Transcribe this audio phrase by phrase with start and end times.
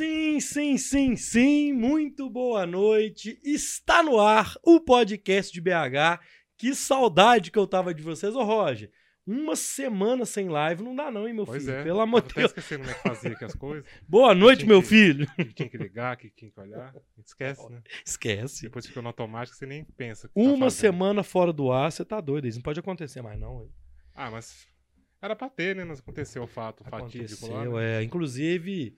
[0.00, 1.72] Sim, sim, sim, sim.
[1.72, 3.40] Muito boa noite.
[3.42, 6.20] Está no ar o podcast de BH.
[6.58, 8.90] Que saudade que eu tava de vocês, ô Roger.
[9.26, 11.76] Uma semana sem live não dá, não, hein, meu Pois filho?
[11.76, 11.82] é.
[11.82, 12.50] Pelo amor de Deus.
[12.50, 13.86] esquecendo como é que fazia aqui as coisas.
[14.06, 15.26] Boa noite, meu que- filho.
[15.34, 16.94] Que tinha que ligar, que tinha que olhar.
[17.24, 17.80] Esquece, né?
[18.04, 18.62] Esquece.
[18.64, 20.28] Depois fica no automático, você nem pensa.
[20.28, 20.70] que tá Uma fazendo.
[20.78, 22.46] semana fora do ar, você tá doido.
[22.46, 23.62] Isso não pode acontecer mais, não.
[23.62, 23.70] hein?
[24.14, 24.66] Ah, mas
[25.22, 25.84] era pra ter, né?
[25.86, 27.60] Mas aconteceu o fato fatídico lá.
[27.62, 28.00] Aconteceu, né?
[28.00, 28.02] é.
[28.02, 28.94] Inclusive,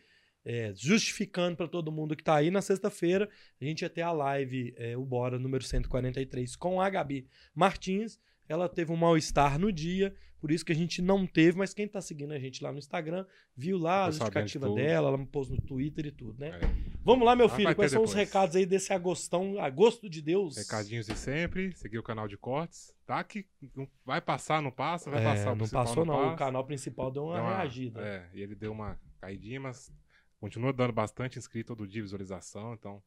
[0.50, 3.28] é, justificando pra todo mundo que tá aí, na sexta-feira,
[3.60, 8.18] a gente ia ter a live, é, o Bora, número 143, com a Gabi Martins.
[8.48, 11.86] Ela teve um mal-estar no dia, por isso que a gente não teve, mas quem
[11.86, 14.76] tá seguindo a gente lá no Instagram, viu lá a sabendo de justificativa tudo.
[14.76, 16.48] dela, ela me pôs no Twitter e tudo, né?
[16.48, 16.60] É.
[17.04, 18.26] Vamos lá, meu Ah, filho, quais são os depois.
[18.26, 20.56] recados aí desse agostão, agosto de Deus?
[20.56, 22.94] Recadinhos de sempre, seguir o canal de cortes.
[23.04, 23.44] Tá que
[23.76, 25.52] não vai passar, não passa, vai É, passar.
[25.52, 26.36] o não passou não, o passa.
[26.36, 28.00] canal principal deu uma, Deu reagida.
[28.00, 29.92] É, e ele deu uma caidinha, mas
[30.38, 32.74] continua dando bastante inscrito todo dia, visualização.
[32.74, 33.02] Então,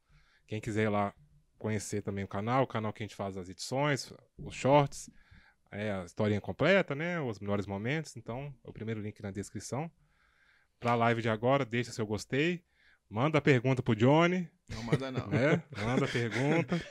[0.47, 1.13] quem quiser ir lá
[1.57, 5.09] conhecer também o canal, o canal que a gente faz as edições, os shorts,
[5.71, 7.19] é, a historinha completa, né?
[7.21, 8.17] Os melhores momentos.
[8.17, 9.89] Então, é o primeiro link na descrição.
[10.79, 12.63] Pra live de agora, deixa seu gostei.
[13.09, 15.27] Manda a pergunta pro Johnny, Não manda não.
[15.27, 15.61] né?
[15.83, 16.81] Manda a pergunta.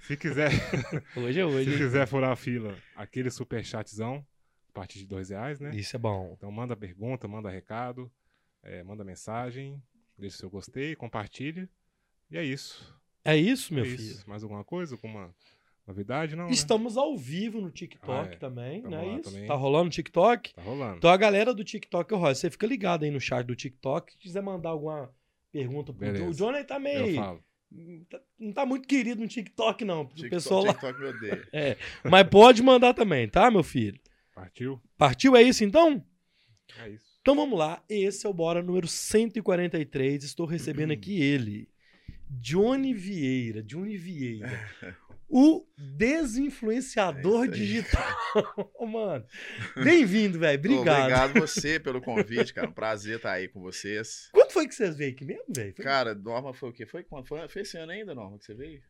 [0.00, 0.50] Se quiser,
[1.16, 1.64] Hoje é hoje.
[1.66, 1.76] se hein?
[1.78, 4.26] quiser furar a fila, aquele super chatzão,
[4.70, 5.70] a partir de dois reais, né?
[5.74, 6.32] Isso é bom.
[6.36, 8.10] Então manda pergunta, manda recado,
[8.62, 9.80] é, manda mensagem,
[10.18, 11.68] deixa seu gostei, compartilha.
[12.30, 12.96] E é isso.
[13.24, 14.00] É isso, meu é filho.
[14.00, 14.28] isso.
[14.28, 14.94] Mais alguma coisa?
[14.94, 15.34] Alguma
[15.86, 16.36] novidade?
[16.36, 16.50] Não, né?
[16.50, 18.36] Estamos ao vivo no TikTok Ah, é.
[18.36, 19.30] também, Tamo não é isso?
[19.30, 19.46] também.
[19.46, 20.54] Tá rolando no TikTok?
[20.54, 20.96] Tá rolando.
[20.98, 24.18] Então a galera do TikTok, ó, você fica ligado aí no chat do TikTok, se
[24.18, 25.10] quiser mandar alguma
[25.52, 26.24] pergunta pro Beleza.
[26.26, 27.14] O Johnny tá Eu meio...
[27.16, 27.44] falo.
[28.10, 30.72] tá- Não tá muito querido no TikTok não, o TikTok, pessoal lá.
[30.74, 31.48] TikTok me odeia.
[31.52, 33.98] É, mas pode mandar também, tá, meu filho?
[34.34, 34.80] Partiu?
[34.96, 36.04] Partiu, é isso então?
[36.80, 37.17] É isso.
[37.20, 41.68] Então vamos lá, esse é o Bora número 143, estou recebendo aqui ele,
[42.30, 44.48] Johnny Vieira, Johnny Vieira,
[45.28, 48.16] o desinfluenciador É digital.
[48.80, 49.26] Mano,
[49.82, 51.00] bem-vindo, velho, obrigado.
[51.00, 52.68] Obrigado você pelo convite, cara.
[52.68, 54.30] Um prazer estar aí com vocês.
[54.32, 55.74] Quando foi que vocês veio aqui mesmo, velho?
[55.74, 56.86] Cara, Norma foi o quê?
[56.86, 58.82] Foi, foi, foi esse ano ainda, Norma, que você veio?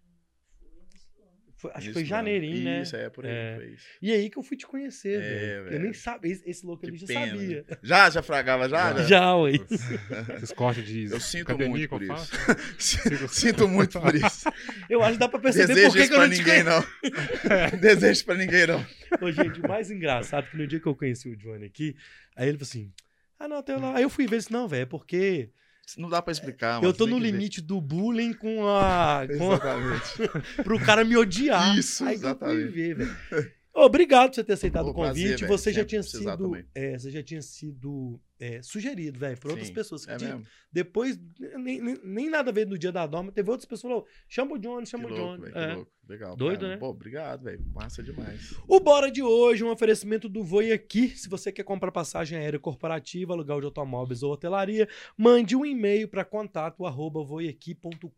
[1.58, 2.82] Foi- acho que foi janeirinho, né?
[2.82, 3.32] Isso, é, por aí.
[3.32, 3.56] É.
[3.56, 3.86] Foi isso.
[4.00, 5.72] E aí que eu fui te conhecer, É, velho.
[5.76, 7.64] Eu nem sabia, esse, esse louco ali já pena, sabia.
[7.82, 8.94] Já, já fragava já?
[8.98, 9.02] Já.
[9.04, 9.52] Já, ué.
[10.38, 12.32] Esses cortes de Eu sinto academia muito por isso.
[13.28, 14.48] Sinto muito por isso.
[14.88, 16.38] Eu acho que dá pra perceber Desejo por que, isso que eu pra não te
[16.38, 17.78] ninguém, não.
[17.80, 18.86] Desejo pra ninguém, não.
[19.20, 21.94] Ô, gente, o mais engraçado é que no dia que eu conheci o Johnny aqui,
[22.36, 22.92] aí ele falou assim:
[23.38, 23.96] Ah, não, tem lá.
[23.96, 25.50] Aí eu fui ver ele disse, não, velho, é porque
[25.96, 26.92] Não dá pra explicar, eu mano.
[26.92, 27.30] tô Você no que ver.
[27.32, 29.26] limite do bullying com a.
[29.38, 30.28] Com a Exatamente.
[30.64, 31.78] pro cara me odiar.
[31.78, 32.72] Isso, aí que eu fui exatamente.
[32.72, 33.52] ver, velho.
[33.74, 35.28] Ô, Obrigado por você ter aceitado Ô, o convite.
[35.38, 36.56] prazer, você já tinha sido.
[36.74, 40.06] é, você já tinha sido é, sugerido, velho, por outras Sim, pessoas.
[40.08, 40.44] É que mesmo.
[40.70, 41.18] Depois,
[41.56, 44.06] nem, nem, nem nada a ver no dia da norma, teve outras pessoas que falaram:
[44.28, 45.52] chama o Johnny, Que chama o louco, Johnny.
[45.52, 45.74] Que É.
[45.74, 45.92] louco.
[46.08, 46.36] Legal.
[46.36, 46.72] Doido, cara.
[46.72, 46.78] né?
[46.78, 47.62] Pô, obrigado, velho.
[47.74, 48.54] Massa demais.
[48.66, 51.10] O Bora de hoje é um oferecimento do Voi Aqui.
[51.10, 54.88] Se você quer comprar passagem aérea corporativa, aluguel de automóveis ou hotelaria,
[55.18, 58.08] mande um e-mail para contato arroba voiaqui.com.br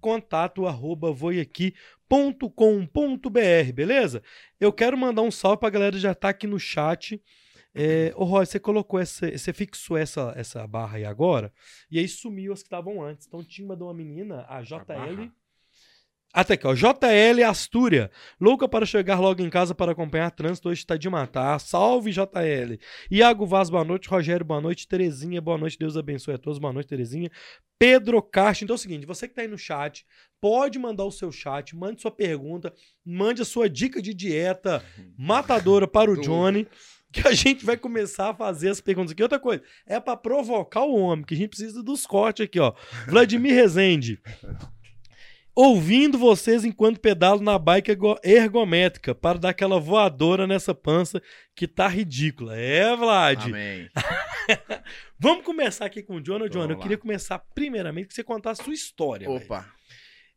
[0.00, 4.22] contato arroba voiaqui.com.br, beleza?
[4.60, 7.20] Eu quero mandar um salve pra galera que já tá aqui no chat.
[7.74, 11.52] É, ô Roy, você colocou essa, você fixou essa, essa barra aí agora,
[11.90, 13.26] e aí sumiu as que estavam antes.
[13.26, 15.30] Então tinha uma de uma menina, a JL,
[16.34, 16.74] até aqui, ó.
[16.74, 18.10] JL Astúria.
[18.40, 20.68] Louca para chegar logo em casa para acompanhar trânsito.
[20.68, 21.60] Hoje está de matar.
[21.60, 22.76] Salve, JL.
[23.08, 24.08] Iago Vaz, boa noite.
[24.08, 24.88] Rogério, boa noite.
[24.88, 25.78] Terezinha, boa noite.
[25.78, 26.58] Deus abençoe a todos.
[26.58, 27.30] Boa noite, Terezinha.
[27.78, 28.64] Pedro Castro.
[28.64, 30.04] Então é o seguinte: você que está aí no chat,
[30.40, 32.74] pode mandar o seu chat, mande sua pergunta,
[33.04, 34.84] mande a sua dica de dieta
[35.16, 36.18] matadora para o.
[36.20, 36.66] Johnny.
[37.14, 39.22] Que a gente vai começar a fazer as perguntas aqui.
[39.22, 42.72] Outra coisa, é para provocar o homem, que a gente precisa dos cortes aqui, ó.
[43.06, 44.20] Vladimir Rezende.
[45.56, 51.22] Ouvindo vocês enquanto pedalo na bike ergo- ergométrica para dar aquela voadora nessa pança
[51.54, 52.56] que tá ridícula.
[52.58, 53.44] É, Vlad.
[53.44, 53.88] Amém.
[55.16, 56.38] Vamos começar aqui com o John.
[56.44, 59.30] Então, John, eu queria começar primeiramente que você contasse a sua história.
[59.30, 59.64] Opa.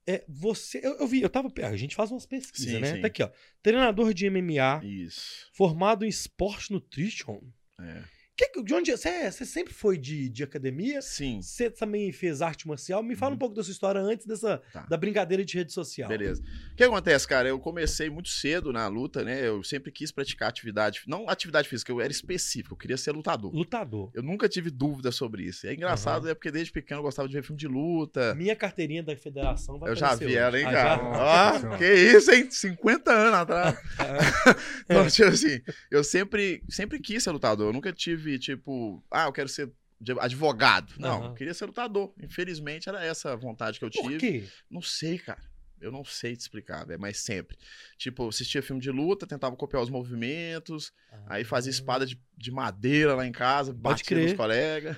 [0.07, 2.95] É, você, eu, eu vi, eu tava, a gente faz umas pesquisas, Sim, né?
[2.95, 3.01] sim.
[3.01, 3.30] Tá aqui, ó.
[3.62, 5.50] Treinador de MMA, Isso.
[5.51, 7.42] formado em Sport Nutrition.
[7.80, 8.04] É.
[8.38, 11.01] Que, que- de onde você, é- você sempre foi de, de academia?
[11.01, 11.42] Sim.
[11.42, 13.01] Você também fez arte marcial?
[13.01, 13.39] Me fala um Uhum.
[13.39, 14.81] pouco da sua história antes dessa Tá.
[14.88, 16.07] da brincadeira de rede social.
[16.07, 16.44] Beleza.
[16.72, 17.50] O que acontece, cara?
[17.50, 19.48] Eu comecei muito cedo na luta, né?
[19.48, 23.51] Eu sempre quis praticar atividade, não atividade física, eu era específico, eu queria ser lutador.
[23.54, 24.12] Lutador.
[24.13, 25.66] Eu nunca tive dúvida sobre isso.
[25.66, 28.36] É engraçado, é porque desde pequeno eu gostava de ver filme de luta.
[28.36, 30.36] Minha carteirinha da federação vai Eu já vi hoje.
[30.38, 30.98] ela, hein, Ah, cara?
[31.04, 31.60] já?
[31.62, 31.69] já?
[31.74, 32.51] Ó, que isso, hein?
[32.51, 33.80] 50 anos atrás.
[33.98, 34.07] Ah,
[34.86, 35.60] Então, tipo assim,
[35.90, 37.68] eu sempre, sempre quis ser lutador.
[37.69, 39.72] Eu nunca tive, tipo, ah, eu quero ser
[40.20, 40.94] advogado.
[41.00, 41.28] Não, Aham.
[41.30, 42.14] eu queria ser lutador.
[42.22, 44.10] Infelizmente, era essa a vontade que eu tive.
[44.10, 44.44] Por quê?
[44.70, 45.42] Não sei, cara.
[45.80, 47.56] Eu não sei te explicar, velho, mas sempre.
[47.98, 50.92] Tipo, assistia filme de luta, tentava copiar os movimentos,
[51.28, 54.98] aí fazia espada de, de madeira lá em casa, batia nos colegas,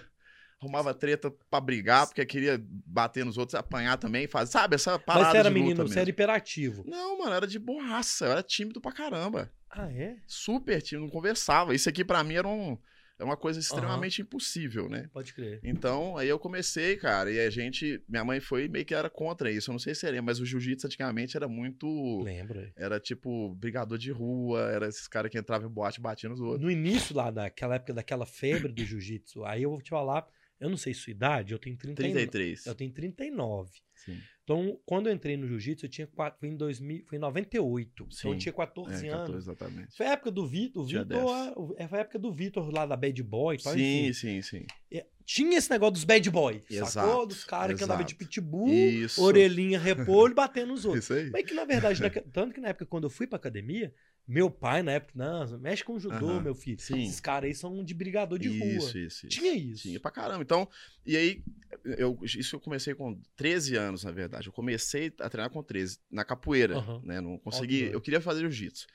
[0.62, 5.26] arrumava treta pra brigar, porque queria bater nos outros, apanhar também, faz, sabe, essa parada
[5.26, 6.00] Mas você era menino, luta você mesmo.
[6.02, 6.84] era hiperativo.
[6.88, 9.52] Não, mano, era de borraça, eu era tímido pra caramba.
[9.70, 10.16] Ah, é?
[10.26, 11.76] Super tímido, não conversava.
[11.76, 12.78] Isso aqui pra mim era, um,
[13.20, 15.10] era uma coisa extremamente impossível, né?
[15.12, 15.60] Pode crer.
[15.62, 19.52] Então, aí eu comecei, cara, e a gente, minha mãe foi meio que era contra
[19.52, 22.62] isso, eu não sei se seria, mas o jiu-jitsu antigamente era muito, Lembro.
[22.62, 22.72] é.
[22.78, 26.40] era tipo brigador de rua, era esses caras que entravam em boate e batiam nos
[26.40, 26.62] outros.
[26.62, 30.26] No início lá daquela época, daquela febre do jiu-jitsu, aí eu vou te falar,
[30.58, 32.14] eu não sei sua idade, eu tenho 39.
[32.14, 32.66] 33.
[32.66, 33.70] Eu tenho 39.
[34.06, 34.20] Sim.
[34.44, 38.08] Então, quando eu entrei no jiu-jitsu, eu tinha quatro, foi em 2000, foi em 98.
[38.12, 38.40] Então eu Sim.
[38.40, 39.44] tinha 14 É, 14, anos.
[39.46, 39.96] exatamente.
[39.96, 41.24] Foi a época do Vitor, Vitor, 10.
[41.56, 44.14] o- é, foi a época do Vitor lá da Bad Boy tal, Sim, enfim.
[44.14, 44.66] sim, sim.
[44.92, 46.78] É, Tinha esse negócio dos bad boy, sacou?
[46.88, 49.22] Exato, Dos caras que andavam de pitbull, Isso.
[49.24, 51.04] orelhinha, repolho, batendo nos outros.
[51.04, 51.30] Isso aí.
[51.30, 52.02] Mas que na verdade,
[52.34, 53.94] tanto que na época quando eu fui pra academia,
[54.32, 56.80] meu pai na época, não, mexe com judô, meu filho.
[56.80, 57.02] sim.
[57.04, 58.74] Esses caras aí são de brigador de isso, rua.
[58.74, 59.28] isso, isso.
[59.28, 59.82] Tinha isso.
[59.82, 60.44] Tinha pra caramba.
[60.44, 60.70] Então,
[61.04, 61.44] e aí,
[61.84, 64.46] eu, isso eu comecei com 13 anos, na verdade.
[64.46, 67.20] Eu comecei a treinar com 13, na capoeira, né?
[67.20, 67.80] Não consegui.
[67.80, 67.94] doido.
[67.94, 68.86] Eu queria fazer jiu-jitsu.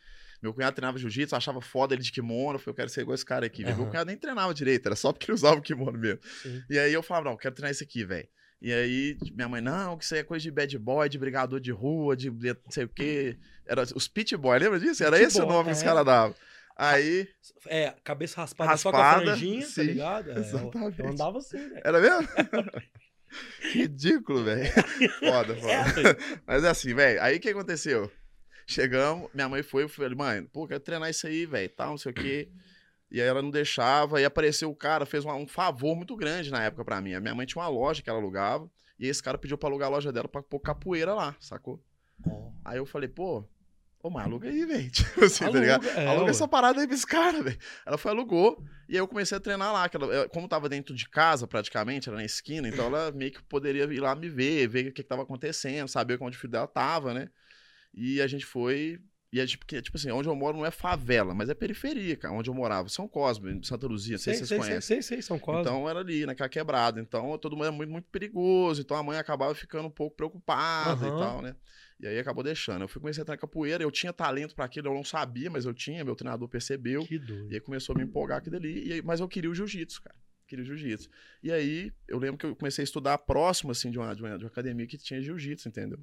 [0.41, 2.55] Meu cunhado treinava jiu-jitsu, achava foda ele de kimono.
[2.55, 3.65] Eu falei, eu quero ser igual esse cara aqui.
[3.65, 6.21] Meu cunhado nem treinava direito, era só porque ele usava o kimono mesmo.
[6.43, 6.63] Sim.
[6.71, 8.29] E aí eu falava, não, eu quero treinar esse aqui, velho.
[8.65, 11.61] E aí, minha mãe, não, que isso aí é coisa de bad boy, de brigador
[11.61, 13.37] de rua, de de não sei o quê.
[13.67, 15.05] Era os pit boy, lembra disso?
[15.05, 15.85] Era Pit esse o boy, nome que os é.
[15.85, 16.35] caram davam.
[16.75, 17.29] Aí,
[17.67, 20.31] É, cabeça raspada, só com a Raspada, franjinha, tá sim, ligado?
[20.31, 20.99] É, eu, exatamente.
[20.99, 21.83] eu andava assim, velho.
[21.85, 22.29] era mesmo?
[23.71, 24.73] Ridículo, velho.
[25.21, 26.11] Foda, foda.
[26.11, 27.23] É, Mas é assim, velho.
[27.23, 28.11] Aí o que aconteceu?
[28.67, 31.99] Chegamos, minha mãe foi, eu falei, mãe, pô, quero treinar isso aí, velho, tal, não
[31.99, 32.49] sei o quê.
[33.15, 36.51] E aí ela não deixava, e apareceu o cara, fez uma- um favor muito grande
[36.51, 37.15] na época pra mim.
[37.15, 38.69] A minha mãe tinha uma loja que ela alugava,
[38.99, 41.81] e esse cara pediu pra alugar a loja dela pra pôr capoeira lá, sacou?
[42.27, 43.45] Ó, Aí eu falei, pô,
[44.03, 44.91] ô, mãe, aluga aí, velho.
[44.91, 45.85] Tipo assim, tá ligado?
[45.87, 46.31] aluga, é, Aluga ué.
[46.31, 47.59] essa parada aí pra esse cara, velho.
[47.87, 49.89] Ela foi, alugou, e aí eu comecei a treinar lá.
[49.89, 53.43] que ela- como tava dentro de casa, praticamente, era na esquina, então ela meio que
[53.45, 56.51] poderia ir lá me ver, ver o que, que tava acontecendo, saber onde o filho
[56.51, 57.29] dela tava, né?
[57.95, 58.99] E a gente foi.
[59.35, 62.17] E é tipo, que, tipo assim, onde eu moro não é favela, mas é periferia,
[62.17, 62.33] cara.
[62.33, 65.03] Onde eu morava, São Cosme, Santa Luzia, não sei, Sei, se sei, vocês sei, conhecem.
[65.03, 65.63] sei, sei, São Cosme.
[65.63, 67.01] Então era ali, naquela quebrada.
[67.01, 68.81] Então todo mundo é muito, muito perigoso.
[68.81, 71.17] Então a mãe acabava ficando um pouco preocupada Aham.
[71.17, 71.57] e tal, né?
[71.99, 72.83] E aí acabou deixando.
[72.83, 75.65] Eu fui comecei a treinar capoeira, eu tinha talento pra aquilo, eu não sabia, mas
[75.65, 77.05] eu tinha, meu treinador percebeu.
[77.05, 77.51] que doido.
[77.51, 78.87] E aí começou a me empolgar aquilo ali.
[78.87, 80.15] E aí, mas eu queria o jiu-jitsu, cara.
[80.47, 81.09] Queria o jiu-jitsu.
[81.43, 84.39] E aí eu lembro que eu comecei a estudar próximo, assim, de uma, de uma,
[84.39, 85.99] de uma academia que tinha jiu-jitsu, entendeu?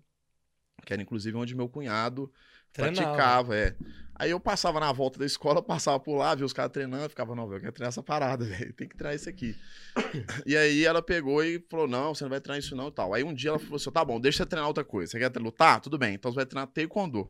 [0.86, 2.30] Que era inclusive onde meu cunhado
[2.74, 3.16] Treinava.
[3.16, 3.76] praticava, é.
[4.22, 7.34] Aí eu passava na volta da escola, passava por lá, via os caras treinando, ficava,
[7.34, 9.56] não, velho, eu quero treinar essa parada, velho, tem que treinar isso aqui.
[10.46, 13.16] e aí ela pegou e falou, não, você não vai treinar isso não e tal.
[13.16, 15.12] Aí um dia ela falou assim, tá bom, deixa você treinar outra coisa.
[15.12, 15.82] Você quer lutar?
[15.82, 17.28] Tudo bem, então você vai treinar taekwondo.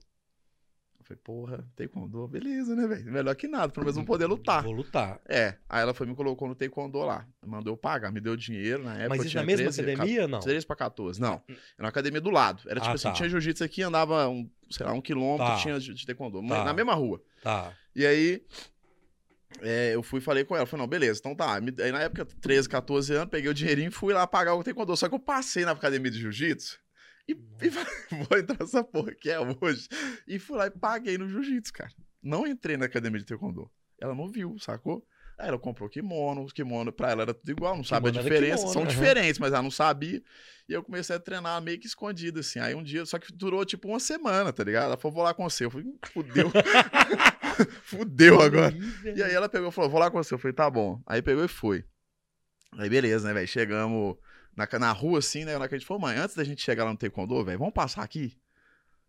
[1.12, 3.12] Falei, porra, taekwondo, beleza, né, velho?
[3.12, 4.64] Melhor que nada, pelo menos não poder lutar.
[4.64, 5.20] Vou lutar.
[5.28, 7.28] É, aí ela foi me colocou no taekwondo lá.
[7.46, 9.10] Mandou eu pagar, me deu dinheiro na época.
[9.10, 10.40] Mas isso na mesma 13, academia, não?
[10.40, 11.20] 13 pra 14.
[11.20, 11.42] Não.
[11.50, 12.64] Era uma academia do lado.
[12.68, 13.14] Era tipo Ah, assim, tá.
[13.14, 15.58] tinha jiu-jitsu aqui, andava um, sei lá, um quilômetro, Tá.
[15.58, 16.46] tinha de taekwondo.
[16.48, 16.64] Tá.
[16.64, 17.22] Na mesma rua.
[17.44, 17.74] Tá.
[17.96, 18.42] E aí,
[19.62, 20.66] é, eu fui e falei com ela.
[20.66, 21.56] Falei, não, beleza, então tá.
[21.56, 24.96] Aí na época, 13, 14 anos, peguei o dinheirinho e fui lá pagar o taekwondo.
[24.96, 26.80] Só que eu passei na academia de jiu-jitsu
[27.28, 27.94] e, e falei,
[28.30, 29.88] vou entrar nessa porra que é hoje.
[30.28, 31.92] E fui lá e paguei no jiu-jitsu, cara.
[32.22, 33.70] Não entrei na academia de taekwondo.
[34.00, 35.06] Ela não viu, sacou?
[35.38, 38.58] Aí ela comprou kimono, os kimono pra ela era tudo igual, não sabe a diferença.
[38.58, 38.92] kimono, São aham.
[38.92, 40.22] diferentes, mas ela não sabia.
[40.70, 42.60] E eu comecei a treinar meio que escondido, assim.
[42.60, 44.86] Aí um dia, só que durou tipo uma semana, tá ligado?
[44.86, 45.66] Ela falou, vou lá com você.
[45.66, 46.52] Eu falei, "Hum, fudeu.
[47.84, 48.74] fudeu agora.
[49.16, 50.34] E aí ela pegou e falou, vou lá com você.
[50.34, 51.02] Eu falei, tá bom.
[51.08, 51.84] Aí pegou e foi.
[52.78, 53.48] Aí beleza, né, velho?
[53.48, 54.18] Chegamos
[54.56, 55.58] na, na rua, assim, né?
[55.58, 57.74] Na que a gente falou, mãe, antes da gente chegar lá no Taekwondo, velho, vamos
[57.74, 58.38] passar aqui?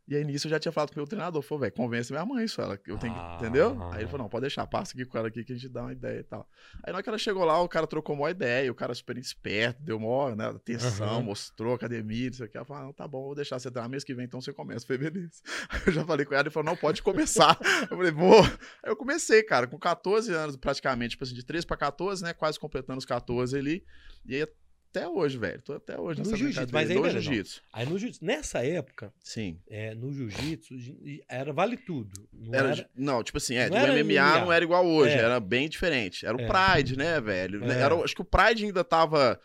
[0.09, 1.41] E aí nisso eu já tinha falado com o meu treinador.
[1.43, 2.61] Falou, velho, convence minha mãe isso.
[2.61, 3.37] Ela, eu tenho que, Ah.
[3.41, 3.81] entendeu?
[3.93, 5.83] Aí ele falou, não, pode deixar, passa aqui com ela aqui que a gente dá
[5.83, 6.47] uma ideia e tal.
[6.83, 9.17] Aí na hora que ela chegou lá, o cara trocou uma ideia, o cara super
[9.17, 11.23] esperto, deu uma né, atenção, Aham.
[11.23, 12.57] mostrou academia, isso aqui.
[12.57, 14.53] Ela falou, ah, não, tá bom, vou deixar você treinar mês que vem, então você
[14.53, 14.85] começa.
[14.85, 15.41] Eu falei, beleza.
[15.71, 17.57] Aí eu já falei com ela, ele falou, não, pode começar.
[17.89, 18.43] eu falei, vou.
[18.43, 22.35] Aí eu comecei, cara, com 14 anos, praticamente, tipo assim, de 13 pra 14, né,
[22.35, 23.85] quase completando os 14 ali.
[24.27, 24.47] E aí
[24.95, 27.63] até hoje, velho, tô até hoje No jiu-jitsu, mas aí, No jiu-jitsu.
[27.73, 29.59] Aí no jiu-jitsu, nessa época, Sim.
[29.69, 30.75] é, no jiu-jitsu,
[31.29, 32.29] era vale tudo.
[32.33, 34.41] Não Era, era, Não, tipo assim, é, não era MMA, MMA.
[34.45, 35.19] não era igual hoje, É.
[35.19, 36.27] era bem diferente.
[36.27, 36.47] Era o É.
[36.47, 37.65] Pride, né, velho?
[37.65, 37.81] É.
[37.81, 39.41] Era, acho que o Pride ainda tava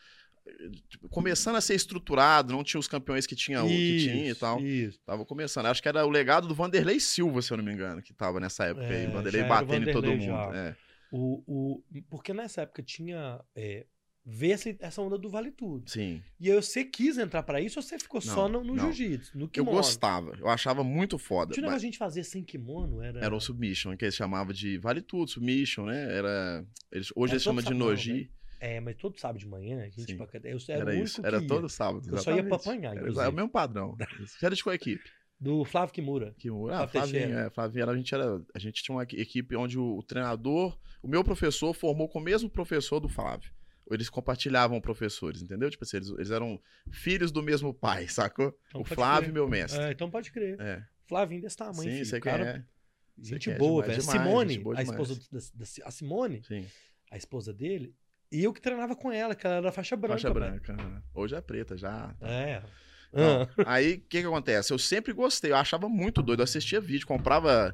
[0.89, 4.35] tipo, começando a ser estruturado, não tinha os campeões que tinha, o que tinha e
[4.35, 4.59] tal.
[4.61, 4.99] Isso.
[5.05, 5.65] Tava começando.
[5.67, 8.39] Acho que era o legado do Vanderlei Silva, se eu não me engano, que tava
[8.39, 9.05] nessa época aí.
[9.05, 10.55] É, Vanderlei era o batendo em todo Vanderlei mundo.
[10.55, 10.75] É.
[11.11, 13.39] O, o, porque nessa época tinha.
[13.55, 13.85] é,
[14.29, 15.89] ver essa, essa onda do Vale Tudo.
[15.89, 16.21] Sim.
[16.37, 18.91] E aí você quis entrar pra isso ou você ficou só no, Não, no não.
[18.91, 19.77] jiu-jitsu, no Eu kimono?
[19.77, 21.53] gostava, eu achava muito foda.
[21.53, 23.01] Tinha um mas- de a gente fazer sem kimono?
[23.01, 26.13] Era, Era o submission, que eles chamavam de vale tudo, submission, né?
[26.17, 26.65] Era.
[26.91, 28.29] Eles, hoje Era eles chamam de noji.
[28.59, 30.27] É, mas todo sábado de manhã, a gente pra.
[30.43, 31.21] Eu era, Era o isso.
[31.21, 31.47] que Era ia.
[31.47, 32.05] todo sábado.
[32.09, 33.27] Eu só ia pra apanhar, Era inclusive.
[33.27, 33.95] o mesmo padrão.
[34.19, 35.03] Você era de qual equipe?
[35.39, 36.33] Do Flávio Kimura.
[36.39, 39.77] Que, ah, Flavinho, é, Flavinho, era- a gente era, a gente tinha uma equipe onde
[39.77, 43.51] o, o treinador, o meu professor formou com o mesmo professor do Flávio.
[43.91, 45.69] Eles compartilhavam professores, entendeu?
[45.69, 46.59] Tipo assim, eles, eles eram
[46.91, 48.57] filhos do mesmo pai, sacou?
[48.69, 49.33] Então o Flávio, crer.
[49.33, 49.81] meu mestre.
[49.81, 50.59] É, então pode crer.
[50.59, 50.83] É.
[51.07, 52.21] Flavinho desse tamanho, Sim, filho.
[52.21, 52.63] cara, é.
[53.23, 54.01] Gente quer, boa, velho.
[54.01, 56.65] Simone, boa a esposa da, da- a Simone, Sim,
[57.09, 57.95] a esposa dele,
[58.31, 60.19] e eu que treinava com ela, que ela era faixa branca.
[60.19, 61.03] faixa branca.
[61.13, 62.13] Hoje é preta já.
[62.21, 62.61] É.
[63.13, 63.47] Não, Ah.
[63.65, 64.71] Aí, o que que acontece?
[64.73, 66.41] Eu sempre gostei, eu achava muito doido.
[66.41, 67.73] Eu assistia vídeo, comprava,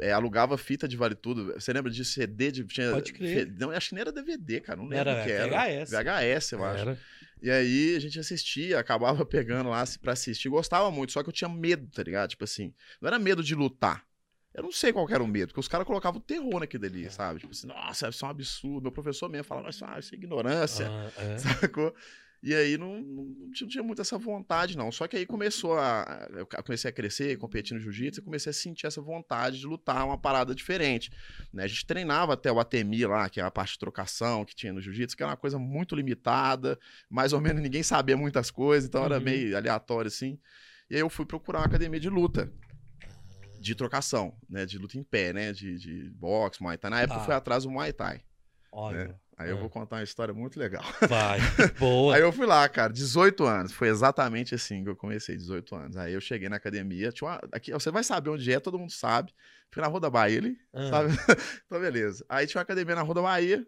[0.00, 1.52] é, alugava fita de Vale Tudo.
[1.54, 2.50] Você lembra de CD?
[2.50, 3.50] De, tinha, Pode crer.
[3.58, 4.76] Não, acho que nem era DVD, cara.
[4.78, 5.46] Não lembro Era o que era.
[5.84, 5.90] VHS.
[5.90, 6.80] VHS, eu acho.
[6.82, 6.98] Era.
[7.40, 10.48] E aí a gente assistia, acabava pegando lá pra assistir.
[10.48, 12.30] Gostava muito, só que eu tinha medo, tá ligado?
[12.30, 14.04] Tipo assim, não era medo de lutar.
[14.54, 16.88] Eu não sei qual que era o medo, porque os caras colocavam terror naquilo É.
[16.88, 17.38] ali, sabe?
[17.38, 18.82] Tipo assim, nossa, isso é um absurdo.
[18.82, 20.88] Meu professor mesmo falava, isso, ah, isso é ignorância.
[20.90, 21.38] Ah, é.
[21.38, 21.94] Sacou?
[22.40, 24.92] E aí não, não, tinha- muito essa vontade, não.
[24.92, 26.28] Só que aí começou a.
[26.30, 30.06] Eu comecei a crescer, competir no jiu-jitsu, e comecei a sentir essa vontade de lutar
[30.06, 31.10] uma parada diferente.
[31.52, 31.64] Né?
[31.64, 34.72] A gente treinava até o ATMI lá, que é a parte de trocação que tinha
[34.72, 36.78] no jiu-jitsu, que era uma coisa muito limitada,
[37.10, 39.24] mais ou menos ninguém sabia muitas coisas, então era Uhum.
[39.24, 40.38] meio aleatório assim.
[40.88, 42.52] E aí eu fui procurar uma academia de luta.
[43.60, 44.64] De trocação, né?
[44.64, 45.52] De luta em pé, né?
[45.52, 46.90] De, de boxe, Muay Thai.
[46.92, 47.20] Na época Tá.
[47.20, 48.20] eu fui atrás do Muay Thai.
[48.72, 49.18] Olha.
[49.36, 49.60] Aí eu Ah.
[49.60, 50.82] vou contar uma história muito legal.
[51.08, 51.38] Vai.
[51.78, 52.14] Boa.
[52.16, 53.72] Aí eu fui lá, cara, 18 anos.
[53.72, 55.96] Foi exatamente assim que eu comecei, 18 anos.
[55.96, 58.90] Aí eu cheguei na academia, tinha uma, aqui, você vai saber onde é, todo mundo
[58.92, 59.32] sabe.
[59.70, 60.88] Fui na Rua da Bahia, ali, Ah.
[60.90, 61.08] sabe?
[61.66, 62.24] então, beleza.
[62.28, 63.64] Aí tinha uma academia na Rua da Bahia.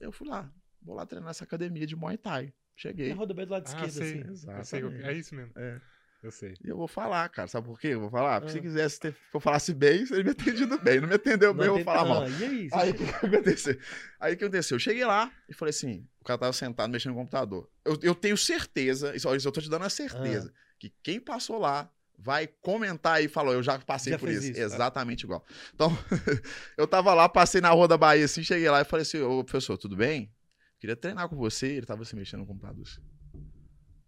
[0.00, 0.50] Eu fui lá,
[0.82, 2.46] vou lá treinar essa academia de Muay Thai.
[2.46, 3.12] É Cheguei.
[3.12, 4.08] a rodovia do lado Ah, esquerdo, sei.
[4.08, 4.18] assim.
[4.28, 5.04] Eu sei, Exatamente.
[5.06, 5.52] é isso mesmo.
[5.54, 5.80] É.
[6.24, 6.54] Eu sei.
[6.64, 7.46] E eu vou falar, cara.
[7.46, 7.88] Sabe por quê?
[7.88, 8.40] Eu vou falar.
[8.40, 8.54] Porque Ah.
[8.54, 10.98] se quisesse ter, que eu falasse bem, você me atendido bem.
[10.98, 12.22] Não me atendeu bem, eu vou falar mal.
[12.22, 12.68] Ah, E aí?
[12.72, 13.78] O que, aconteceu?
[14.18, 14.76] Aí o que aconteceu?
[14.76, 17.68] Eu cheguei lá e falei assim: o cara tava sentado mexendo no computador.
[17.84, 20.58] Eu, eu tenho certeza, isso, isso eu tô te dando a certeza, Ah.
[20.78, 24.50] que quem passou lá vai comentar e falou: eu já passei Já por isso.
[24.50, 25.44] isso, Exatamente igual.
[25.74, 25.90] Então,
[26.78, 29.44] eu tava lá, passei na rua da Bahia assim, cheguei lá e falei assim: ô
[29.44, 30.32] professor, tudo bem?
[30.78, 31.66] Queria treinar com você.
[31.66, 32.82] Ele tava se mexendo no computador.
[32.86, 33.00] assim.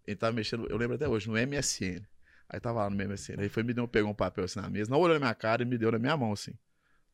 [0.06, 2.02] Ele tava mexendo, eu lembro até hoje, no MSN.
[2.48, 3.40] Aí tava lá no MSN.
[3.40, 5.62] Aí foi, me deu, pegou um papel assim na mesa, não olhou na minha cara
[5.62, 6.52] e me deu na minha mão, assim.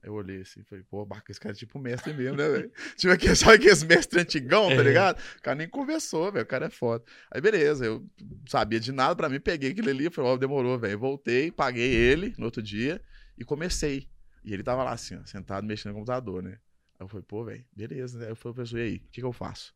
[0.02, 2.72] Aí eu olhei assim, falei, pô, Baca, esse cara é tipo mestre mesmo, né, velho?
[2.96, 4.82] tipo aquele, sabe aqueles mestres antigão, tá É.
[4.82, 5.18] ligado?
[5.38, 7.04] O cara nem conversou, velho, o cara é foda.
[7.30, 8.04] Aí beleza, eu
[8.48, 10.98] sabia de nada pra mim, peguei aquele ali, falei, ó, demorou, velho.
[10.98, 13.00] Voltei, paguei ele no outro dia
[13.38, 14.08] e comecei.
[14.44, 16.58] E ele tava lá assim, ó, sentado mexendo no computador, né?
[16.98, 18.28] Aí eu falei, pô, velho, beleza, né?
[18.30, 19.72] Eu falei, professor, e aí, o que, que eu faço?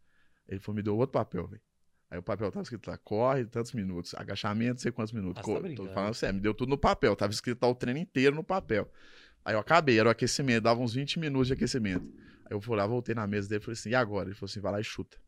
[0.48, 1.62] Ele falou, me deu outro papel, velho.
[2.16, 5.42] Aí o papel tava escrito lá, corre tantos minutos, agachamento, não sei quantos minutos.
[5.42, 7.74] Ah, você tá tô falando sério, me deu tudo no papel, tava escrito lá o
[7.74, 8.90] treino inteiro no papel.
[9.44, 12.10] Aí eu acabei, era o aquecimento, dava uns 20 minutos de aquecimento.
[12.46, 14.28] Aí eu fui lá, voltei na mesa dele e falei assim, e agora?
[14.28, 15.18] Ele falou assim, vai lá e chuta.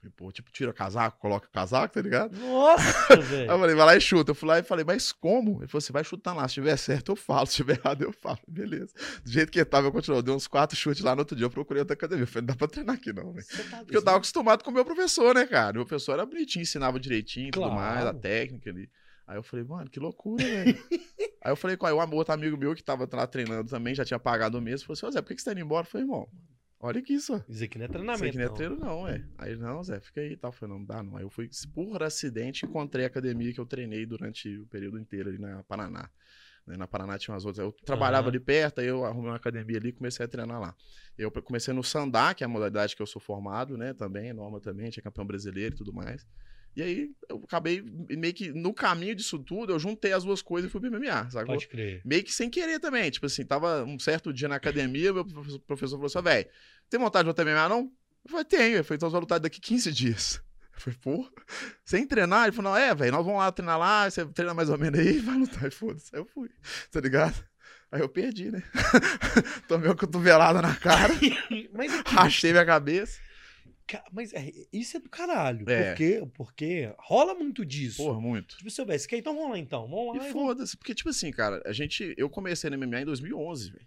[0.00, 2.38] Falei, pô, tipo, tira casaco, coloca o casaco, tá ligado?
[2.38, 3.48] Nossa, Aí eu velho.
[3.58, 4.30] falei, vai lá e chuta.
[4.30, 5.58] Eu fui lá e falei, mas como?
[5.60, 6.46] Ele falou assim, vai chutando lá.
[6.46, 7.46] Se tiver certo, eu falo.
[7.46, 8.38] Se tiver errado, eu falo.
[8.46, 8.92] Beleza.
[9.24, 10.20] Do jeito que tava, eu continuei.
[10.20, 11.46] Eu dei uns quatro chutes lá no outro dia.
[11.46, 12.22] Eu procurei outra academia.
[12.22, 13.44] Eu falei, não dá pra treinar aqui não, velho.
[13.44, 15.72] Você tá Porque eu tava acostumado com o meu professor, né, cara?
[15.72, 17.74] Meu professor era bonitinho, ensinava direitinho e tudo Claro.
[17.74, 18.88] mais, a técnica ali.
[19.26, 20.78] Aí eu falei, mano, que loucura, velho.
[21.44, 24.04] aí eu falei com aí, um outro amigo meu que tava lá treinando também, já
[24.04, 25.84] tinha pagado o mês, falou assim, Zé, por que que você tá indo embora?
[25.86, 26.26] Eu falei, irmão,
[26.80, 27.42] olha aqui só.
[27.48, 28.26] Isso aqui não é Isso treinamento.
[28.26, 29.24] aqui não é treino, não, é.
[29.38, 30.52] Aí, não, Zé, fica aí e tal.
[30.52, 31.16] Falei, não, dá, não.
[31.16, 35.28] Aí eu fui, por acidente, encontrei a academia que eu treinei durante o período inteiro
[35.28, 36.10] ali na Paraná.
[36.66, 37.64] Né, Na Paraná tinha umas outras.
[37.64, 38.36] Eu trabalhava Aham.
[38.36, 40.76] ali perto, aí eu arrumei uma academia ali e comecei a treinar lá.
[41.16, 43.94] Eu comecei no Sandá, que é a modalidade que eu sou formado, né?
[43.94, 46.26] Também, norma também, tinha campeão brasileiro e tudo mais.
[46.78, 50.68] E aí eu acabei meio que no caminho disso tudo, eu juntei as duas coisas
[50.68, 51.56] e fui pro MMA, sacou?
[51.56, 52.00] Pode crer.
[52.04, 53.10] Meio que sem querer também.
[53.10, 55.24] Tipo assim, tava um certo dia na academia, meu
[55.66, 56.48] professor, falou assim: velho,
[56.88, 57.90] tem vontade de lutar MMA, não?
[58.24, 58.76] Eu falei, tenho.
[58.76, 60.40] Ele falou, então você vai lutar daqui 15 dias.
[60.72, 61.28] Eu falei, pô,
[61.84, 62.44] sem treinar?
[62.44, 65.00] Ele falou, não, é, velho, nós vamos lá treinar lá, você treina mais ou menos
[65.00, 65.66] aí vai lutar.
[65.66, 66.14] E foda-se.
[66.14, 66.48] Aí eu fui,
[66.92, 67.44] tá ligado?
[67.90, 68.62] Aí eu perdi, né?
[69.66, 71.12] Tomei uma cotovelada na cara,
[71.72, 73.18] Mas, aqui, rachei minha cabeça.
[74.12, 75.68] Mas é, isso é do caralho.
[75.68, 75.88] É.
[75.90, 77.98] Porque, porque rola muito disso.
[78.02, 78.56] Porra, muito.
[78.56, 79.16] Tipo, velho, você quer?
[79.18, 79.88] Então vamos lá então.
[79.88, 80.24] Vamos lá.
[80.26, 82.14] E e foda-se, porque, tipo assim, cara, a gente.
[82.16, 83.86] Eu comecei no MMA em 2011, velho.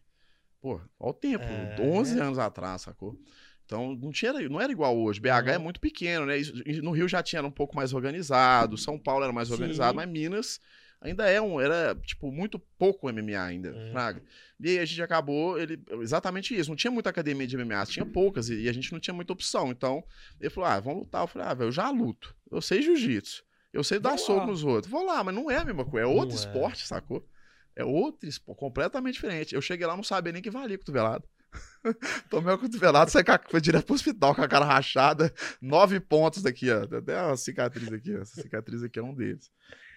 [0.60, 1.75] Pô, olha o tempo, É.
[1.81, 3.17] 11 anos atrás, sacou?
[3.65, 5.20] Então, não, tinha, não era igual hoje.
[5.20, 5.63] BH é Uhum.
[5.63, 6.36] muito pequeno, né?
[6.84, 9.53] No Rio já tinha era um pouco mais organizado, São Paulo era mais Sim.
[9.55, 10.60] organizado, mas Minas
[11.01, 13.91] Ainda é um, era, tipo, muito pouco MMA ainda, É.
[13.91, 14.22] fraga.
[14.60, 18.05] E aí a gente acabou, ele, exatamente isso, não tinha muita academia de MMA, tinha
[18.05, 19.72] poucas, e, e a gente não tinha muita opção.
[19.72, 20.03] Então,
[20.39, 21.24] ele falou, ah, vamos lutar.
[21.24, 23.43] Eu falei, ah, velho, eu já luto, eu sei jiu-jitsu,
[23.74, 24.91] eu sei dar soco nos outros.
[24.91, 26.46] Vou lá, mas não é a mesma coisa, é outro Não é.
[26.48, 27.27] esporte, sacou?
[27.75, 29.55] É outro esporte, completamente diferente.
[29.55, 31.24] Eu cheguei lá, não sabia nem que valia cotovelado.
[32.29, 36.70] Tomei uma cotovelada, saí foi direto pro hospital com a cara rachada, nove pontos daqui,
[36.72, 36.84] ó.
[36.84, 38.22] Até uma cicatriz aqui, ó.
[38.22, 39.51] Essa cicatriz aqui é um deles.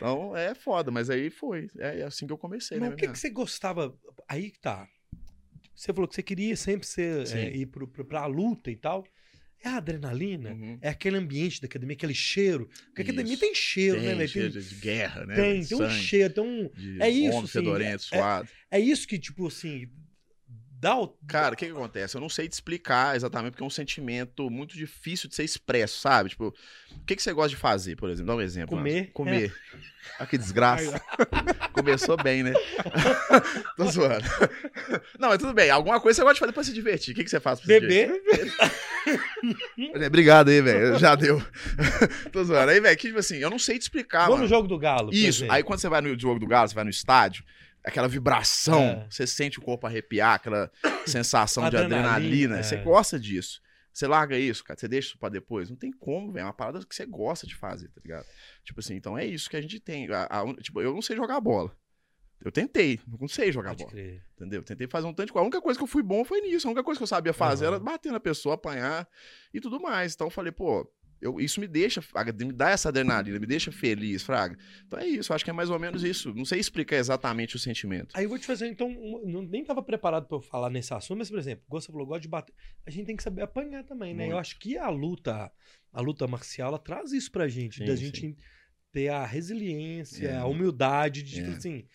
[0.05, 1.69] Então é foda, mas aí foi.
[1.79, 2.95] É assim que eu comecei, Mas né?
[2.95, 3.97] o que, que você gostava?
[4.29, 4.87] Aí que tá.
[5.75, 9.05] Você falou que você queria sempre ser, é, ir pro, pro, pra luta e tal.
[9.65, 10.51] É a adrenalina?
[10.53, 10.79] Uhum.
[10.83, 12.69] É aquele ambiente da academia, aquele cheiro.
[12.87, 15.35] Porque a academia tem cheiro, né, Tem, cheiro Tem, de, guerra, né?
[15.35, 16.71] tem, tem um sangue, cheiro, tem um.
[17.01, 18.49] é isso, homem sim, fedorento, é- suado.
[18.71, 19.91] É isso que, tipo assim.
[20.81, 21.09] Dá o.
[21.27, 22.17] Cara, o que que acontece?
[22.17, 26.01] Eu não sei te explicar exatamente, porque é um sentimento muito difícil de ser expresso,
[26.01, 26.31] sabe?
[26.31, 28.35] Tipo, o que, que você gosta de fazer, por exemplo?
[28.35, 28.77] Dá um exemplo.
[28.77, 28.95] Comer.
[28.95, 29.13] Márcio.
[29.13, 29.55] Comer.
[30.19, 31.01] Ah, que desgraça.
[31.73, 32.53] Começou bem, né?
[33.77, 34.25] Tô zoando.
[35.19, 35.71] Não, mas tudo bem.
[35.71, 37.13] Alguma coisa você gosta de fazer pra se divertir.
[37.13, 37.81] O que, que você faz pra se?
[37.81, 38.23] Beber.
[40.07, 40.99] Obrigado aí, velho.
[40.99, 41.43] Já deu.
[42.31, 42.71] Tô zoando.
[42.71, 44.43] Aí, velho, que tipo assim, eu não sei te explicar, Vamos mano.
[44.45, 45.11] no jogo do Galo.
[45.13, 45.47] Isso.
[45.49, 47.45] Aí quando você vai no jogo do Galo, você vai no estádio,
[47.85, 49.07] aquela vibração, É.
[49.11, 50.71] você sente o corpo arrepiar, aquela
[51.07, 52.63] sensação de Adrenalina, é.
[52.63, 53.61] Você gosta disso.
[53.93, 54.79] Você larga isso, cara.
[54.79, 55.71] Você deixa isso pra depois.
[55.71, 56.43] Não tem como, velho.
[56.43, 58.27] É uma parada que você gosta de fazer, tá ligado?
[58.65, 60.11] Tipo assim, então é isso que a gente tem.
[60.13, 61.71] A- a tipo, eu não sei jogar bola.
[62.45, 63.91] Eu tentei, não sei jogar Pode bola.
[63.93, 64.23] crer.
[64.37, 64.63] Entendeu?
[64.65, 65.45] Tentei fazer um tanto de coisa.
[65.45, 66.67] A única coisa que eu fui bom foi nisso.
[66.67, 67.77] A única coisa que eu sabia fazer Aham.
[67.77, 69.09] era bater na pessoa, apanhar
[69.53, 70.13] e tudo mais.
[70.15, 72.03] Então eu falei, pô, eu, isso me deixa,
[72.39, 74.59] me dá essa adrenalina, me deixa feliz, Fraga.
[74.87, 76.35] Então é isso, eu acho que é mais ou menos isso.
[76.35, 78.09] Não sei explicar exatamente o sentimento.
[78.15, 78.89] Aí eu vou te fazer, então,
[79.25, 82.21] não, nem tava preparado pra eu falar nesse assunto, mas, por exemplo, você falou, gosta
[82.21, 82.55] de bater.
[82.87, 84.25] A gente tem que saber apanhar também, né?
[84.25, 84.41] Eu Muito.
[84.41, 85.51] acho que a luta,
[85.93, 88.05] a luta marcial, ela traz isso pra gente, Sim, da sim.
[88.07, 88.37] gente
[88.93, 90.37] ter a resiliência, É.
[90.37, 91.57] a humildade de, tipo É.
[91.57, 91.87] assim,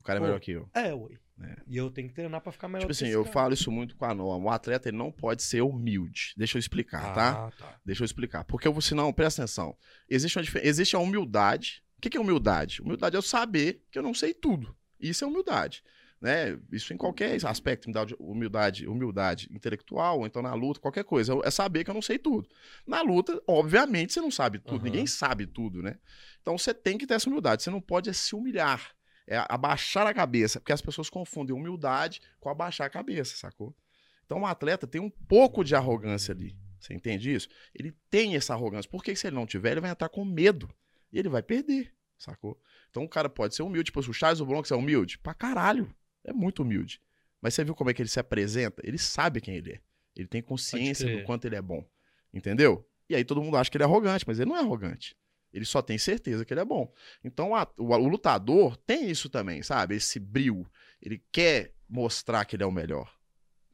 [0.00, 0.68] O cara é Pô, melhor que eu.
[0.74, 1.18] é, ué.
[1.40, 1.56] É.
[1.66, 3.32] E eu tenho que treinar pra ficar melhor Tipo assim, eu cara.
[3.32, 4.46] falo isso muito com a norma.
[4.46, 6.34] O atleta ele não pode ser humilde.
[6.36, 7.46] Deixa eu explicar, tá?
[7.46, 7.80] Ah, tá.
[7.84, 8.44] Deixa eu explicar.
[8.44, 9.76] Porque eu vou, senão, presta atenção.
[10.08, 11.82] Existe, uma, existe a humildade.
[11.96, 12.82] O que é humildade?
[12.82, 14.74] Humildade é eu saber que eu não sei tudo.
[14.98, 15.82] Isso é humildade.
[16.20, 16.58] Né?
[16.72, 21.34] Isso em qualquer aspecto, humildade, humildade, humildade intelectual, ou então na luta, qualquer coisa.
[21.44, 22.48] É saber que eu não sei tudo.
[22.84, 24.76] Na luta, obviamente, você não sabe tudo.
[24.76, 24.84] Aham.
[24.84, 25.96] Ninguém sabe tudo, né?
[26.42, 27.62] Então você tem que ter essa humildade.
[27.62, 28.90] Você não pode se humilhar.
[29.28, 30.58] É abaixar a cabeça.
[30.58, 33.76] Porque as pessoas confundem humildade com abaixar a cabeça, sacou?
[34.24, 36.56] Então o atleta tem um pouco de arrogância ali.
[36.80, 37.48] Você entende isso?
[37.74, 38.90] Ele tem essa arrogância.
[38.90, 40.68] Porque se ele não tiver, ele vai entrar com medo.
[41.12, 42.60] E ele vai perder, sacou?
[42.90, 43.84] Então o cara pode ser humilde.
[43.84, 45.18] Tipo, o Charles do Bronx é humilde?
[45.18, 45.94] Pra caralho.
[46.24, 47.00] É muito humilde.
[47.40, 48.82] Mas você viu como é que ele se apresenta?
[48.84, 49.80] Ele sabe quem ele é.
[50.16, 51.86] Ele tem consciência do quanto ele é bom.
[52.32, 52.86] Entendeu?
[53.08, 55.16] E aí todo mundo acha que ele é arrogante, mas ele não é arrogante.
[55.52, 56.92] Ele só tem certeza que ele é bom.
[57.24, 59.96] Então a- o, o lutador tem isso também, sabe?
[59.96, 60.66] Esse brilho.
[61.00, 63.12] Ele quer mostrar que ele é o melhor.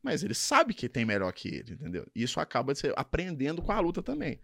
[0.02, 2.06] Mas ele sabe que tem melhor que ele, entendeu?
[2.14, 4.38] E isso acaba você aprendendo com a luta também.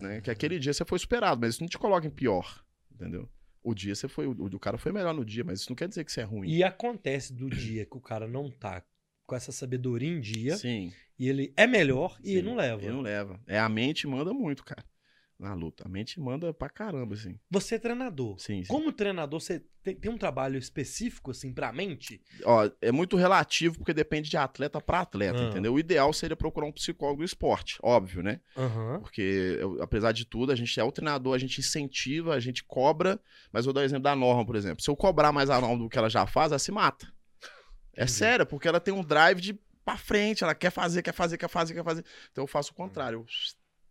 [0.00, 0.20] Né?
[0.20, 3.28] Que aquele dia você foi superado, mas isso não te coloca em pior, entendeu?
[3.62, 4.26] O dia você foi.
[4.26, 6.24] O, o cara foi melhor no dia, mas isso não quer dizer que você é
[6.24, 6.48] ruim.
[6.50, 8.84] E acontece do dia que o cara não tá
[9.26, 10.92] com essa sabedoria em dia Sim.
[11.18, 12.36] e ele é melhor e sim.
[12.36, 12.82] ele não leva.
[12.82, 13.40] Ele não leva.
[13.46, 14.84] É, a mente manda muito, cara.
[15.38, 15.84] Na luta.
[15.86, 17.38] A mente manda pra caramba, assim.
[17.48, 18.36] Você é treinador.
[18.40, 18.68] Sim, sim.
[18.68, 22.20] Como treinador, você tem, tem um trabalho específico, assim, pra mente?
[22.44, 25.44] Ó, é muito relativo porque depende de atleta pra atleta, Ah.
[25.48, 25.74] entendeu?
[25.74, 28.40] O ideal seria procurar um psicólogo do esporte, óbvio, né?
[28.56, 28.98] Aham.
[29.00, 33.20] Porque, apesar de tudo, a gente é o treinador, a gente incentiva, a gente cobra.
[33.52, 34.82] Mas vou dar o exemplo da Norma, por exemplo.
[34.82, 37.06] Se eu cobrar mais a Norma do que ela já faz, ela se mata.
[37.94, 38.10] É Entendi.
[38.10, 41.48] sério, porque ela tem um drive de pra frente, ela quer fazer, quer fazer, quer
[41.48, 42.04] fazer, quer fazer.
[42.32, 43.26] Então eu faço o contrário, eu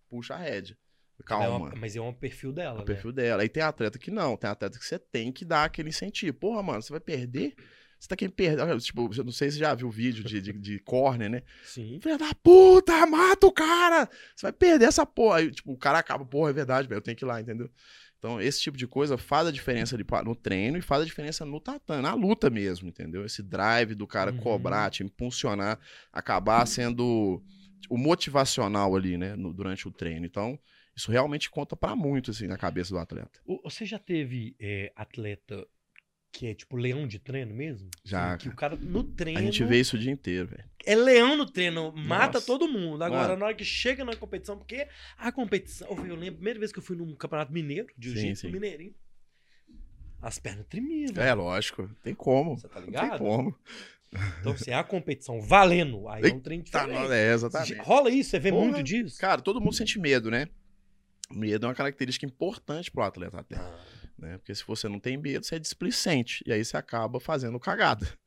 [0.09, 0.77] puxo a rédea.
[1.19, 1.57] É Calma.
[1.69, 3.41] uma- mas é um perfil dela, o perfil dela.
[3.41, 6.37] Aí tem atleta que não, tem atleta que você tem que dar aquele incentivo.
[6.37, 7.55] Porra, mano, você vai perder?
[7.99, 8.79] Você tá querendo perder.
[8.79, 11.37] Tipo, eu não sei se você já viu o vídeo de, de, de corner, né?
[11.39, 11.43] né?
[11.65, 11.99] Sim.
[11.99, 14.07] Filha da puta, mata o cara!
[14.35, 15.37] Você vai perder essa porra.
[15.39, 17.69] Aí, tipo, o cara acaba, porra, é verdade, velho, eu tenho que ir lá, entendeu?
[18.19, 21.59] Então, esse tipo de coisa faz a diferença no treino e faz a diferença no
[21.59, 23.25] tatame, na luta mesmo, entendeu?
[23.25, 24.37] Esse drive do cara Uhum.
[24.37, 25.79] cobrar, te impulsionar,
[26.11, 27.43] acabar sendo
[27.89, 30.25] o motivacional ali, né, no- durante o treino.
[30.25, 30.59] Então,
[30.97, 33.39] isso realmente conta pra muito, assim, na cabeça do atleta.
[33.63, 35.65] Você já teve é, atleta
[36.31, 37.89] que é tipo leão de treino mesmo?
[38.03, 39.39] Já, Que, que o cara no treino.
[39.39, 40.65] A gente vê isso o dia inteiro, velho.
[40.85, 42.45] É leão no treino, mata Nossa.
[42.47, 43.03] todo mundo.
[43.03, 43.39] Agora, Mano.
[43.39, 45.87] na hora que chega na competição, porque a competição.
[45.89, 48.93] Eu lembro, a primeira vez que eu fui num campeonato mineiro, de jiu-jitsu mineirinho,
[50.21, 51.11] as pernas tremiam.
[51.15, 51.89] É, lógico.
[52.03, 52.57] Tem como.
[52.57, 53.19] Você tá Não tem ligado?
[53.19, 53.55] como.
[54.39, 57.11] Então, se é a competição valendo, aí é um trem Tá, diferente.
[57.11, 57.73] é, exatamente.
[57.75, 59.19] Rola isso, você vê muito disso?
[59.19, 60.47] Cara, todo mundo sente medo, né?
[61.31, 63.55] Medo é uma característica importante pro atleta até.
[63.57, 63.79] Ah,
[64.17, 64.37] Né?
[64.37, 66.43] Porque se você não tem medo, você é displicente.
[66.45, 68.07] E aí você acaba fazendo cagada.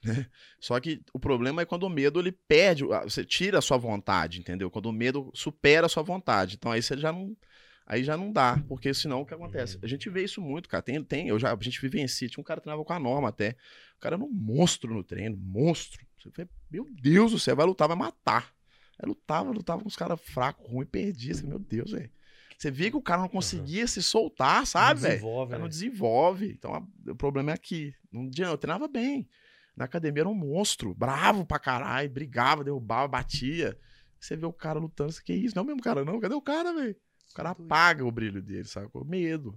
[0.00, 0.28] Né?
[0.60, 4.38] Só que o problema é quando o medo ele perde, você tira a sua vontade,
[4.38, 4.70] entendeu?
[4.70, 6.54] Quando o medo supera a sua vontade.
[6.54, 7.36] Então aí você já não.
[7.84, 9.74] Aí já não dá, porque senão o que acontece?
[9.74, 9.80] Uhum.
[9.82, 10.82] A gente vê isso muito, cara.
[10.82, 12.28] Tem, tem, eu já, a gente vivencia.
[12.28, 13.56] Tinha um cara que treinava com a norma até.
[13.96, 16.06] O cara era um monstro no treino, monstro.
[16.16, 18.54] Você vê, meu Deus do céu, vai lutar, vai matar.
[18.98, 21.34] Aí lutava, lutava com os caras fracos, ruim, perdia.
[21.42, 22.10] Meu Deus, velho.
[22.58, 25.12] Você via que o cara não conseguia se soltar, sabe, velho?
[25.12, 25.70] O Desenvolve, cara não né?
[25.70, 26.50] desenvolve.
[26.50, 27.94] Então o problema é aqui.
[28.10, 29.28] Não adianta, eu treinava bem.
[29.76, 33.78] Na academia era um monstro, bravo pra caralho, brigava, derrubava, batia.
[34.18, 35.54] Você vê o cara lutando, você que isso?
[35.54, 36.18] Não é o mesmo cara, não.
[36.18, 36.96] Cadê o cara, velho?
[37.30, 38.88] O cara apaga o brilho dele, sabe?
[38.88, 39.56] Com medo.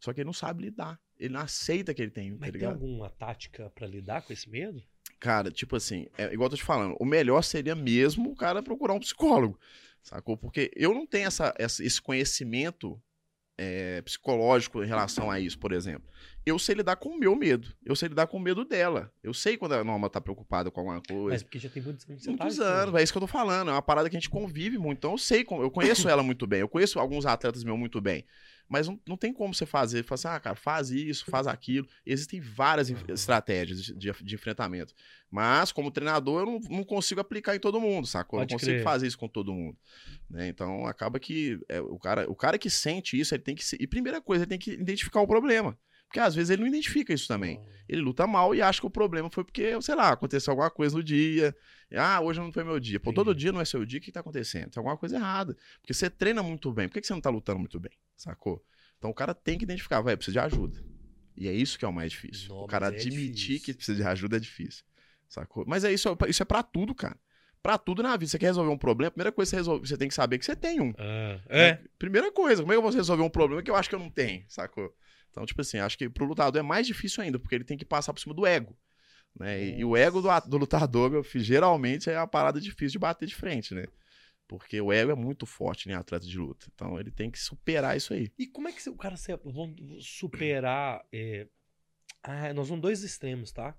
[0.00, 0.98] Só que ele não sabe lidar.
[1.16, 2.72] Ele não aceita que ele tem, tá Mas tem ligado?
[2.72, 4.82] alguma tática pra lidar com esse medo?
[5.20, 8.62] Cara, tipo assim, é igual eu tô te falando, o melhor seria mesmo o cara
[8.62, 9.60] procurar um psicólogo,
[10.02, 10.36] sacou?
[10.36, 13.00] Porque eu não tenho essa, essa- esse conhecimento
[13.58, 16.08] é, psicológico em relação a isso, por exemplo.
[16.44, 19.12] Eu sei lidar com o meu medo, eu sei lidar com o medo dela.
[19.22, 21.30] Eu sei quando a Norma tá preocupada com alguma coisa.
[21.34, 22.64] Mas porque já tem muitos tá Muitos né?
[22.64, 23.68] anos, é isso que eu tô falando.
[23.68, 24.98] É uma parada que a gente convive muito.
[24.98, 26.60] Então eu sei, eu conheço ela muito bem.
[26.60, 28.24] Eu conheço alguns atletas meus muito bem.
[28.68, 30.04] Mas não, não tem como você fazer.
[30.04, 31.86] Falar assim, ah, cara, faz isso, faz aquilo.
[32.06, 34.94] Existem várias estratégias de, de- enfrentamento.
[35.30, 38.38] Mas, como treinador, eu não, não consigo aplicar em todo mundo, sacou?
[38.38, 38.84] Eu não consigo crer.
[38.84, 39.76] fazer isso com todo mundo.
[40.30, 40.48] né?
[40.48, 43.64] Então acaba que é, o, cara, o cara que sente isso, ele tem que.
[43.64, 45.76] se- E primeira coisa, ele tem que identificar o problema.
[46.10, 47.60] Porque às vezes ele não identifica isso também.
[47.88, 50.96] Ele luta mal e acha que o problema foi porque, sei lá, aconteceu alguma coisa
[50.96, 51.54] no dia.
[51.94, 52.98] Ah, hoje não foi meu dia.
[52.98, 53.42] Pô, todo Entendi.
[53.42, 54.70] dia não é seu dia, o que tá acontecendo?
[54.70, 55.56] Tem alguma coisa errada.
[55.80, 56.88] Porque você treina muito bem.
[56.88, 57.92] Por que que você não tá lutando muito bem?
[58.16, 58.60] Sacou?
[58.98, 60.84] Então o cara tem que identificar, vai, precisa de ajuda.
[61.36, 62.48] E é isso que é o mais difícil.
[62.48, 64.84] Não, o cara é admitir que precisa de ajuda é difícil.
[65.28, 65.64] Sacou?
[65.64, 67.16] Mas é isso, isso é pra tudo, cara.
[67.62, 68.28] Pra tudo na vida.
[68.28, 70.38] Você quer resolver um problema, a primeira coisa que você, resolve, você tem que saber
[70.38, 70.92] que você tem um.
[70.98, 71.78] Ah, é?
[72.00, 74.00] Primeira coisa, como é que eu vou resolver um problema que eu acho que eu
[74.00, 74.92] não tenho, sacou?
[75.30, 77.84] Então, tipo assim, acho que pro lutador é mais difícil ainda, porque ele tem que
[77.84, 78.76] passar por cima do ego.
[79.38, 79.62] Né?
[79.62, 82.92] E, e o ego do, a- do lutador, meu filho, geralmente é uma parada difícil
[82.92, 83.84] de bater de frente, né?
[84.48, 86.66] Porque o ego é muito forte em atleta de luta.
[86.74, 88.32] Então ele tem que superar isso aí.
[88.36, 91.04] E como é que o cara se, vão superar.
[91.12, 91.46] é,
[92.22, 93.76] Ah, nós somos dois extremos, tá?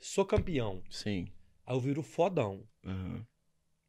[0.00, 0.82] Sou campeão.
[0.88, 1.28] Sim.
[1.66, 2.66] Aí eu viro fodão.
[2.84, 3.26] Aham.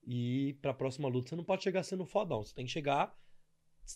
[0.05, 2.43] E pra próxima luta você não pode chegar sendo fodão.
[2.43, 3.15] Você tem que chegar,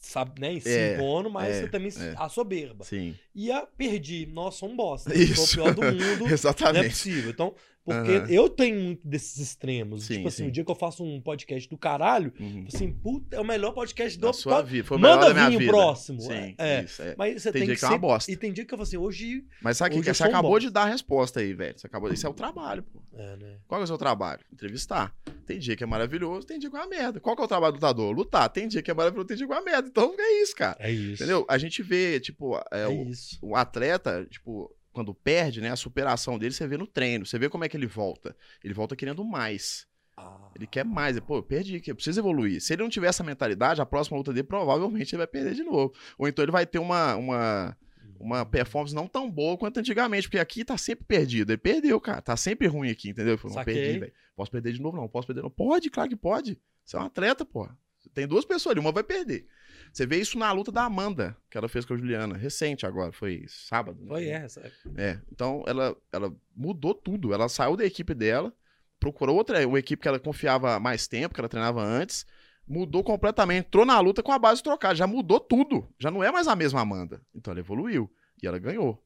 [0.01, 0.59] sabe, né?
[0.59, 2.13] Se É, impondo, mas é, você também é.
[2.17, 2.83] a soberba.
[2.83, 3.15] Sim.
[3.35, 4.25] E a perdi.
[4.25, 5.15] Nossa, um bosta.
[5.15, 5.45] Isso.
[5.47, 6.19] Sou o pior do mundo.
[6.23, 6.89] Não é Exatamente.
[6.89, 7.29] possível.
[7.31, 7.53] Então,
[7.83, 8.27] porque Aham.
[8.29, 10.03] eu tenho muito desses extremos.
[10.05, 10.49] Sim, tipo assim, sim.
[10.49, 12.65] o dia que eu faço um podcast do caralho, Uhum.
[12.73, 14.87] assim, puta, é o melhor podcast do Da sua pod- vida.
[14.87, 16.21] Foi o Manda vir o próximo.
[16.21, 16.83] Sim, É.
[16.83, 17.01] isso.
[17.01, 17.15] É.
[17.17, 18.31] Mas você Tem tem, dia que que é uma ser- bosta.
[18.31, 19.45] E tem dia que eu falo assim, hoje.
[19.61, 21.77] Mas sabe o que você acabou de dar a resposta aí, velho.
[21.77, 22.11] Você acabou...
[22.11, 23.01] Esse é o trabalho, pô.
[23.15, 23.57] É, né?
[23.67, 24.39] Qual que é o seu trabalho?
[24.51, 25.13] Entrevistar.
[25.45, 27.19] Tem dia que é maravilhoso, tem dia que é uma merda.
[27.19, 28.11] Qual que é o trabalho do lutador?
[28.15, 28.49] Lutar.
[28.49, 29.87] Tem dia que é maravilhoso, tem dia que é uma merda.
[29.87, 30.77] Então é isso, cara.
[30.79, 31.21] É isso.
[31.21, 31.45] Entendeu?
[31.49, 33.37] A gente vê, tipo, é, É, o, isso.
[33.41, 37.25] o atleta, tipo, quando perde, né, a superação dele, você vê no treino.
[37.25, 38.35] Você vê como é que ele volta.
[38.63, 39.87] Ele volta querendo mais.
[40.15, 41.19] Ah, Ele quer mais.
[41.19, 42.61] Pô, eu perdi, eu preciso evoluir.
[42.61, 45.63] Se ele não tiver essa mentalidade, a próxima luta dele provavelmente ele vai perder de
[45.63, 45.93] novo.
[46.17, 47.77] Ou então ele vai ter uma, uma,
[48.19, 51.51] uma performance não tão boa quanto antigamente, porque aqui tá sempre perdido.
[51.51, 52.21] Ele perdeu, cara.
[52.21, 53.37] Tá sempre ruim aqui, entendeu?
[53.37, 54.13] Falou, não perdi, velho.
[54.35, 55.07] Posso perder de novo, não.
[55.07, 55.49] Posso perder, não.
[55.49, 56.59] Pode, claro que pode.
[56.85, 57.67] Você é um atleta, pô.
[58.13, 59.47] Tem duas pessoas ali, uma vai perder.
[59.93, 63.11] Você vê isso na luta da Amanda, que ela fez com a Juliana, recente agora,
[63.11, 64.01] foi sábado.
[64.01, 64.07] né?
[64.07, 64.71] Foi essa.
[64.97, 67.31] É, então ela, ela mudou tudo.
[67.31, 68.51] Ela saiu da equipe dela,
[68.99, 72.25] procurou outra uma equipe que ela confiava há mais tempo, que ela treinava antes,
[72.67, 75.87] mudou completamente, entrou na luta com a base trocada, já mudou tudo.
[75.99, 77.21] Já não é mais a mesma Amanda.
[77.35, 78.99] Então ela evoluiu e ela ganhou.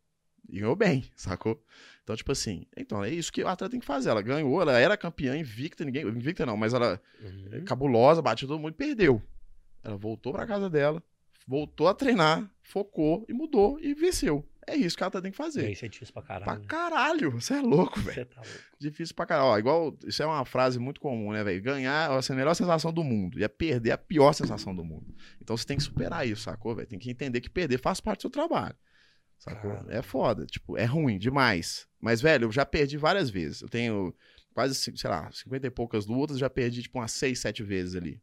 [0.47, 1.61] E ganhou bem, sacou?
[2.01, 4.09] Então, tipo assim, então é isso que o atleta tem que fazer.
[4.09, 6.03] Ela ganhou, ela era campeã invicta, ninguém.
[6.07, 7.65] Invicta não, mas ela Uhum.
[7.65, 9.21] cabulosa, batia todo mundo e perdeu.
[9.87, 11.01] Ela voltou pra casa dela,
[11.47, 14.45] voltou a treinar, focou e mudou e venceu.
[14.69, 15.65] É isso que ela tem que fazer.
[15.65, 16.43] aí, você tinha isso pra caralho.
[16.43, 16.65] Pra né?
[16.67, 18.15] caralho, você é louco, velho.
[18.15, 18.59] Você tá louco.
[18.77, 19.47] Difícil pra caralho.
[19.47, 21.61] Ó, igual, isso é uma frase muito comum, né, velho?
[21.61, 23.39] Ganhar ó, é a melhor sensação do mundo.
[23.39, 25.15] E é perder a pior sensação do mundo.
[25.41, 26.85] Então você tem que superar isso, sacou, velho?
[26.85, 28.75] Tem que entender que perder faz parte do seu trabalho.
[29.39, 29.71] Sacou?
[29.87, 30.45] É foda.
[30.45, 31.87] Tipo, é ruim demais.
[32.01, 33.61] Mas, velho, eu já perdi várias vezes.
[33.61, 34.13] Eu tenho
[34.53, 38.21] quase, sei lá, 50 e poucas lutas, já perdi, tipo, umas 6, 7 vezes ali.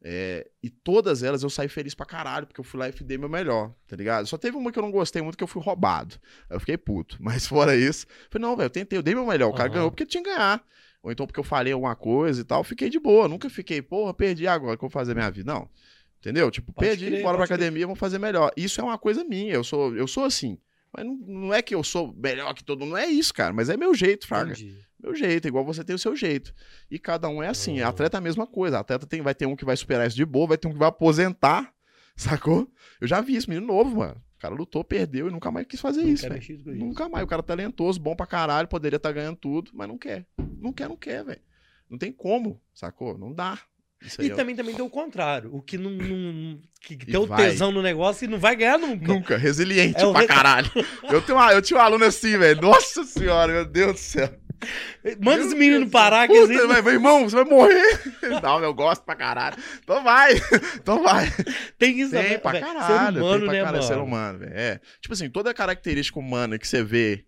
[0.00, 3.18] É, e todas elas eu saí feliz pra caralho, porque eu fui lá e dei
[3.18, 4.26] meu melhor, tá ligado?
[4.26, 6.16] Só teve uma que eu não gostei muito, que eu fui roubado.
[6.48, 7.16] Aí eu fiquei puto.
[7.20, 9.48] Mas fora isso, eu falei, não, velho, eu tentei, eu dei meu melhor.
[9.48, 9.74] O cara Aham.
[9.74, 10.64] ganhou porque tinha que ganhar.
[11.02, 13.28] Ou então porque eu falei alguma coisa e tal, fiquei de boa.
[13.28, 15.52] Nunca fiquei, porra, perdi agora, o que eu vou fazer minha vida?
[15.52, 15.68] Não.
[16.20, 16.50] Entendeu?
[16.50, 17.54] Tipo, Pode perdi, crer, bora pra crer.
[17.56, 18.50] academia, vamos fazer melhor.
[18.56, 20.58] Isso é uma coisa minha, eu sou, eu sou assim.
[20.92, 23.52] Mas não, não é que eu sou melhor que todo mundo, não é isso, cara.
[23.52, 24.52] Mas é meu jeito, Fraga.
[24.52, 24.78] Entendi.
[25.00, 26.52] Meu jeito, igual você tem o seu jeito.
[26.90, 27.80] E cada um é assim.
[27.80, 27.86] Uhum.
[27.86, 28.80] Atleta é a mesma coisa.
[28.80, 30.78] Atleta tem, vai ter um que vai superar isso de boa, vai ter um que
[30.78, 31.72] vai aposentar.
[32.16, 32.68] Sacou?
[33.00, 34.20] Eu já vi isso, menino novo, mano.
[34.36, 36.78] O cara lutou, perdeu e nunca mais quis fazer Não isso, quer velho.
[36.78, 37.24] Nunca mais.
[37.24, 40.26] O cara é talentoso, bom pra caralho, poderia estar ganhando tudo, mas não quer.
[40.58, 41.40] Não quer, não quer, velho.
[41.88, 43.16] Não tem como, sacou?
[43.16, 43.58] Não dá.
[44.20, 45.50] E é- também, também tem o contrário.
[45.54, 45.90] O que não.
[45.90, 47.50] não- que E tem o vai.
[47.50, 49.06] tesão no negócio e não vai ganhar nunca.
[49.06, 50.70] Nunca, resiliente É pra re- caralho.
[51.10, 52.60] Eu, tenho uma- eu tinha um aluno assim, velho.
[52.62, 54.30] Nossa senhora, meu Deus do céu.
[55.20, 58.00] Manda os meninos parar que Puta, eles- mas, meu irmão, você vai morrer.
[58.42, 59.56] Não, eu gosto pra caralho.
[59.82, 60.32] Então vai,
[60.80, 61.30] então vai.
[61.78, 63.82] tem isso Tem pra caralho, Ser humano, tem pra né, caralho, mano?
[63.82, 64.52] ser humano, velho.
[64.54, 64.80] É.
[65.00, 67.24] Tipo assim, toda característica humana que você vê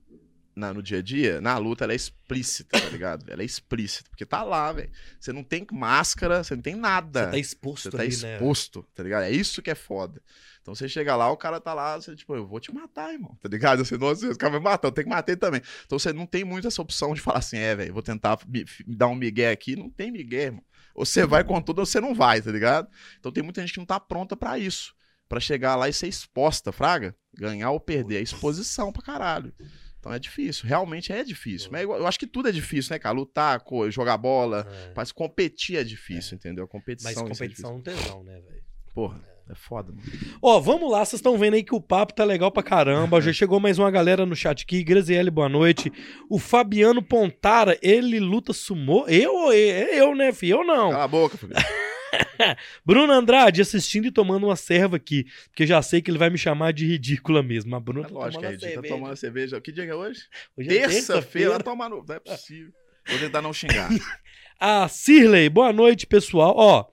[0.60, 3.24] na- no dia a dia, na luta, ela é explícita, tá ligado?
[3.30, 4.90] Ela é explícita, porque tá lá, velho.
[5.18, 7.24] Você não tem máscara, você não tem nada.
[7.24, 8.34] Você tá exposto Você tá ali, né?
[8.34, 9.22] exposto, tá ligado?
[9.24, 10.22] É isso que é foda.
[10.62, 13.36] Então você chega lá, o cara tá lá, você, tipo, eu vou te matar, irmão,
[13.40, 13.84] tá ligado?
[13.84, 15.62] Você, nossa, esse cara vai me matar, eu tenho que matar ele também.
[15.86, 18.64] Então você não tem muito essa opção de falar assim, é, velho, vou tentar me,
[18.86, 19.74] me dar um migué aqui.
[19.74, 20.62] Não tem migué, irmão.
[20.94, 22.86] Ou você vai com tudo ou você não vai, tá ligado?
[23.18, 24.94] Então tem muita gente que não tá pronta pra isso.
[25.28, 27.14] Pra chegar lá e ser exposta, fraga.
[27.38, 28.16] Ganhar ou perder.
[28.16, 29.54] É exposição pra caralho.
[30.00, 31.68] Então é difícil, realmente é difícil.
[31.70, 33.14] Mas é eu acho que tudo é difícil, né, cara?
[33.14, 34.92] Lutar, jogar bola, É.
[34.96, 36.64] mas competir é difícil, entendeu?
[36.64, 38.62] A competição Mas é competição é um tesão, né, velho?
[38.94, 40.02] Porra, é foda, mano.
[40.40, 43.20] Ó, vamos lá, vocês estão vendo aí que o papo tá legal pra caramba.
[43.20, 44.82] Já chegou mais uma galera no chat aqui.
[44.82, 45.92] Graziele, boa noite.
[46.30, 49.06] O Fabiano Pontara, ele luta sumô?
[49.06, 49.70] Eu ou ele?
[49.92, 50.60] É eu, né, filho?
[50.60, 50.90] Eu não.
[50.92, 51.62] Cala a boca, Fabiano.
[52.84, 56.38] Bruno Andrade assistindo e tomando uma serva aqui, porque já sei que ele vai me
[56.38, 57.74] chamar de ridícula mesmo.
[57.76, 58.94] A Bruna É tá lógico que tomando é, tá cerveja.
[58.94, 59.60] tomando cerveja.
[59.60, 60.22] Que dia que é hoje?
[60.56, 62.04] Hoje é Terça-feira, vai tomar no...
[62.06, 62.72] Não é possível.
[63.08, 63.88] Vou tentar não xingar.
[64.58, 66.52] A Cirley, boa noite, pessoal.
[66.54, 66.84] Ó,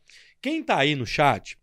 [0.41, 1.57] quem tá aí no chat,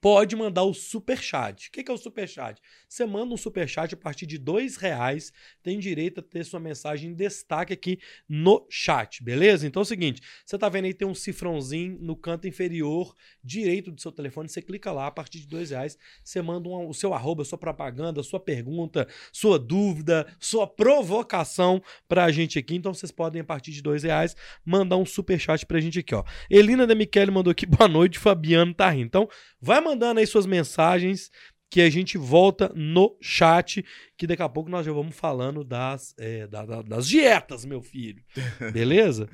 [0.00, 1.66] pode mandar o super chat.
[1.68, 2.60] O que, que é o super chat?
[2.88, 6.60] Você manda um super chat a partir de dois reais, tem direito a ter sua
[6.60, 9.66] mensagem em destaque aqui no chat, beleza?
[9.66, 13.90] Então é o seguinte, você tá vendo aí tem um cifrãozinho no canto inferior direito
[13.90, 16.94] do seu telefone, você clica lá a partir de dois reais, você manda um- o
[16.94, 22.76] seu arroba, sua propaganda, sua pergunta, sua dúvida, sua provocação pra gente aqui.
[22.76, 26.14] Então vocês podem a partir de dois reais mandar um super chat pra gente aqui,
[26.14, 26.22] ó.
[26.48, 29.06] Elina da Michele mandou aqui boa noite, Fabiano tá rindo.
[29.06, 29.28] Então,
[29.60, 31.30] vai mandando aí suas mensagens
[31.68, 33.84] que a gente volta no chat,
[34.16, 37.82] que daqui a pouco nós já vamos falando das, é, da- da- das dietas, meu
[37.82, 38.22] filho.
[38.72, 39.28] Beleza?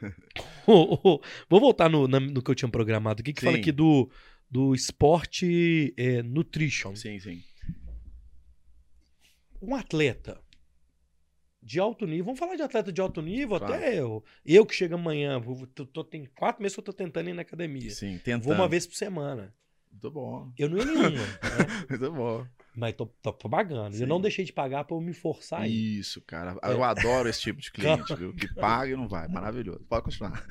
[0.66, 3.60] Ô, ô, vou voltar no, na- no que eu tinha programado aqui, que fala Sim.
[3.60, 4.10] aqui do,
[4.50, 6.96] do esporte é, nutrition.
[6.96, 7.42] sim, sim.
[9.60, 10.40] um atleta
[11.62, 13.74] de alto nível, vamos falar de atleta de alto nível, Claro.
[13.74, 14.22] até eu.
[14.44, 17.32] Eu que chego amanhã, vou- tô, tô- tem quatro meses que eu tô tentando ir
[17.34, 17.90] na academia.
[17.90, 18.44] Sim, tentando.
[18.44, 19.54] Vou uma vez por semana.
[19.94, 20.52] Muito bom.
[20.58, 21.16] Eu não ia nenhuma, né?
[21.88, 22.46] Muito bom.
[22.74, 23.94] mas tô, tô, pagando.
[23.94, 24.06] Eu Sim.
[24.06, 25.98] não deixei de pagar pra eu me forçar aí.
[25.98, 26.58] Isso, cara.
[26.62, 26.72] É.
[26.72, 28.34] Eu adoro esse tipo de cliente, viu?
[28.34, 29.28] Que paga e não vai.
[29.28, 29.84] Maravilhoso.
[29.88, 30.32] Pode continuar.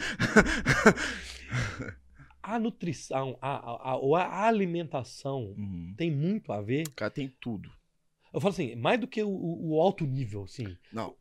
[2.42, 5.94] A nutrição, a, a, a, ou a alimentação Uhum.
[5.98, 6.86] tem muito a ver.
[6.88, 7.70] O cara tem tudo.
[8.34, 10.76] Eu falo assim, mais do que o, o- o alto nível, assim.
[10.92, 11.16] Não.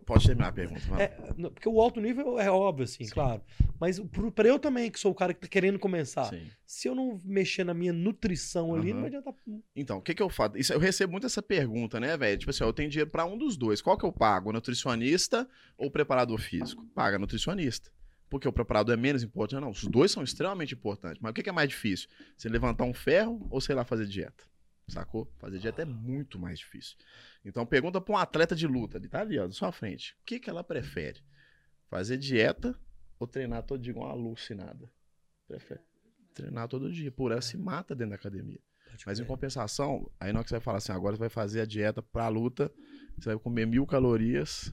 [0.00, 0.80] Pode terminar a pergunta.
[1.02, 1.08] É,
[1.50, 3.10] porque o alto nível é óbvio, assim, Sim.
[3.12, 3.42] claro.
[3.80, 4.00] Mas
[4.34, 6.46] pra eu também, que sou o cara que tá querendo começar, Sim.
[6.66, 9.00] se eu não mexer na minha nutrição ali, Aham.
[9.00, 9.34] não adianta.
[9.74, 10.56] Então, o que que eu faço?
[10.56, 12.38] Isso, eu recebo muito essa pergunta, né, velho?
[12.38, 13.80] Tipo assim, eu tenho dinheiro pra um dos dois.
[13.82, 14.50] Qual que eu pago?
[14.50, 16.84] O nutricionista ou o preparador físico?
[16.94, 17.90] Paga nutricionista.
[18.28, 19.60] Porque o preparador é menos importante?
[19.60, 21.18] Não, os dois são extremamente importantes.
[21.20, 22.08] Mas o que que é mais difícil?
[22.36, 24.44] Você levantar um ferro ou, sei lá, fazer dieta?
[24.88, 25.30] Sacou?
[25.38, 26.96] Fazer dieta é muito mais difícil.
[27.44, 30.16] Então, pergunta pra um atleta de luta, ele tá ali, ó, na sua frente.
[30.20, 31.20] O que que ela prefere?
[31.88, 32.78] Fazer dieta
[33.18, 34.90] ou treinar todo dia igual uma alucinada?
[35.46, 35.80] Prefere
[36.34, 37.10] treinar todo dia.
[37.10, 38.60] Por ela se mata dentro da academia.
[39.04, 41.60] Mas em compensação, aí na hora que você vai falar assim, agora você vai fazer
[41.60, 42.72] a dieta pra luta,
[43.18, 44.72] você vai comer mil calorias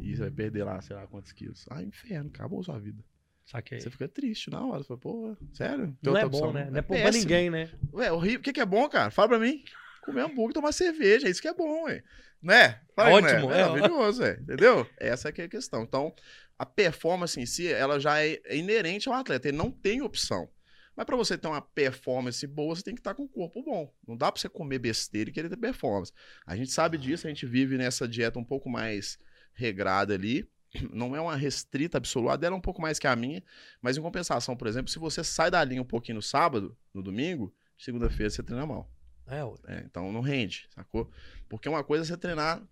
[0.00, 1.66] e você vai perder lá, sei lá quantos quilos.
[1.70, 3.04] Ah, inferno, acabou sua vida.
[3.44, 3.80] Saquei.
[3.80, 4.82] Você fica triste na hora.
[4.82, 5.96] Você fala, pô, sério?
[6.02, 6.52] Não é bom, opção?
[6.52, 6.68] né?
[6.70, 7.70] Não é bom pra ninguém, né?
[7.92, 8.40] Ué, horrível.
[8.40, 9.10] O que, que é bom, cara?
[9.10, 9.62] Fala pra mim.
[10.04, 11.26] Comer hambúrguer e tomar cerveja.
[11.26, 12.02] É isso que é bom, ué.
[12.42, 12.80] Né?
[12.96, 13.58] Fala aí, Ótimo, né?
[13.58, 14.32] é, É maravilhoso, é.
[14.40, 14.86] Entendeu?
[14.98, 15.82] Essa é que é a questão.
[15.82, 16.14] Então,
[16.58, 19.48] a performance em si, ela já é é inerente ao atleta.
[19.48, 20.48] Ele não tem opção.
[20.96, 23.92] Mas pra você ter uma performance boa, você tem que estar com o corpo bom.
[24.06, 26.12] Não dá pra você comer besteira e querer ter performance.
[26.46, 29.18] A gente sabe disso, a gente vive nessa dieta um pouco mais
[29.54, 30.46] regrada ali.
[30.92, 33.42] Não é uma restrita absoluta, a dela é um pouco mais que a minha,
[33.80, 37.02] mas em compensação, por exemplo, se você sai da linha um pouquinho no sábado, no
[37.02, 38.90] domingo, segunda-feira você treina mal.
[39.26, 39.56] É, ué.
[39.66, 41.10] É, então não rende, sacou?
[41.48, 42.62] Porque uma coisa é você treinar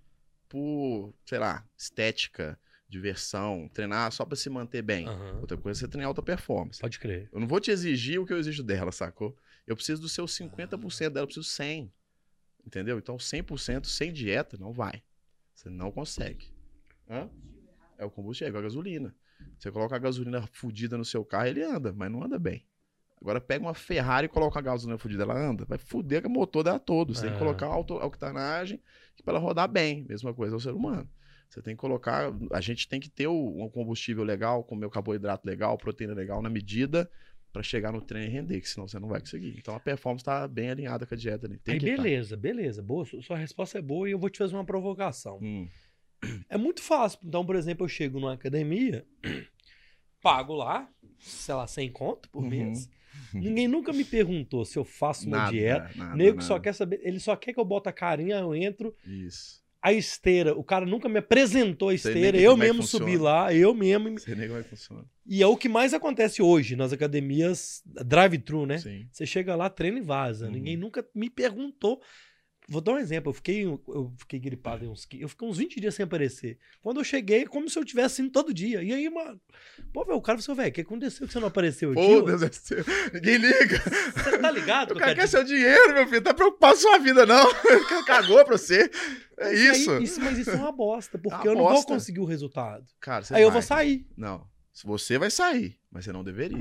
[0.49, 2.59] por, sei lá, estética,
[2.89, 5.07] diversão, treinar só pra se manter bem.
[5.07, 5.39] Aham.
[5.41, 6.81] Outra coisa é você treinar alta performance.
[6.81, 7.29] Pode crer.
[7.33, 9.37] Eu não vou te exigir o que eu exijo dela, sacou?
[9.67, 11.93] Eu preciso do seu 50% dela, eu preciso 100.
[12.67, 12.99] Entendeu?
[12.99, 15.03] Então 100% sem dieta não vai.
[15.55, 16.53] Você não consegue.
[17.09, 17.31] Hã?
[18.01, 19.15] É o combustível, é a gasolina.
[19.59, 22.65] Você coloca a gasolina fudida no seu carro, ele anda, mas não anda bem.
[23.21, 26.65] Agora pega uma Ferrari e coloca a gasolina fudida, ela anda, vai fuder o motor
[26.65, 27.15] dela todo.
[27.15, 27.33] Você tem É.
[27.35, 28.81] que colocar auto, octanagem
[29.23, 30.07] para ela rodar bem.
[30.09, 31.07] Mesma coisa ao ser humano.
[31.51, 32.33] Você tem que colocar.
[32.53, 36.41] A gente tem que ter o- um combustível legal, comer o carboidrato legal, proteína legal
[36.41, 37.11] na medida
[37.53, 39.57] para chegar no treino e render, que senão você não vai conseguir.
[39.59, 41.59] Então a performance tá bem alinhada com a dieta ali.
[41.59, 42.03] Tem Aí que tá.
[42.03, 42.81] beleza, beleza.
[42.83, 45.39] Boa, su- sua resposta é boa e eu vou te fazer uma provocação.
[45.43, 45.69] Hum,
[46.49, 47.19] É muito fácil.
[47.25, 49.05] Então, por exemplo, eu chego numa academia,
[50.23, 52.49] pago lá, sei lá, 100 conto por Uhum.
[52.51, 52.89] mês.
[53.33, 55.91] Ninguém nunca me perguntou se eu faço uma nada, dieta.
[55.97, 56.65] nada, Nego só nada.
[56.65, 58.95] quer saber, ele só quer que eu bote a carinha, eu entro.
[59.07, 59.61] Isso.
[59.83, 63.55] A esteira, o cara nunca me apresentou a Sei esteira, eu é mesmo subi lá,
[63.55, 64.19] eu mesmo.
[64.19, 65.05] Você nem como é que funciona.
[65.27, 68.77] E é o que mais acontece hoje nas academias drive-thru, né?
[68.79, 69.09] Sim.
[69.11, 70.47] Você chega lá, treina e vaza.
[70.47, 70.53] Uhum.
[70.53, 72.03] Ninguém nunca me perguntou.
[72.71, 73.31] Vou dar um exemplo.
[73.31, 76.57] Eu fiquei, eu fiquei gripado em uns, eu fiquei uns 20 dias sem aparecer.
[76.81, 78.81] Quando eu cheguei, como se eu tivesse indo todo dia.
[78.81, 79.41] E aí, mano,
[79.93, 82.01] pô, velho, o cara falou, velho, o que aconteceu que você não apareceu aqui?
[82.01, 82.85] Foda-se, é seu.
[83.13, 83.83] ninguém liga.
[84.15, 84.93] Você tá ligado?
[84.93, 86.23] O eu cara quer seu dinheiro, meu filho.
[86.23, 87.45] Tá preocupado com sua vida, não.
[88.07, 88.89] Cagou pra você.
[89.37, 90.03] É Mas aí, isso.
[90.03, 90.21] isso.
[90.21, 91.93] Mas isso é uma bosta, porque uma eu não vou bosta.
[91.93, 92.87] conseguir o resultado.
[93.01, 93.55] Cara, você aí eu vai.
[93.55, 94.07] vou sair.
[94.17, 94.47] Não.
[94.85, 96.57] Você vai sair, mas você não deveria.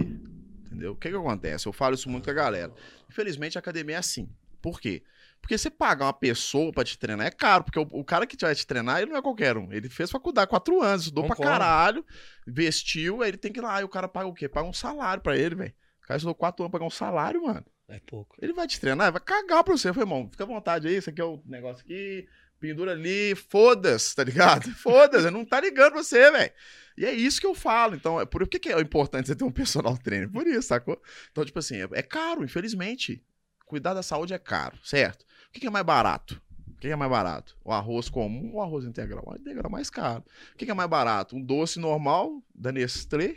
[0.66, 0.94] Entendeu?
[0.94, 1.68] O que que acontece?
[1.68, 2.74] Eu falo isso muito com a galera.
[3.08, 4.28] Infelizmente, a academia é assim.
[4.60, 5.04] Por quê?
[5.42, 8.38] Porque você pagar uma pessoa pra te treinar é caro, porque o, o cara que
[8.40, 9.72] vai te treinar, ele não é qualquer um.
[9.72, 12.06] Ele fez faculdade quatro anos, estudou pra caralho,
[12.46, 14.48] vestiu, aí ele tem que ir lá, e o cara paga o quê?
[14.48, 15.74] Paga um salário pra ele, velho.
[16.04, 17.66] O cara estudou quatro anos pra pagar um salário, mano.
[17.88, 18.36] É pouco.
[18.40, 19.90] Ele vai te treinar, vai cagar pra você.
[19.90, 22.28] Eu falei, irmão, fica à vontade aí, isso aqui é o negócio aqui,
[22.60, 24.70] pendura ali, foda-se, tá ligado?
[24.78, 26.52] Foda-se, não tá ligando pra você, velho.
[26.98, 27.96] E é isso que eu falo.
[27.96, 30.30] Então, é por que, que é importante você ter um personal trainer?
[30.30, 31.02] Por isso, sacou?
[31.32, 33.24] Então, tipo assim, é, é caro, infelizmente.
[33.66, 35.26] Cuidar da saúde é caro, certo?
[35.50, 36.42] O que, que é mais barato?
[36.68, 37.58] O que, é mais barato?
[37.66, 39.24] O arroz comum ou o arroz integral?
[39.28, 40.24] O integral é mais caro.
[40.54, 41.36] O que, é mais barato?
[41.36, 43.36] Um doce normal da Nestlé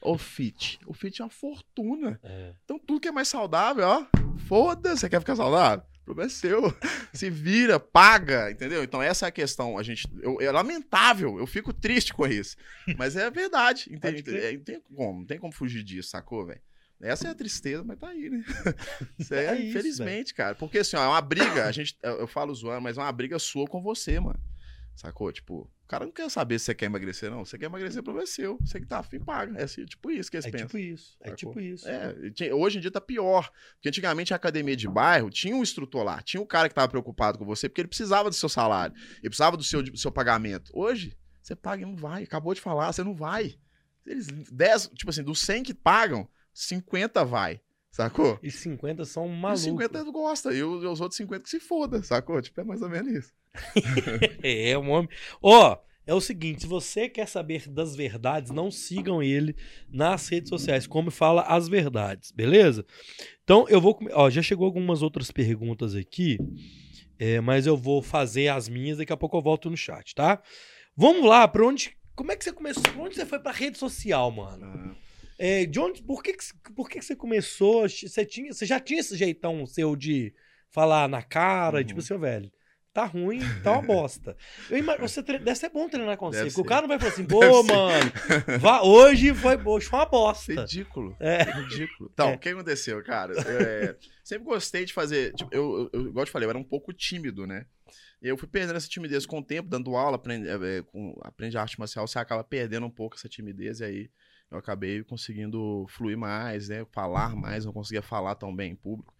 [0.00, 0.78] ou Fit?
[0.86, 2.20] O Fit é uma fortuna.
[2.22, 2.52] É.
[2.64, 4.06] Então tudo que é mais saudável, ó,
[4.46, 5.84] foda-se, você quer ficar saudável?
[6.02, 6.62] O problema é seu.
[7.14, 8.84] Se vira, paga, entendeu?
[8.84, 9.78] Então essa é a questão.
[9.78, 12.56] A gente, eu- é lamentável, eu fico triste com isso.
[12.98, 13.88] Mas é verdade.
[13.90, 14.22] Entende?
[14.36, 16.60] É, não, tem como, não tem como fugir disso, sacou, velho?
[17.04, 18.42] Essa é a tristeza, mas tá aí, né?
[19.18, 20.54] Isso é, É isso, infelizmente, cara.
[20.54, 23.38] Porque assim, ó, é uma briga, a gente, eu, falo zoando, mas é uma briga
[23.38, 24.38] sua com você, mano.
[24.96, 25.32] Sacou?
[25.32, 27.44] Tipo, o cara não quer saber se você quer emagrecer, não.
[27.44, 28.56] Você quer emagrecer, o problema é seu.
[28.60, 29.58] Você que tá afim, paga.
[29.58, 30.66] É assim, tipo isso que eles É pensam.
[30.68, 31.16] tipo isso.
[31.20, 31.88] É tipo isso.
[31.88, 33.50] É, tinha- hoje em dia tá pior.
[33.74, 36.88] Porque antigamente a academia de bairro tinha um instrutor lá, tinha um cara que tava
[36.88, 40.12] preocupado com você, porque ele precisava do seu salário, ele precisava do seu, do seu
[40.12, 40.70] pagamento.
[40.72, 42.22] Hoje, você paga e não vai.
[42.22, 43.56] Acabou de falar, você não vai.
[44.06, 47.60] Eles, 10, tipo assim, dos 100 que pagam, 50 vai.
[47.90, 48.38] Sacou?
[48.42, 49.62] E 50 são E os malucos.
[49.62, 52.40] 50 gosta, e os, os outros 50 que se foda, sacou?
[52.40, 53.32] Tipo, é mais ou menos isso.
[54.42, 55.08] É, um homem.
[55.40, 59.54] Ó, é o seguinte: se você quer saber das verdades, não sigam ele
[59.88, 62.84] nas redes sociais, como fala as verdades, beleza?
[63.44, 63.98] Então eu vou.
[64.12, 66.38] Ó, já chegou algumas outras perguntas aqui,
[67.18, 70.42] é, mas eu vou fazer as minhas, daqui a pouco eu volto no chat, tá?
[70.96, 71.96] Vamos lá, pra onde.
[72.14, 72.82] Como é que você começou?
[72.82, 74.96] Pra onde você foi pra rede social, mano?
[75.38, 76.36] É, de onde, por que,
[76.74, 77.88] por que, você começou?
[77.88, 80.32] Você, tinha, você já tinha esse jeitão seu de
[80.70, 81.84] falar na cara, Uhum.
[81.84, 82.52] tipo assim, "Ô, velho,
[82.92, 84.36] tá ruim, tá uma bosta.
[84.70, 86.98] Eu imag- você tre- deve ser bom treinar com você, porque o cara não vai
[86.98, 88.12] falar assim, pô, mano,
[88.60, 90.52] vá, hoje, foi, hoje foi uma bosta.
[90.52, 91.16] Ridículo.
[91.18, 91.42] É.
[91.42, 92.10] Ridículo.
[92.12, 92.34] Então, É.
[92.34, 93.34] o que aconteceu, cara?
[93.40, 95.32] É, sempre gostei de fazer.
[95.34, 97.66] Tipo, eu, eu, igual eu te falei, eu era um pouco tímido, né?
[98.22, 101.18] E eu fui perdendo essa timidez com o tempo, dando aula, aprende, é, é, com,
[101.22, 104.10] aprende arte marcial, você acaba perdendo um pouco essa timidez, e aí
[104.50, 106.84] eu acabei conseguindo fluir mais, né?
[106.92, 109.14] Falar mais, não conseguia falar tão bem em público.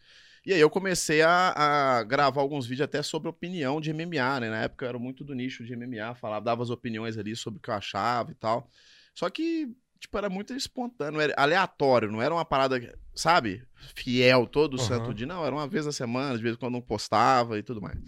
[0.47, 4.51] E aí eu comecei a, a gravar alguns vídeos até sobre opinião de MMA, né?
[4.51, 7.59] Na época eu era muito do nicho de MMA, falava, dava as opiniões ali sobre
[7.59, 8.69] o que eu achava e tal.
[9.15, 12.79] Só que, tipo, era muito espontâneo, era aleatório, não era uma parada,
[13.15, 14.87] sabe, fiel todo Aham.
[14.87, 15.27] santo dia.
[15.27, 17.99] Não, era uma vez na semana, de vez em quando não postava e tudo mais.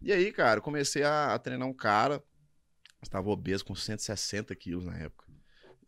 [0.00, 2.22] E aí, cara, eu comecei a, a treinar um cara,
[3.02, 5.29] estava obeso com 160 quilos na época.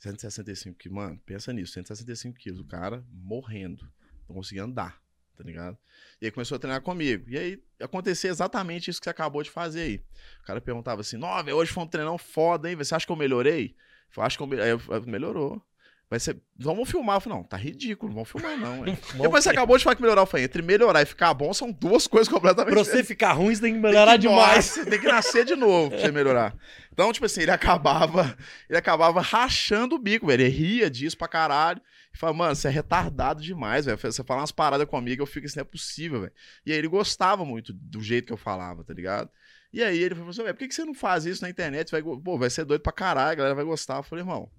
[0.03, 3.89] 165 quilos, mano, pensa nisso, 165 quilos, o cara morrendo,
[4.29, 5.01] não conseguia andar,
[5.37, 5.79] tá ligado?
[6.21, 7.31] E aí começou a treinar comigo.
[7.31, 10.05] E aí acontecia exatamente isso que você acabou de fazer aí.
[10.43, 12.77] O cara perguntava assim: velho, hoje foi um treinão foda, hein?
[12.77, 13.77] Você acha que eu melhorei?
[14.17, 15.65] Eu acho que eu eu, eu, melhorou.
[16.13, 16.39] Vai ser.
[16.59, 17.17] Vamos filmar.
[17.17, 18.85] Eu falei, não, tá ridículo, não vamos filmar, não.
[19.19, 20.21] Depois você acabou de falar que melhorar.
[20.21, 23.55] Eu falei, entre melhorar e ficar bom são duas coisas completamente Pra você ficar ruim,
[23.55, 24.77] você tem que tem melhorar que- demais.
[24.77, 26.55] Nossa, tem que nascer de novo pra você melhorar.
[26.93, 28.37] Então, tipo assim, ele acabava,
[28.69, 30.43] ele acabava rachando o bico, velho.
[30.43, 31.81] Ele ria disso pra caralho.
[32.15, 33.97] E falava, mano, você é retardado demais, velho.
[33.97, 36.33] Você fala umas paradas comigo, eu fico assim, não é possível, velho.
[36.67, 39.31] E aí ele gostava muito do jeito que eu falava, tá ligado?
[39.73, 41.91] E aí ele falou assim, velho, por que você não faz isso na internet?
[41.91, 43.97] Vai, pô, vai ser doido pra caralho, a galera vai gostar.
[43.97, 44.51] Eu falei, irmão,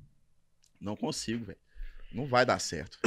[0.83, 1.59] não consigo, velho.
[2.11, 2.99] Não vai dar certo.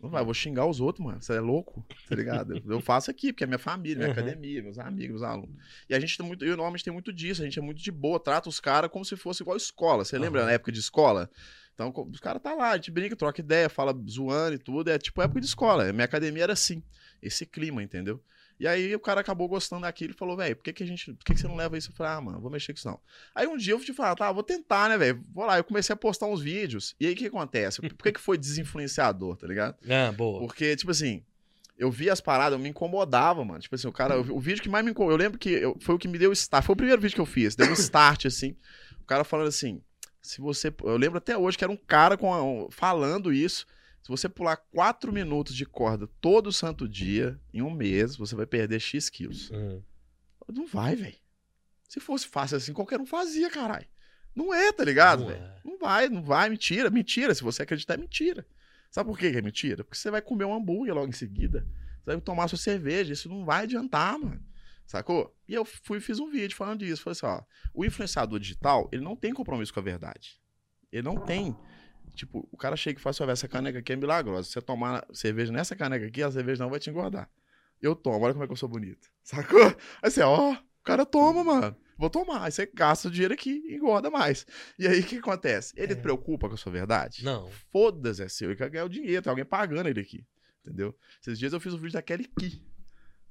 [0.00, 1.20] Não vai, vou xingar os outros, mano.
[1.20, 2.62] Você é louco, tá ligado?
[2.68, 4.12] Eu- faço aqui, porque é minha família, minha Uhum.
[4.12, 5.56] academia, meus amigos, meus alunos.
[5.88, 7.90] E a gente tem muito, eu normalmente tem muito disso, a gente é muito de
[7.92, 10.04] boa, trata os caras como se fosse igual escola.
[10.04, 10.46] Você lembra Aham.
[10.46, 11.30] na época de escola?
[11.74, 14.90] Então, os caras tá lá, a gente brinca, troca ideia, fala zoando e tudo.
[14.90, 15.92] É tipo época de escola.
[15.92, 16.82] Minha academia era assim,
[17.22, 18.20] esse clima, entendeu?
[18.60, 21.12] E aí o cara acabou gostando daquilo e falou, velho, por que, que a gente.
[21.12, 21.90] Por que, que você não leva isso?
[21.90, 22.98] Eu falei, ah, mano, vou mexer com isso não.
[23.34, 25.24] Aí um dia eu te falar, tá, vou tentar, né, velho?
[25.32, 26.94] Vou lá, eu comecei a postar uns vídeos.
[26.98, 27.80] E aí o que acontece?
[27.80, 29.76] Por que, que foi desinfluenciador, tá ligado?
[29.88, 30.40] Ah, boa.
[30.40, 31.22] Porque, tipo assim,
[31.78, 33.60] eu vi as paradas, eu me incomodava, mano.
[33.60, 35.76] Tipo assim, o cara, o, o vídeo que mais me incomodou, eu lembro que eu-
[35.80, 37.72] foi o que me deu start, foi o primeiro vídeo que eu fiz, deu um
[37.74, 38.56] start, assim.
[39.00, 39.80] O cara falando assim,
[40.20, 43.64] se você, eu lembro até hoje que era um cara com falando isso,
[44.08, 48.46] se você pular quatro minutos de corda todo santo dia, em um mês, você vai
[48.46, 49.50] perder X quilos.
[49.50, 49.82] Hum.
[50.50, 51.14] Não vai, velho.
[51.86, 53.86] Se fosse fácil assim, qualquer um fazia, caralho.
[54.34, 55.42] Não é, tá ligado, Não velho?
[55.42, 55.60] é.
[55.62, 57.34] Não vai, não vai, mentira, mentira.
[57.34, 58.46] Se você acreditar, é mentira.
[58.90, 59.84] Sabe por que é mentira?
[59.84, 61.66] Porque você vai comer um hambúrguer logo em seguida.
[61.98, 63.12] Você vai tomar sua cerveja.
[63.12, 64.42] Isso não vai adiantar, mano.
[64.86, 65.36] Sacou?
[65.46, 67.02] E eu fui fiz um vídeo falando disso.
[67.02, 67.42] Falei assim, ó.
[67.74, 70.40] O influenciador digital, ele não tem compromisso com a verdade.
[70.90, 71.54] Ele não tem.
[72.14, 74.44] Tipo, o cara chega e fala assim, "Véi, essa caneca aqui é milagrosa.
[74.46, 77.28] Se você tomar cerveja nessa caneca aqui, a cerveja não vai te engordar.
[77.80, 79.08] Eu tomo, olha como é que eu sou bonito.
[79.22, 79.76] Sacou?
[80.02, 81.76] Aí você, ó, o cara toma, mano.
[81.96, 82.44] Vou tomar.
[82.44, 84.46] Aí você gasta o dinheiro aqui e engorda mais.
[84.78, 85.74] E aí o que acontece?
[85.76, 85.96] Ele É.
[85.96, 87.24] preocupa com a sua verdade?
[87.24, 87.48] Não.
[87.72, 88.48] Foda-se, é seu.
[88.50, 90.24] Ele quer ganhar o dinheiro, tem alguém pagando ele aqui.
[90.64, 90.94] Entendeu?
[91.20, 92.62] Esses dias eu fiz um vídeo da Kelly Ki.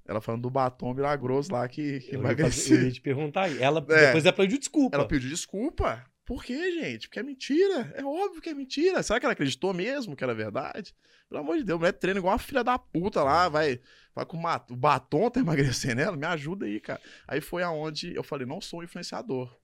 [0.05, 3.43] Ela falando do batom milagroso lá que, que Eu ia, fazer, eu ia te perguntar
[3.43, 3.61] aí.
[3.61, 4.05] Ela, É.
[4.07, 4.95] Depois ela pediu desculpa.
[4.97, 6.05] Ela pediu desculpa.
[6.27, 7.07] Por quê, gente?
[7.07, 7.93] Porque é mentira.
[7.95, 9.01] É óbvio que é mentira.
[9.01, 10.93] Será que ela acreditou mesmo que era verdade?
[11.29, 13.79] Pelo amor de Deus, mulher treina igual uma filha da puta lá, vai,
[14.13, 16.17] vai com o batom tá emagrecendo ela.
[16.17, 17.01] Me ajuda aí, cara.
[17.25, 19.57] Aí foi aonde eu falei, não sou influenciador.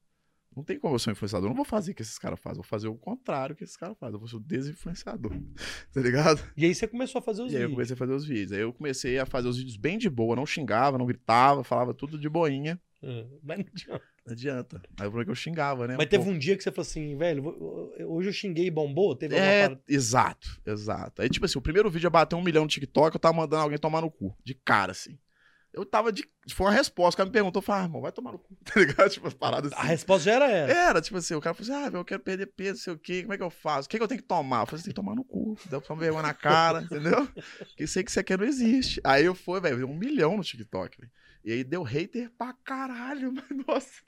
[0.56, 1.48] Não tem como eu ser um influenciador.
[1.48, 2.60] Eu não vou fazer o que esses caras fazem.
[2.60, 4.14] Eu vou fazer o contrário que esses caras fazem.
[4.14, 5.32] Eu vou ser o desinfluenciador.
[5.94, 6.42] Tá ligado?
[6.56, 7.76] E aí você começou a fazer os E aí eu vídeos.
[7.90, 8.52] comecei a fazer os vídeos.
[8.54, 10.36] Aí eu comecei a fazer os vídeos bem de boa.
[10.36, 12.80] Não xingava, não gritava, falava tudo de boinha.
[13.04, 14.13] Ah, Mas não adianta.
[14.26, 14.82] Não adianta.
[14.98, 15.96] Aí eu falei que eu xingava, né?
[15.98, 17.44] Mas teve um dia que você falou assim, velho,
[18.08, 19.16] hoje eu xinguei e bombou?
[19.16, 21.22] Teve É, exato, exato.
[21.22, 23.64] Aí, tipo assim, o primeiro vídeo ia bater um milhão no TikTok, eu tava mandando
[23.64, 24.34] alguém tomar no cu.
[24.44, 25.18] De cara, assim.
[25.74, 26.24] Eu tava de.
[26.52, 27.16] Foi uma resposta.
[27.16, 29.10] O cara me perguntou, eu falei, ah, irmão, vai tomar no cu, tá ligado?
[29.10, 29.88] Tipo, as paradas A assim.
[29.88, 30.72] resposta já era essa.
[30.72, 33.24] Era, tipo assim, o cara falou assim: ah, eu quero perder peso, sei o quê,
[33.24, 33.88] como é que eu faço?
[33.88, 34.62] O que, que eu tenho que tomar?
[34.62, 37.28] Eu falei, você tem que tomar no cu, dá pra vergonha na cara, entendeu?
[37.58, 39.02] Porque sei que você quer não existe.
[39.04, 41.12] Aí eu fui, velho, um milhão no TikTok, velho.
[41.44, 44.02] E aí deu hater pra caralho, mas nossa.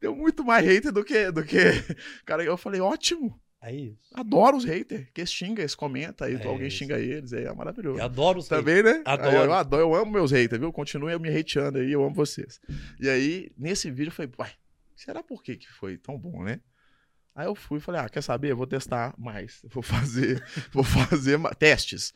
[0.00, 1.30] Deu muito mais hater do que.
[1.30, 1.56] Do que...
[2.26, 3.40] Cara, eu falei, ótimo.
[3.60, 3.98] É isso.
[4.14, 5.08] Adoro os haters.
[5.12, 6.76] Que xinga, eles comentam, aí É alguém isso.
[6.76, 7.98] xinga eles, aí é maravilhoso.
[7.98, 9.02] Eu adoro os Também, né?
[9.04, 9.36] Adoro.
[9.36, 10.72] Eu adoro, eu amo meus haters, viu?
[10.72, 12.60] Continuem me hateando aí, eu amo vocês.
[13.00, 14.52] E aí, nesse vídeo, eu falei, uai,
[14.94, 16.60] será por que que foi tão bom, né?
[17.34, 18.52] Aí eu fui e falei, ah, quer saber?
[18.52, 19.60] Eu vou testar mais.
[19.64, 20.42] Vou fazer,
[20.72, 22.14] vou fazer testes.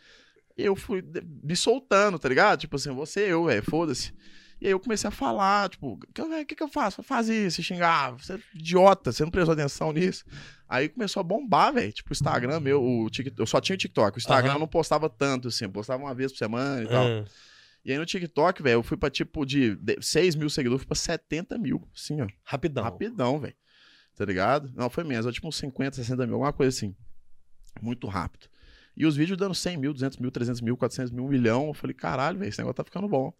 [0.61, 1.03] E eu fui
[1.43, 2.59] me soltando, tá ligado?
[2.61, 4.13] Tipo assim, você eu, velho, foda-se.
[4.61, 7.03] E aí eu comecei a falar, tipo, o que, eu- que, que eu faço?
[7.03, 10.23] Faz isso, xingar, você é idiota, você não prestou atenção nisso.
[10.69, 11.91] Aí começou a bombar, velho.
[11.93, 14.17] Tipo, o Instagram meu, o TikTok, eu só tinha o TikTok.
[14.17, 17.05] O Instagram eu não postava tanto, assim, eu postava uma vez por semana e tal.
[17.07, 17.25] Ah,
[17.83, 20.89] E aí no TikTok, velho, eu fui pra tipo de de 6 mil seguidores, fui
[20.89, 22.27] pra 70 mil, assim, ó.
[22.45, 22.85] rapidão.
[22.85, 23.55] Rapidão, velho.
[24.15, 24.71] Tá ligado?
[24.77, 26.95] Não, foi menos, tipo uns 50, 60 mil, alguma coisa assim.
[27.81, 28.47] Muito rápido.
[29.01, 31.69] E os vídeos dando 100 mil, 200 mil, 300 mil, 400 mil, um milhão.
[31.69, 33.33] Eu falei, caralho, velho, esse negócio tá ficando bom.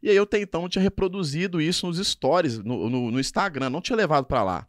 [0.00, 3.80] E aí eu até então tinha reproduzido isso nos stories, no, no, no Instagram, não
[3.80, 4.64] tinha levado pra lá.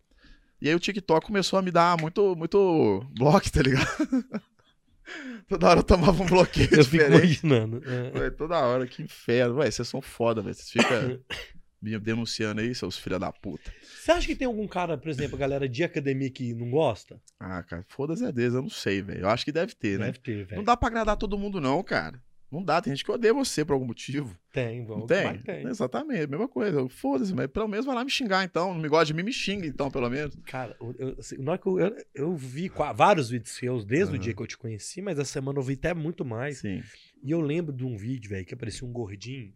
[0.59, 3.85] E aí o TikTok começou a me dar muito, muito bloco, tá ligado?
[5.47, 7.43] Toda hora eu tomava um bloqueio Eu fico diferente.
[7.43, 7.83] imaginando.
[7.85, 8.19] É.
[8.19, 9.57] Ué, toda hora, que inferno.
[9.57, 10.55] Ué, vocês são foda, velho.
[10.55, 11.19] Vocês ficam
[11.81, 13.73] denunciando aí, seus filha da puta.
[13.81, 17.21] Você acha que tem algum cara, por exemplo, a galera de academia que não gosta?
[17.39, 19.21] Ah, cara, foda-se a Deus, eu não sei, velho.
[19.21, 20.07] Eu acho que deve ter, né?
[20.07, 20.63] Deve ter, Não velho.
[20.63, 22.21] dá pra agradar todo mundo, não, cara.
[22.51, 24.35] Não dá, tem gente que odeia você por algum motivo.
[24.51, 25.07] Tem, Não vamos.
[25.07, 25.37] tem?
[25.39, 25.67] Tem.
[25.67, 26.89] Exatamente, mesma coisa.
[26.89, 28.73] Foda-se, mas pelo menos vai lá me xingar então.
[28.73, 30.35] Não me gosta de mim, me xinga então, pelo menos.
[30.47, 34.23] Cara, eu, eu, assim, eu, eu, vi vários vídeos seus desde o Aham.
[34.23, 36.57] dia que eu te conheci, mas essa semana eu vi até muito mais.
[36.59, 36.81] Sim.
[37.21, 39.53] E eu lembro de um vídeo, velho, que aparecia um gordinho,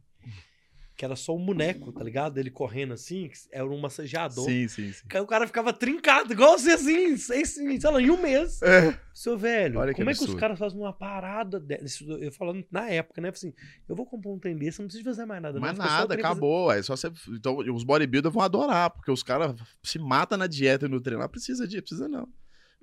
[0.96, 2.38] que era só um boneco, tá ligado?
[2.38, 4.46] Ele correndo assim, que era um massageador.
[4.46, 5.04] Sim, sim, sim.
[5.12, 8.62] Aí O cara ficava trincado, igual você assim, sem- sei lá, em um mês.
[8.62, 8.98] É.
[9.14, 12.04] Seu velho, Olha que como é que os caras fazem uma parada dessa?
[12.04, 13.30] Eu falando na época, né?
[13.30, 13.54] Assim,
[13.88, 15.60] eu vou comprar um trem desse, não preciso fazer mais nada.
[15.60, 15.68] Não.
[15.70, 16.72] o nada, acabou.
[16.72, 17.12] É só você.
[17.30, 21.22] Então, os bodybuilders vão adorar, porque os caras se matam na dieta e no treino.
[21.22, 22.28] Lá precisa de, precisa não.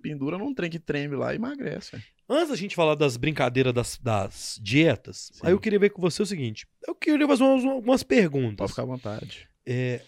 [0.03, 1.93] Pendura num trem que treme lá e emagrece.
[1.93, 2.05] velho.
[2.29, 5.41] Antes da gente falar das brincadeiras das, das dietas, Sim.
[5.47, 8.57] aí eu queria ver com você o seguinte: eu queria fazer umas, algumas perguntas.
[8.59, 9.49] Pode ficar à vontade.
[9.67, 10.01] É,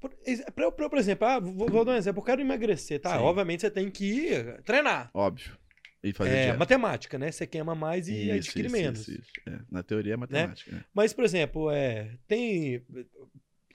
[0.00, 0.10] por,
[0.54, 3.16] pra eu, por exemplo, ah, vou, vou dar um exemplo, eu quero emagrecer, tá?
[3.16, 3.22] Sim.
[3.24, 5.10] Obviamente você tem que ir treinar.
[5.14, 5.56] Óbvio.
[6.02, 6.58] E fazer É, dieta.
[6.58, 7.32] matemática, né?
[7.32, 9.08] Você queima mais e Isso, adquire isso, menos.
[9.08, 9.32] isso.
[9.48, 10.70] É, Na teoria é matemática.
[10.70, 10.84] né?
[10.94, 12.80] Mas, por exemplo, é, tem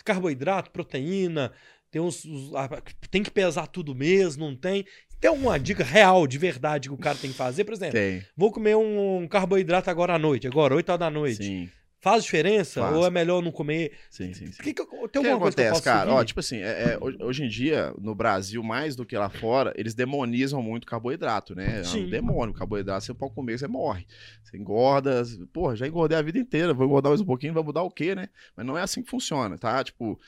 [0.06, 1.52] carboidrato, proteína,
[1.94, 2.26] tem uns.
[2.56, 2.68] ah,
[3.12, 4.84] tem que pesar tudo mesmo, não tem.
[5.22, 7.64] Tem alguma dica real, de verdade, que o cara tem que fazer?
[7.64, 11.44] Por exemplo, Tem, vou comer um carboidrato agora à noite, agora, 8 horas da noite.
[11.44, 11.70] sim,
[12.04, 12.82] Faz diferença?
[12.82, 12.96] Faz.
[12.98, 13.94] ou é melhor não comer?
[14.10, 14.52] sim, sim.
[14.52, 14.62] sim.
[14.62, 16.02] Que que tem O que alguma coisa que eu acontece, posso cara?
[16.10, 16.12] seguir?
[16.20, 19.30] Ó, tipo assim, é- é, ho- hoje em dia, no Brasil, mais do que lá
[19.30, 21.78] fora, eles demonizam muito o carboidrato, né?
[21.78, 22.10] É um Sim.
[22.10, 22.54] demônio.
[22.54, 24.06] Carboidrato, você pode comer, você morre.
[24.44, 25.24] Você engorda.
[25.54, 26.74] Porra, já engordei a vida inteira.
[26.74, 28.28] Vou engordar mais um pouquinho, vai mudar o quê, né?
[28.56, 29.82] Mas não é assim que funciona, tá?
[29.82, 30.20] Tipo,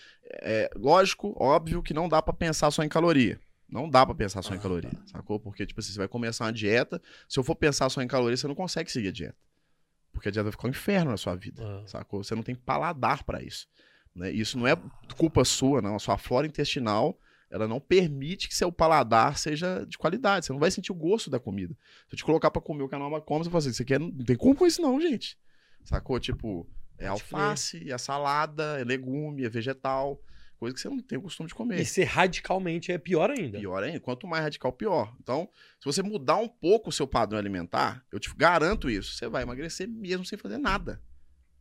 [0.42, 3.38] é, lógico, óbvio que não dá pra pensar só em caloria.
[3.70, 5.02] Não dá pra pensar só em Ah, caloria, tá.
[5.08, 5.40] sacou?
[5.42, 7.02] Porque, tipo assim, você vai começar uma dieta.
[7.28, 9.36] Se eu for pensar só em caloria, você não consegue seguir a dieta.
[10.16, 11.84] Porque a dieta vai ficar um inferno na sua vida Ah.
[11.86, 12.24] sacou?
[12.24, 13.68] Você não tem paladar pra isso.
[14.16, 14.32] Né?
[14.32, 14.76] Isso não é
[15.18, 15.96] culpa sua, não.
[15.96, 17.20] A sua flora intestinal,
[17.52, 20.46] ela não permite que seu paladar seja de qualidade.
[20.46, 21.76] Você não vai sentir o gosto da comida.
[22.08, 23.86] Se eu te colocar pra comer o que a norma come, você fala assim, você
[23.86, 24.00] quer...
[24.00, 25.38] não tem como com isso não, gente.
[25.84, 26.20] Sacou?
[26.20, 30.20] Tipo, é alface, é salada, é legume, é vegetal.
[30.58, 31.82] Coisa que você não tem o costume de comer.
[31.82, 33.60] E ser radicalmente é pior ainda.
[33.60, 34.00] Pior ainda.
[34.00, 35.16] Quanto mais radical, pior.
[35.22, 35.50] Então,
[35.80, 39.44] se você mudar um pouco o seu padrão alimentar, eu te garanto isso, você vai
[39.44, 41.02] emagrecer mesmo sem fazer nada.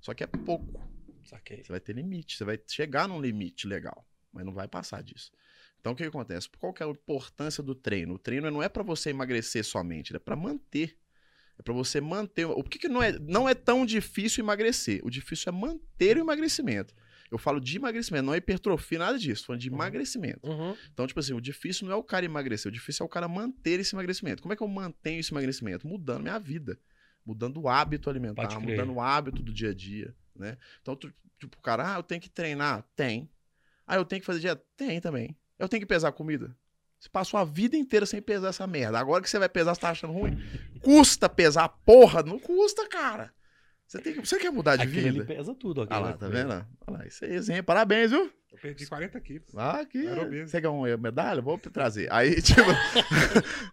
[0.00, 0.80] Só que é pouco.
[1.24, 1.64] Saquei.
[1.64, 5.32] Você vai ter limite, você vai chegar num limite legal, mas não vai passar disso.
[5.80, 6.48] Então o que, que acontece?
[6.58, 8.14] Qual que é a importância do treino?
[8.14, 10.96] O treino não é pra você emagrecer somente, ele é pra manter.
[11.58, 12.46] É pra você manter.
[12.46, 15.00] O que, que não é não é tão difícil emagrecer?
[15.04, 16.94] O difícil é manter o emagrecimento.
[17.34, 19.46] Eu falo de emagrecimento, não é hipertrofia, nada disso.
[19.46, 19.74] Falando de Uhum.
[19.76, 20.48] emagrecimento.
[20.48, 20.76] Uhum.
[20.92, 23.26] Então, tipo assim, o difícil não é o cara emagrecer, o difícil é o cara
[23.28, 24.40] manter esse emagrecimento.
[24.42, 25.86] Como é que eu mantenho esse emagrecimento?
[25.86, 26.78] Mudando minha vida.
[27.26, 30.58] Mudando o hábito alimentar, mudando o hábito do dia a dia, né?
[30.82, 32.84] Então, tu- tipo, o cara, ah, eu tenho que treinar?
[32.94, 33.28] Tem.
[33.86, 34.62] Ah, eu tenho que fazer dieta?
[34.76, 35.34] Tem também.
[35.58, 36.54] Eu tenho que pesar comida?
[37.00, 38.98] Você passou a vida inteira sem pesar essa merda.
[38.98, 40.38] Agora que você vai pesar, você tá achando ruim?
[40.80, 42.22] Custa pesar, porra?
[42.22, 43.32] Não custa, cara.
[43.94, 45.24] Você, tem que- você quer mudar de Aquele vida?
[45.24, 45.82] pesa tudo.
[45.82, 46.50] Ah aquele lá, tá vendo?
[46.86, 47.62] Olha lá, isso aí, exemplo.
[47.64, 48.28] Parabéns, viu?
[48.52, 49.46] Eu perdi 40 quilos.
[49.56, 50.02] Ah, aqui.
[50.46, 51.40] Você ganhou uma medalha?
[51.40, 52.08] Vou te trazer.
[52.12, 52.62] Aí, tipo,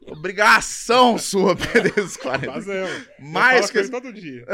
[0.08, 2.52] obrigação sua perder esses 40.
[2.52, 3.06] Fazendo.
[3.20, 3.90] Mais eu que.
[3.90, 4.46] falo com ele todo dia.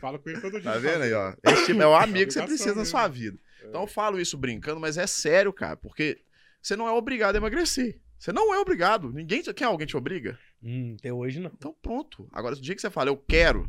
[0.00, 0.72] Falo com ele todo dia.
[0.72, 1.34] Tá vendo aí, ó?
[1.44, 2.86] Esse tipo é o amigo que você precisa na mesmo.
[2.90, 3.38] sua vida.
[3.64, 6.20] Então eu falo isso brincando, mas é sério, cara, porque
[6.60, 8.00] você não é obrigado a emagrecer.
[8.18, 9.12] Você não é obrigado.
[9.12, 9.42] Ninguém.
[9.42, 10.38] Quem alguém te obriga?
[10.62, 11.50] Hum, até hoje não.
[11.56, 12.28] Então pronto.
[12.32, 13.68] Agora, o dia que você fala, eu quero,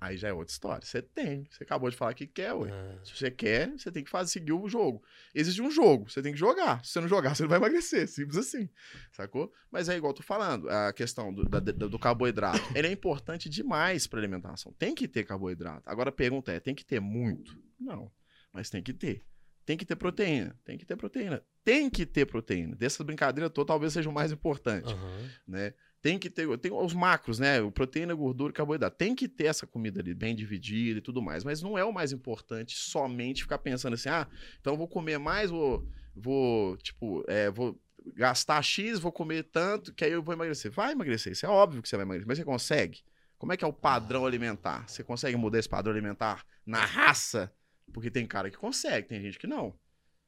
[0.00, 0.84] aí já é outra história.
[0.86, 1.46] Você tem.
[1.50, 2.70] Você acabou de falar que quer, ué.
[2.72, 2.98] Ah.
[3.04, 5.02] Se você quer, você tem que fazer, seguir o jogo.
[5.34, 6.84] Existe um jogo, você tem que jogar.
[6.84, 8.08] Se você não jogar, você não vai emagrecer.
[8.08, 8.68] Simples assim.
[9.12, 9.52] Sacou?
[9.70, 12.60] Mas é igual eu tô falando, a questão do, da- do carboidrato.
[12.74, 14.72] Ele é importante demais pra alimentação.
[14.78, 15.88] Tem que ter carboidrato.
[15.88, 17.56] Agora a pergunta é: tem que ter muito?
[17.78, 18.10] Não.
[18.52, 19.24] Mas tem que ter.
[19.66, 20.58] Tem que ter proteína.
[20.64, 21.44] Tem que ter proteína.
[21.62, 22.74] Tem que ter proteína.
[22.74, 25.30] Dessas brincadeiras todas, talvez seja o mais importante Aham.
[25.46, 25.74] né?
[26.02, 27.60] Tem que ter, tem os macros, né?
[27.60, 28.96] O proteína, gordura e carboidrato.
[28.96, 31.92] Tem que ter essa comida ali bem dividida e tudo mais, mas não é o
[31.92, 34.26] mais importante somente ficar pensando assim, ah,
[34.60, 37.78] então vou comer mais, vou, vou tipo, é, vou
[38.14, 40.70] gastar X, vou comer tanto, que aí eu vou emagrecer.
[40.70, 43.02] Vai emagrecer, isso é óbvio que você vai emagrecer, mas você consegue?
[43.38, 44.88] Como é que é o padrão alimentar?
[44.88, 47.52] Você consegue mudar esse padrão alimentar na raça?
[47.92, 49.74] Porque tem cara que consegue, tem gente que não.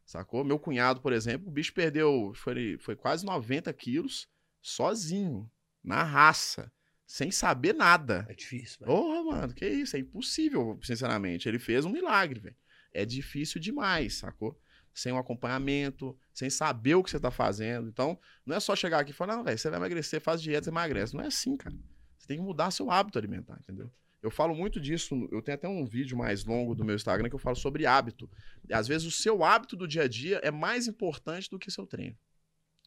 [0.05, 0.45] Sacou?
[0.45, 4.29] Meu cunhado, por exemplo, o bicho perdeu, foi, foi quase 90 quilos
[4.61, 5.51] sozinho,
[5.83, 6.71] na raça,
[7.07, 8.27] sem saber nada.
[8.29, 8.91] É difícil, velho.
[8.91, 9.97] Porra, mano, que isso?
[9.97, 11.49] É impossível, sinceramente.
[11.49, 12.57] Ele fez um milagre, velho.
[12.93, 14.59] É difícil demais, sacou?
[14.95, 17.89] Sem um acompanhamento, sem saber o que você tá fazendo.
[17.89, 20.65] Então, não é só chegar aqui e falar, não, velho, você vai emagrecer, faz dieta,
[20.65, 21.15] você emagrece.
[21.15, 21.75] Não é assim, cara.
[22.19, 23.91] Você tem que mudar seu hábito alimentar, entendeu?
[24.23, 27.35] Eu falo muito disso, eu tenho até um vídeo mais longo do meu Instagram que
[27.35, 28.31] eu falo sobre hábito.
[28.71, 31.85] Às vezes o seu hábito do dia a dia é mais importante do que seu
[31.85, 32.17] treino.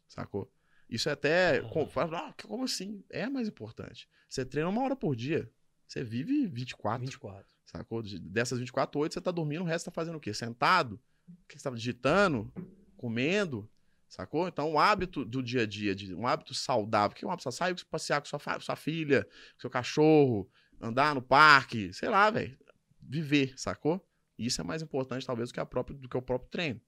[0.08, 0.50] Sacou?
[0.90, 1.62] Isso é até.
[2.14, 3.04] Ah, como assim?
[3.10, 4.08] É mais importante.
[4.30, 5.52] Você treina uma hora por dia.
[5.88, 7.02] Você vive 24.
[7.06, 7.56] 24.
[7.66, 8.02] Sacou?
[8.02, 10.34] De- Dessas 24, 8 você tá dormindo, o resto tá fazendo o quê?
[10.34, 11.00] Sentado?
[11.28, 12.52] O que você tá digitando?
[12.98, 13.70] Comendo?
[14.08, 14.48] Sacou?
[14.48, 17.16] Então, um hábito do dia a dia, de, um hábito saudável.
[17.16, 17.52] Que é um hábito?
[17.52, 22.58] Sair passear com sua, sua filha, com seu cachorro, andar no parque, sei lá, velho.
[23.02, 24.08] Viver, sacou?
[24.38, 26.82] Isso é mais importante, talvez, do que, a própria, do que o próprio treino.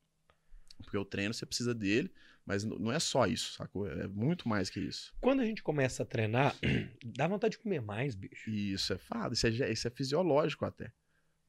[0.83, 2.11] Porque o treino você precisa dele,
[2.45, 3.87] mas não é só isso, sacou?
[3.87, 5.13] É muito mais que isso.
[5.19, 6.55] Quando a gente começa a treinar,
[7.03, 8.49] dá vontade de comer mais, bicho.
[8.49, 10.85] Isso é fado, isso é, isso é fisiológico até.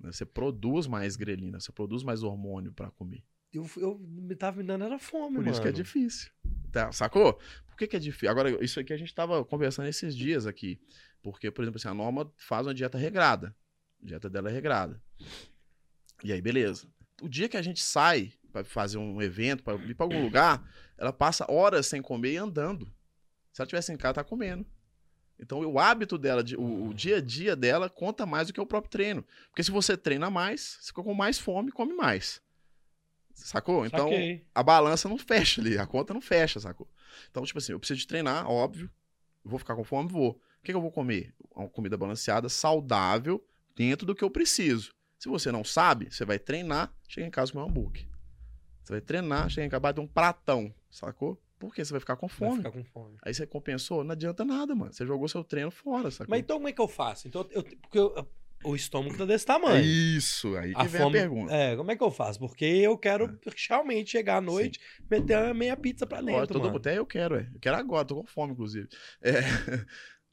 [0.00, 0.10] né?
[0.12, 3.22] Você produz mais grelina, você produz mais hormônio pra comer.
[3.52, 5.50] Eu, eu me tava me dando era fome, Por mano.
[5.50, 6.30] isso que é difícil.
[6.70, 7.40] Tá, sacou?
[7.66, 8.28] Por que, que é difícil?
[8.30, 10.78] Agora, isso aqui a gente tava conversando esses dias aqui.
[11.22, 13.56] Porque, por exemplo, assim, a Norma faz uma dieta regrada.
[14.02, 15.02] A dieta dela é regrada.
[16.22, 16.86] E aí, beleza.
[17.22, 18.32] O dia que a gente sai
[18.64, 22.36] pra fazer um evento, pra ir pra algum lugar, ela passa horas sem comer e
[22.36, 22.86] andando.
[23.52, 24.66] Se ela tivesse em casa, tá comendo.
[25.40, 28.60] Então, o hábito dela, de- o, o dia a dia dela conta mais do que
[28.60, 29.24] o próprio treino.
[29.50, 32.40] Porque se você treina mais, você fica com mais fome, come mais.
[33.34, 33.86] Sacou?
[33.86, 34.44] Então, Saquei.
[34.52, 36.88] a balança não fecha ali, a conta não fecha, sacou?
[37.30, 38.90] Então, tipo assim, eu preciso de treinar, óbvio.
[39.44, 40.30] Vou ficar com fome, vou.
[40.32, 41.32] O que, que eu vou comer?
[41.54, 43.42] Uma comida balanceada, saudável,
[43.76, 44.92] dentro do que eu preciso.
[45.18, 48.06] Se você não sabe, você vai treinar, chega em casa com um hambúrguer.
[48.88, 51.38] Você vai treinar, chega em casa, bate um pratão, sacou?
[51.58, 51.84] Por quê?
[51.84, 52.56] Você vai ficar com Vai fome.
[52.56, 53.16] ficar com fome.
[53.22, 54.90] Aí você compensou, não adianta nada, mano.
[54.94, 56.30] Você jogou seu treino fora, sacou?
[56.30, 57.28] Mas então como é que eu faço?
[57.28, 58.26] Então, eu, porque eu-
[58.64, 59.84] o estômago tá desse É tamanho.
[59.84, 61.52] isso, aí que A vem fome, a pergunta.
[61.54, 62.38] É, como é que eu faço?
[62.38, 64.80] Porque eu quero realmente chegar à noite,
[65.10, 66.78] meter uma meia pizza pra dentro, todo- mano.
[66.78, 67.46] até eu quero, é.
[67.52, 68.88] Eu quero agora, tô com fome, inclusive.
[69.20, 69.40] É,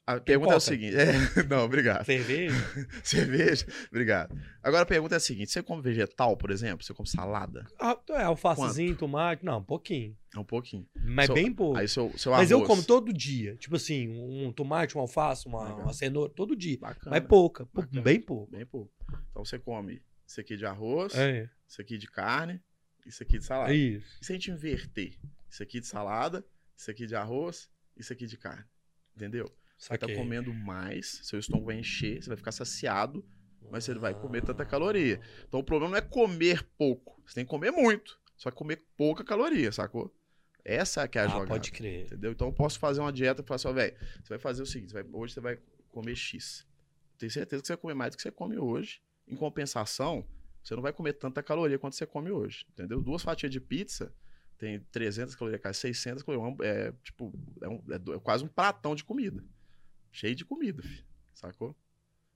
[0.06, 0.94] A pergunta é o seguinte.
[0.96, 1.12] é,
[1.50, 2.04] não, obrigado.
[2.04, 2.54] Cerveja?
[3.02, 3.66] Cerveja?
[3.90, 4.40] Obrigado.
[4.62, 6.84] Agora a pergunta é a seguinte: você come vegetal, por exemplo?
[6.84, 7.66] Você come salada?
[7.80, 9.44] Ah, é, alfacezinho, tomate.
[9.44, 10.16] Não, um pouquinho.
[10.32, 10.86] É um pouquinho.
[10.94, 11.76] Mas Seu- bem pouco.
[11.76, 13.56] Aí seu, seu Mas eu como todo dia.
[13.56, 16.78] Tipo assim, um tomate, um alface, uma, uma cenoura, todo dia.
[16.78, 17.18] Bacana.
[17.18, 18.02] Mas pouca, pou- Bacana.
[18.02, 18.52] bem pouco.
[18.52, 18.92] Bem pouco.
[19.30, 22.60] Então você come isso aqui de arroz, É, isso aqui de carne,
[23.04, 23.72] isso aqui de salada.
[23.72, 24.18] é isso.
[24.22, 25.18] E se a gente inverter?
[25.50, 26.44] Isso aqui de salada,
[26.76, 28.64] isso aqui de arroz, isso aqui de carne.
[29.16, 29.50] Entendeu?
[29.78, 33.24] Você tá comendo mais, seu estômago vai encher, você vai ficar saciado,
[33.70, 35.20] mas você vai comer tanta caloria.
[35.46, 38.82] Então o problema não é comer pouco, você tem que comer muito, só que comer
[38.96, 40.14] pouca caloria, sacou?
[40.64, 41.48] Essa é que é a Ah, jogada.
[41.48, 42.06] pode crer.
[42.06, 42.32] Entendeu?
[42.32, 44.92] Então eu posso fazer uma dieta e falar assim, velho, você vai fazer o seguinte,
[44.92, 45.58] vai- hoje você vai
[45.90, 46.66] comer X.
[47.18, 49.00] Tenho certeza que você vai comer mais do que você come hoje.
[49.28, 50.26] Em compensação,
[50.62, 53.00] você não vai comer tanta caloria quanto você come hoje, entendeu?
[53.00, 54.12] Duas fatias de pizza
[54.58, 58.94] tem 300 calorias, cada 600 calorias, é tipo, é, um- é é quase um pratão
[58.94, 59.44] de comida.
[60.16, 61.04] Cheio de comida, filho,
[61.34, 61.76] sacou?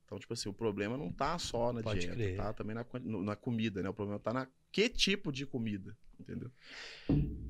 [0.05, 2.37] Então, tipo assim, o problema não tá só na Pode dieta, crer.
[2.37, 2.85] tá também na,
[3.23, 3.89] na comida, né?
[3.89, 6.51] O problema tá na que tipo de comida, entendeu?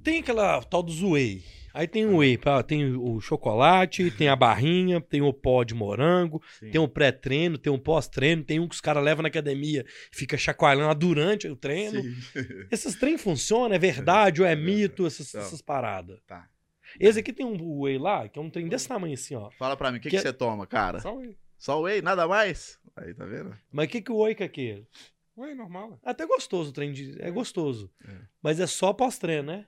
[0.04, 1.42] Tem aquela tal do whey.
[1.74, 6.40] Aí tem o whey, tem o chocolate, tem a barrinha, tem o pó de morango,
[6.60, 6.70] Sim.
[6.70, 10.38] tem o pré-treino, tem o pós-treino, tem um que os caras levam na academia, fica
[10.38, 12.00] chacoalhando lá durante o treino.
[12.00, 12.14] Sim.
[12.70, 13.74] Esses trem funcionam?
[13.74, 15.04] É verdade ou é É mito?
[15.06, 15.40] Essas, Não.
[15.40, 16.20] essas paradas.
[16.24, 16.48] Tá.
[16.98, 19.50] Esse aqui tem um whey lá, que é um trem desse tamanho assim, ó.
[19.52, 21.00] Fala pra mim, o que, Que que é- você toma, cara?
[21.00, 21.36] Só whey.
[21.58, 22.78] Só whey, nada mais?
[22.96, 23.56] Aí, tá vendo?
[23.70, 24.86] Mas o que, que o whey que é aquele?
[25.36, 25.98] Whey normal.
[26.04, 27.16] Até gostoso o trem de.
[27.22, 27.90] É gostoso.
[28.06, 28.16] É.
[28.42, 29.66] Mas é só pós-treino, né?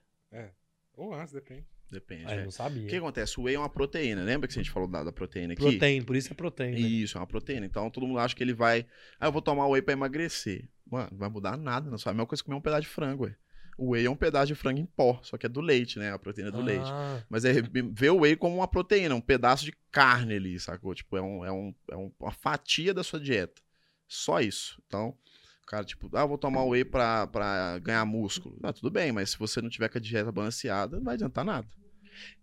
[0.95, 1.65] Ou antes, depende.
[1.91, 2.27] Depende.
[2.27, 2.45] Aí é.
[2.45, 2.85] não sabia.
[2.85, 3.39] O que acontece?
[3.39, 4.23] O whey é uma proteína.
[4.23, 5.63] Lembra que a gente falou da, da proteína aqui?
[5.63, 6.79] Proteína, por isso é proteína.
[6.79, 7.67] Isso, é uma proteína.
[7.67, 8.87] Então todo mundo acha que ele vai.
[9.21, 10.69] Ah, eu vou tomar whey pra emagrecer.
[10.91, 12.11] Mano, não vai mudar nada na sua.
[12.11, 13.37] É a mesma coisa que comer um pedaço de frango, ué.
[13.79, 16.13] O whey é um pedaço de frango em pó, só que é do leite, né?
[16.13, 16.93] A proteína do leite.
[16.95, 17.55] Ah, Mas é
[17.93, 20.95] ver o whey como uma proteína, um pedaço de carne ali, sacou?
[20.95, 23.61] Tipo, é, um, é, um, é um- uma fatia da sua dieta.
[24.07, 24.81] Só isso.
[24.87, 25.17] Então,
[25.63, 28.59] o cara, tipo, ah, vou tomar whey pra, pra ganhar músculo.
[28.63, 31.45] Ah, tudo bem, mas se você não tiver com a dieta balanceada, não vai adiantar
[31.45, 31.67] nada.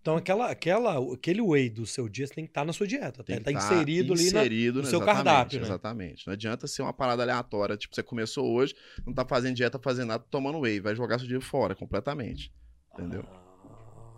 [0.02, 3.24] Então aquela, aquela, aquele whey do seu dia tem que estar na sua dieta.
[3.24, 4.28] Tem Tem que tá inserido, ali na.
[4.28, 5.66] inserido no seu cardápio, né?
[5.66, 6.26] Exatamente.
[6.28, 7.78] Não adianta ser uma parada aleatória.
[7.78, 10.80] Tipo, você começou hoje, não tá fazendo dieta, fazendo nada, tomando whey.
[10.80, 12.52] Vai jogar seu dia fora completamente.
[12.94, 13.24] Entendeu?
[13.28, 13.50] Ah.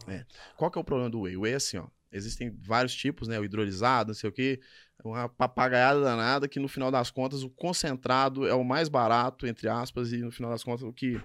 [0.07, 0.25] É.
[0.57, 1.37] Qual que é o problema do whey?
[1.37, 1.87] O whey é assim, ó.
[2.11, 3.39] Existem vários tipos, né?
[3.39, 4.59] O hidrolisado, não sei o quê.
[5.03, 9.67] Uma papagaiada danada que no final das contas o concentrado é o mais barato, entre
[9.67, 11.19] aspas, e no final das contas o que,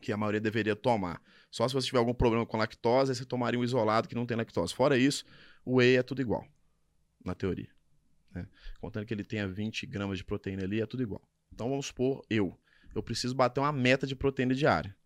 [0.00, 1.20] que a maioria deveria tomar.
[1.50, 4.24] Só se você tiver algum problema com lactose, aí você tomaria um isolado que não
[4.24, 4.74] tem lactose.
[4.74, 5.24] Fora isso,
[5.64, 6.46] o whey é tudo igual,
[7.24, 7.68] na teoria.
[8.32, 8.46] né?
[8.80, 11.22] Contando que ele tenha 20 gramas de proteína ali, é tudo igual.
[11.52, 12.56] Então vamos supor, eu.
[12.94, 14.96] Eu preciso bater uma meta de proteína diária.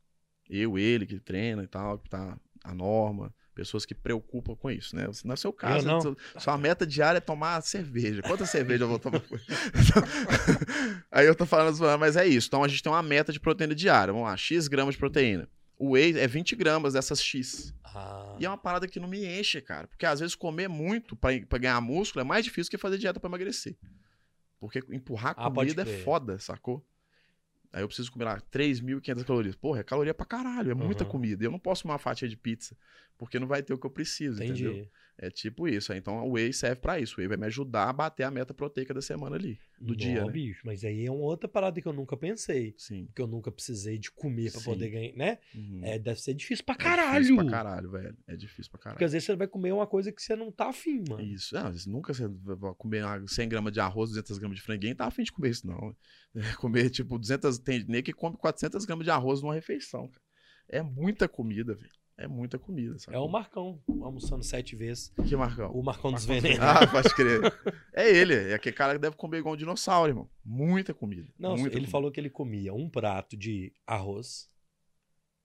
[0.49, 3.35] Eu, ele, que treina e tal, que tá a norma.
[3.55, 5.07] Pessoas que preocupam com isso, né?
[5.25, 5.87] Não é o seu caso.
[5.87, 5.99] não.
[5.99, 6.17] né?
[6.39, 8.21] Sua meta diária é tomar cerveja.
[8.23, 9.23] Quanta cerveja eu vou tomar?
[11.11, 12.49] Aí eu tô falando, mas é isso.
[12.49, 14.13] Então a gente tem uma meta de proteína diária.
[14.13, 15.49] Vamos lá, X gramas de proteína.
[15.79, 17.75] O whey é 20 gramas dessas X.
[17.85, 18.37] Ah.
[18.39, 19.87] E é uma parada que não me enche, cara.
[19.89, 23.19] Porque às vezes comer muito pra, pra ganhar músculo é mais difícil que fazer dieta
[23.19, 23.77] pra emagrecer.
[24.61, 26.85] Porque empurrar Ah, comida é foda, sacou?
[27.73, 29.57] Aí eu preciso comer lá 3.500 calorias.
[29.57, 31.11] Porra, é caloria pra caralho, é muita Uhum.
[31.11, 31.45] comida.
[31.45, 32.77] Eu não posso comer uma fatia de pizza,
[33.19, 34.73] porque não vai ter o que eu preciso, entendeu?
[34.73, 34.91] Entendi.
[35.17, 35.93] É tipo isso.
[35.93, 37.15] Então o whey serve pra isso.
[37.15, 39.97] O whey vai me ajudar a bater a meta proteica da semana ali, do Não,
[39.97, 40.33] dia, né?
[40.33, 42.75] bicho, mas aí é uma outra parada que eu nunca pensei.
[42.77, 43.09] Sim.
[43.15, 44.65] Que eu nunca precisei de comer pra Sim.
[44.65, 45.39] poder ganhar, né?
[45.55, 45.81] Uhum.
[45.85, 47.23] É, deve ser difícil pra É caralho.
[47.23, 48.17] difícil pra caralho, velho.
[48.27, 48.97] É difícil pra caralho.
[48.97, 51.23] Porque às vezes você vai comer uma coisa que você não tá afim, mano.
[51.23, 51.55] Isso.
[51.89, 55.23] Nunca você vai comer uma 100 gramas de arroz, 200 gramas de franguinho, tá afim
[55.23, 55.95] de comer isso, não.
[56.35, 57.61] É comer, tipo, 200...
[57.61, 60.25] Tem nem que come 400 gramas de arroz numa refeição, cara.
[60.69, 61.93] É muita comida, velho.
[62.17, 63.17] É muita comida, sabe?
[63.17, 65.13] É o Marcão almoçando sete vezes.
[65.27, 65.73] Que Marcão?
[65.73, 66.61] O Marcão dos Marcão dos Venenos.
[66.65, 67.41] Ah, pode crer.
[67.93, 68.35] É ele.
[68.53, 70.31] É aquele cara que deve comer igual um dinossauro, irmão.
[70.45, 71.29] Muita comida.
[71.37, 71.91] Não, muita ele comida.
[71.91, 74.49] falou que ele comia um prato de arroz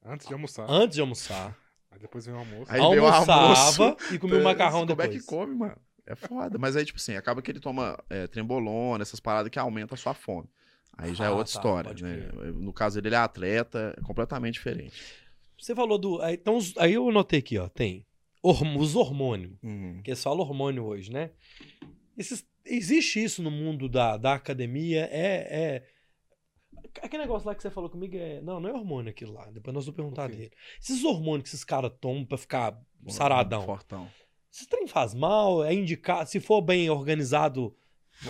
[0.06, 0.66] Antes de almoçar.
[0.70, 1.58] antes de almoçar,
[1.92, 2.72] Aí depois vem o almoço.
[2.72, 4.14] Aí vem o almoçava almoço.
[4.14, 5.10] e comia o macarrão Como depois.
[5.10, 5.76] é que come, mano?
[6.06, 6.58] É foda.
[6.60, 9.98] Mas aí, tipo assim, acaba que ele toma é, trembolona, essas paradas que aumentam a
[9.98, 10.48] sua fome.
[10.96, 12.30] Aí já é Ah, outra tá, história, né?
[12.30, 12.54] crer.
[12.54, 15.02] No caso dele, ele é atleta, é completamente diferente.
[15.60, 16.22] Você falou do.
[16.22, 17.68] Aí, então, aí eu anotei aqui, ó.
[17.68, 18.06] Tem
[18.44, 19.58] os hormônios.
[19.62, 20.02] Uhum.
[20.04, 21.32] que é só hormônio hoje, né?
[22.18, 25.08] Esses- existe isso no mundo da, da academia?
[25.12, 25.48] É,
[25.84, 25.88] é.
[27.02, 28.42] Aquele negócio lá que você falou comigo é.
[28.42, 29.50] Não, não é hormônio aquilo lá.
[29.52, 30.38] Depois nós vamos perguntar O quê?
[30.38, 30.52] dele.
[30.82, 33.64] Esses hormônios que esses caras tomam pra ficar saradão.
[33.66, 34.10] Fortão.
[34.52, 35.64] Esses trem faz mal?
[35.64, 36.30] É indicado.
[36.30, 37.76] Se for bem organizado,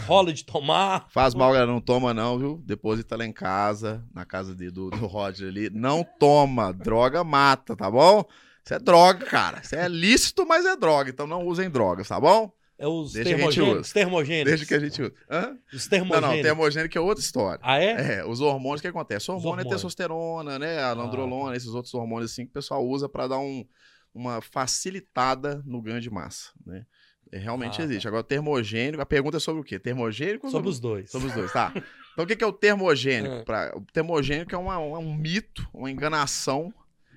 [0.06, 1.08] rola de tomar.
[1.10, 2.62] Faz mal, galera, não toma não, viu?
[2.66, 5.70] Deposita lá em casa, na casa de- do, do Roger ali.
[5.70, 8.24] Não toma, droga mata, tá bom?
[8.64, 9.62] Isso é droga, cara.
[9.64, 11.10] Isso é lícito, mas é droga.
[11.10, 12.52] Então não usem drogas, tá bom?
[12.78, 13.92] É os Deixa termogênicos.
[13.92, 14.50] termogênicos.
[14.52, 15.14] Desde que a gente usa.
[15.30, 15.58] Hã?
[15.74, 16.36] Os Não, termogênicos.
[16.36, 17.60] não, termogênico é outra história.
[17.62, 18.20] Ah, é?
[18.20, 19.30] É, os hormônios, o que acontece?
[19.30, 20.80] O hormônio é testosterona, né?
[20.82, 23.66] A androlona, esses outros hormônios assim que o pessoal usa pra dar um,
[24.14, 26.86] uma facilitada no ganho de massa, né?
[27.32, 28.08] É, realmente Ah, existe.
[28.08, 29.78] Agora, termogênico, a pergunta é sobre o quê?
[29.78, 31.12] Termogênico ou Sobre os dois.
[31.12, 31.72] Sobre os dois, tá.
[32.14, 33.34] Então, o que é o termogênico?
[33.42, 33.44] É.
[33.44, 36.74] Pra- o termogênico é uma- um, um mito, uma enganação,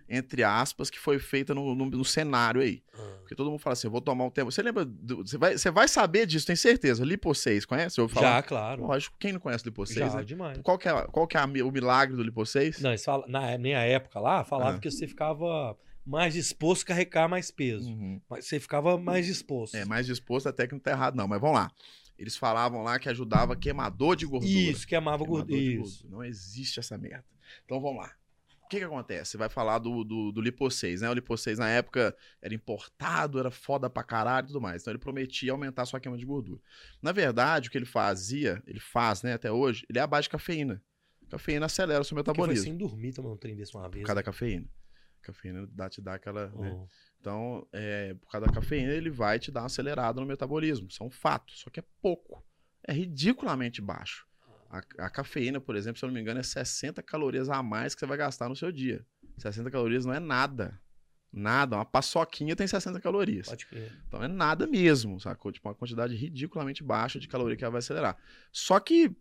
[0.08, 2.82] entre aspas, que foi feita no, no- no cenário aí.
[2.94, 3.14] Ah.
[3.20, 4.52] Porque todo mundo fala assim, eu vou tomar um termo...
[4.52, 4.84] Você lembra...
[4.84, 7.02] do- você, vai, você vai saber disso, tem certeza.
[7.02, 7.98] Lipo 6, conhece?
[7.98, 8.26] Eu falar?
[8.36, 8.82] Já, claro.
[8.86, 10.24] Lógico, quem não conhece Lipo 6, Já, né?
[10.24, 10.58] demais.
[10.62, 12.80] Qual que é, qual que é a o milagre do Lipo 6?
[12.82, 14.78] Não, eles falam, na minha época lá, falava Ah.
[14.78, 15.74] que você ficava
[16.04, 17.90] mais disposto a carregar mais peso.
[17.90, 18.20] Uhum.
[18.28, 19.74] Mas você ficava mais disposto.
[19.74, 21.28] É, mais disposto até que não tá errado, não.
[21.28, 21.70] Mas vamos lá.
[22.18, 24.52] Eles falavam lá que ajudava queimador de gordura.
[24.52, 25.60] Isso, queimava gordura.
[25.60, 26.06] Isso.
[26.08, 27.24] Não existe essa merda.
[27.64, 28.12] Então vamos lá.
[28.64, 29.32] O que que acontece?
[29.32, 31.10] Você vai falar do, do, do Lipo 6, né?
[31.10, 34.80] O Lipo 6 na época era importado, era foda pra caralho e tudo mais.
[34.82, 36.60] Então ele prometia aumentar a sua queima de gordura.
[37.02, 40.22] Na verdade, o que ele fazia, ele faz, né, até hoje, ele é a base
[40.24, 40.82] de cafeína.
[41.28, 42.64] Cafeína acelera o seu Porque foi metabolismo.
[42.64, 44.06] sem dormir tomando um trem desse uma Por vez.
[44.06, 44.66] causa da cafeína.
[45.22, 46.48] Cafeína dá, te dá aquela.
[46.48, 46.72] né?
[46.72, 46.86] Oh.
[47.20, 50.88] Então, é, por causa da cafeína, ele vai te dar uma acelerada no metabolismo.
[50.88, 51.52] Isso é um fato.
[51.56, 52.44] Só que é pouco.
[52.86, 54.26] É ridiculamente baixo.
[54.68, 57.94] A, a cafeína, por exemplo, se eu não me engano, é 60 calorias a mais
[57.94, 59.06] que você vai gastar no seu dia.
[59.38, 60.80] 60 calorias não é nada.
[61.32, 61.76] Nada.
[61.76, 63.48] Uma paçoquinha tem 60 calorias.
[63.48, 63.92] Pode crer.
[64.08, 65.52] Então é nada mesmo, sacou?
[65.52, 68.16] Tipo, uma quantidade ridiculamente baixa de caloria que ela vai acelerar.
[68.50, 69.14] Só que,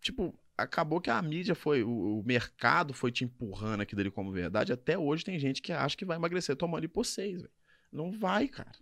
[0.00, 4.32] tipo, acabou que a mídia foi, o, o mercado foi te empurrando aquilo ali como
[4.32, 4.72] verdade.
[4.72, 7.52] Até hoje tem gente que acha que vai emagrecer tomando lipo 6, velho.
[7.92, 8.78] Não vai, cara.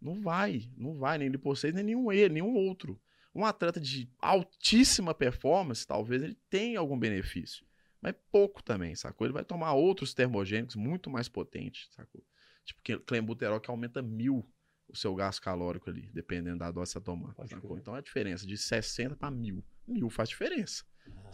[0.00, 0.70] Não vai.
[0.76, 3.00] Não vai, nem lipo 6, nem nenhum ele, nenhum outro.
[3.34, 7.66] Um atleta de altíssima performance, talvez ele tenha algum benefício.
[8.00, 9.26] Mas pouco também, sacou?
[9.26, 12.24] Ele vai tomar outros termogênicos muito mais potentes, sacou?
[12.64, 14.48] Tipo, clenbuterol que aumenta mil
[14.88, 17.78] o seu gasto calórico ali, dependendo da dose que você tá crer.
[17.78, 19.64] Então a diferença de 60 para mil.
[19.86, 20.84] Mil faz diferença.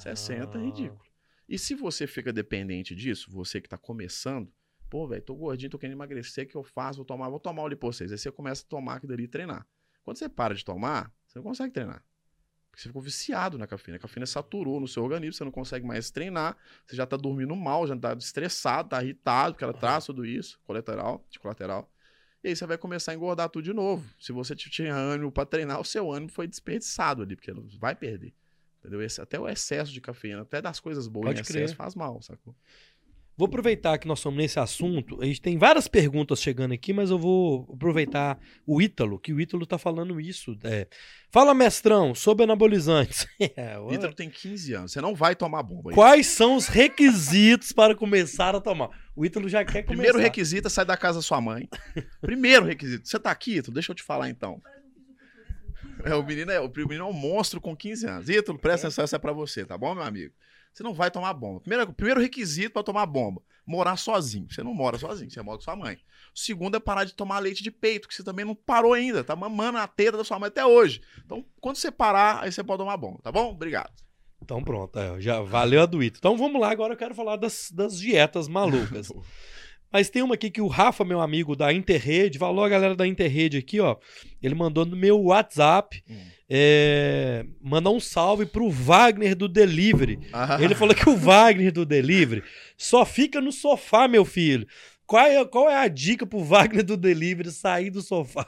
[0.02, 1.00] 60 é ridículo.
[1.48, 4.52] E se você fica dependente disso, você que tá começando,
[4.88, 6.98] pô, velho, tô gordinho, tô querendo emagrecer, o que eu faço?
[6.98, 8.12] Vou tomar, vou tomar o Lipo 6.
[8.12, 9.66] Aí você começa a tomar aquilo ali e treinar.
[10.02, 12.04] Quando você para de tomar, você não consegue treinar.
[12.70, 13.96] Porque você ficou viciado na cafeína.
[13.96, 17.54] A cafeína saturou no seu organismo, você não consegue mais treinar, você já tá dormindo
[17.54, 21.92] mal, já tá estressado, tá irritado, porque ela traz tudo isso, colateral, de colateral.
[22.42, 24.08] E aí você vai começar a engordar tudo de novo.
[24.18, 28.34] Se você tinha ânimo para treinar, o seu ânimo foi desperdiçado ali, porque vai perder.
[28.82, 29.00] Entendeu?
[29.02, 31.62] Esse- até o excesso de cafeína, até das coisas boas Pode em crer.
[31.62, 32.54] excesso faz mal, sacou?
[33.34, 35.18] Vou aproveitar que nós estamos nesse assunto.
[35.22, 39.40] A gente tem várias perguntas chegando aqui, mas eu vou aproveitar o Ítalo, que o
[39.40, 40.56] Ítalo tá falando isso.
[40.64, 40.86] é.
[41.30, 43.26] Fala, mestrão, sobre anabolizantes.
[43.56, 45.90] É, O Ítalo tem 15 anos, você não vai tomar bomba.
[45.90, 45.94] Ítalo.
[45.94, 48.90] Quais são os requisitos para começar a tomar?
[49.16, 49.92] O Ítalo já quer começar.
[50.02, 51.68] Primeiro requisito é sair da casa da sua mãe.
[52.20, 53.08] Primeiro requisito.
[53.08, 53.72] Você tá aqui, Ítalo?
[53.74, 54.60] Deixa eu te falar então.
[56.04, 58.28] É, o menino é, o menino é um monstro com 15 anos.
[58.28, 60.34] Ítalo, presta atenção, essa é pra você, tá bom, meu amigo?
[60.72, 61.60] Você não vai tomar bomba.
[61.60, 64.46] Primeiro, primeiro requisito pra tomar bomba: morar sozinho.
[64.50, 65.98] Você não mora sozinho, você mora com sua mãe.
[66.34, 69.22] O segundo é parar de tomar leite de peito, que você também não parou ainda.
[69.22, 71.02] Tá mamando a teta da sua mãe até hoje.
[71.24, 73.50] Então, quando você parar, aí você pode tomar bomba, tá bom?
[73.50, 73.92] Obrigado.
[74.42, 76.02] Então pronto, é, já valeu a do.
[76.02, 79.12] Então vamos lá, agora eu quero falar das, das dietas malucas.
[79.92, 83.06] Mas tem uma aqui que o Rafa, meu amigo da Interrede, falou a galera da
[83.06, 83.96] Interrede aqui, ó.
[84.42, 86.02] Ele mandou no meu WhatsApp.
[86.08, 86.18] Hum.
[86.54, 90.18] É, mandar um salve pro Wagner do Delivery.
[90.32, 92.42] Ah, Ele falou que o Wagner do Delivery
[92.76, 94.66] só fica no sofá, meu filho.
[95.06, 98.46] Qual é, qual é a dica pro Wagner do Delivery sair do sofá?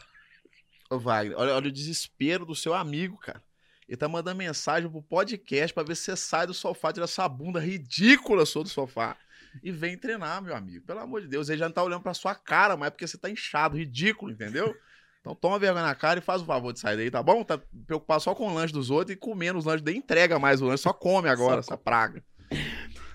[0.91, 3.43] Ô, Wagner, olha, olha o desespero do seu amigo, cara.
[3.89, 7.27] Ele tá mandando mensagem pro podcast pra ver se você sai do sofá, tira essa
[7.27, 9.17] bunda ridícula sua do sofá
[9.63, 10.85] e vem treinar, meu amigo.
[10.87, 13.07] Pelo amor de Deus, ele já não tá olhando pra sua cara, mas é porque
[13.07, 14.75] você tá inchado, ridículo, entendeu?
[15.25, 17.43] Então toma vergonha na cara e faz o favor de sair daí, tá bom?
[17.43, 20.61] Tá preocupado só com o lanche dos outros e comendo os lanches daí, entrega mais
[20.61, 22.23] o lanche, só come agora, Só essa praga.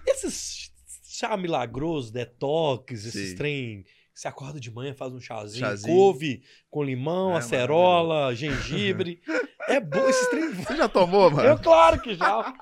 [0.07, 0.71] Esses
[1.03, 3.35] chá milagroso, detox, esses Sim.
[3.35, 5.95] trem Você acorda de manhã, faz um chazinho, Chazinho.
[5.95, 9.21] couve com limão, É, acerola, gengibre.
[9.67, 10.49] É bom esses trem.
[10.65, 11.47] Você já tomou, mano?
[11.47, 12.53] Eu, claro que já.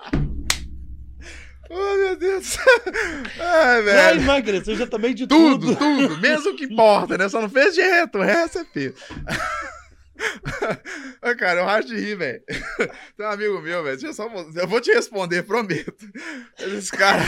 [1.69, 2.57] Oh, meu Deus.
[3.39, 4.21] Ai, velho.
[4.21, 5.75] emagreceu, eu já tomei de tudo.
[5.75, 6.17] Tudo, tudo.
[6.21, 7.27] Mesmo que importa, né?
[7.29, 8.93] Só não fez direto, o resto é feio.
[11.37, 12.41] Cara, eu racho de rir, velho.
[13.15, 13.97] Tem um amigo meu, velho.
[13.97, 14.27] deixa Eu, só...
[14.27, 15.93] eu vou te responder, prometo.
[16.59, 17.21] Esse cara.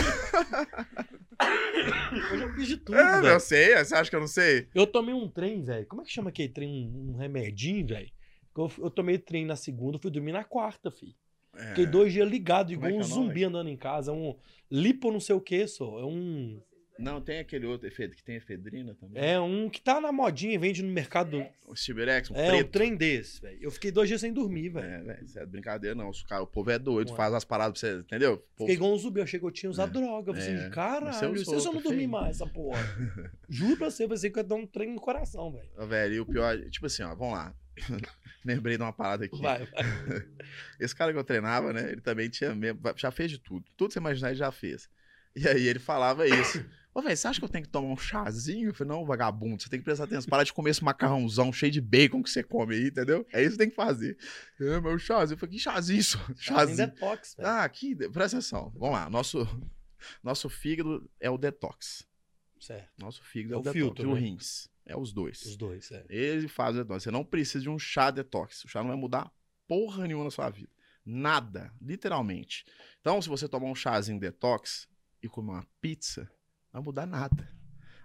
[2.32, 4.68] Eu já fiz de tudo, É, eu sei, você acha que eu não sei?
[4.74, 5.86] Eu tomei um trem, velho.
[5.86, 6.90] Como é que chama aquele trem?
[6.94, 8.10] Um, um remedinho, velho?
[8.58, 11.14] Eu, eu tomei trem na segunda, fui dormir na quarta, filho.
[11.60, 11.68] É.
[11.70, 14.12] Fiquei dois dias ligado, Como igual é um é zumbi andando em casa.
[14.14, 14.36] Um
[14.72, 16.00] lipo não sei o que, só.
[16.00, 16.62] É um.
[16.98, 19.24] Não, tem aquele outro efeito que tem efedrina também.
[19.24, 21.42] É um que tá na modinha, vende no mercado.
[21.66, 22.72] O Stiberex, um É, um preto.
[22.72, 23.58] trem desse, velho.
[23.62, 24.86] Eu fiquei dois dias sem dormir, velho.
[24.86, 26.10] É, velho, isso é brincadeira, não.
[26.10, 27.16] Os cara- o povo é doido, Ué.
[27.16, 28.38] faz as paradas pra você, entendeu?
[28.38, 29.20] Povo- Fiquei igual um zumbi.
[29.20, 30.02] Eu achei que eu tinha usado É.
[30.02, 30.32] droga.
[30.32, 30.40] Eu É.
[30.40, 32.10] assim, Mas caralho, se eu não feio.
[32.10, 32.82] mais essa porra.
[33.48, 35.88] Juro pra você, eu pensei que eu ia dar um trem no coração, velho.
[35.88, 37.56] Velho, e o pior, tipo assim, ó, vamos lá.
[38.46, 39.42] Lembrei de uma parada aqui.
[39.42, 39.84] Vai, vai.
[40.80, 41.92] Esse cara que eu treinava, né?
[41.92, 43.66] Ele também tinha mesmo, já fez de tudo.
[43.76, 44.90] Tudo que você imaginar, ele já fez.
[45.36, 46.66] E aí ele falava isso.
[46.94, 48.70] Ô, velho, você acha que eu tenho que tomar um chazinho?
[48.70, 50.28] Eu falei, não, vagabundo, você tem que prestar atenção.
[50.30, 53.26] Parar de comer esse macarrãozão cheio de bacon que você come aí, entendeu?
[53.32, 54.18] É isso que tem que fazer.
[54.60, 55.36] É, meu chazinho.
[55.36, 56.20] Eu falei, que chazinho isso?
[56.38, 56.78] Chazinho.
[56.78, 57.48] detox, velho.
[57.48, 58.72] Ah, aqui, presta atenção.
[58.76, 59.08] Vamos lá.
[59.10, 59.48] Nosso,
[60.24, 62.08] nosso fígado é o detox.
[62.60, 62.90] Certo.
[62.98, 63.78] Nosso fígado É é, o o detox.
[63.80, 64.20] filtro, e o né?
[64.22, 64.68] rins.
[64.90, 65.44] É os dois.
[65.44, 66.04] Os dois, é.
[66.10, 67.04] Ele faz o detox.
[67.04, 68.66] Você não precisa de um chá detox.
[68.66, 69.32] O chá não vai mudar
[69.68, 70.72] porra nenhuma na sua vida.
[71.06, 72.66] Nada, literalmente.
[73.00, 74.88] Então, se você tomar um chazinho detox
[75.22, 76.24] e comer uma pizza,
[76.74, 77.48] não vai mudar nada.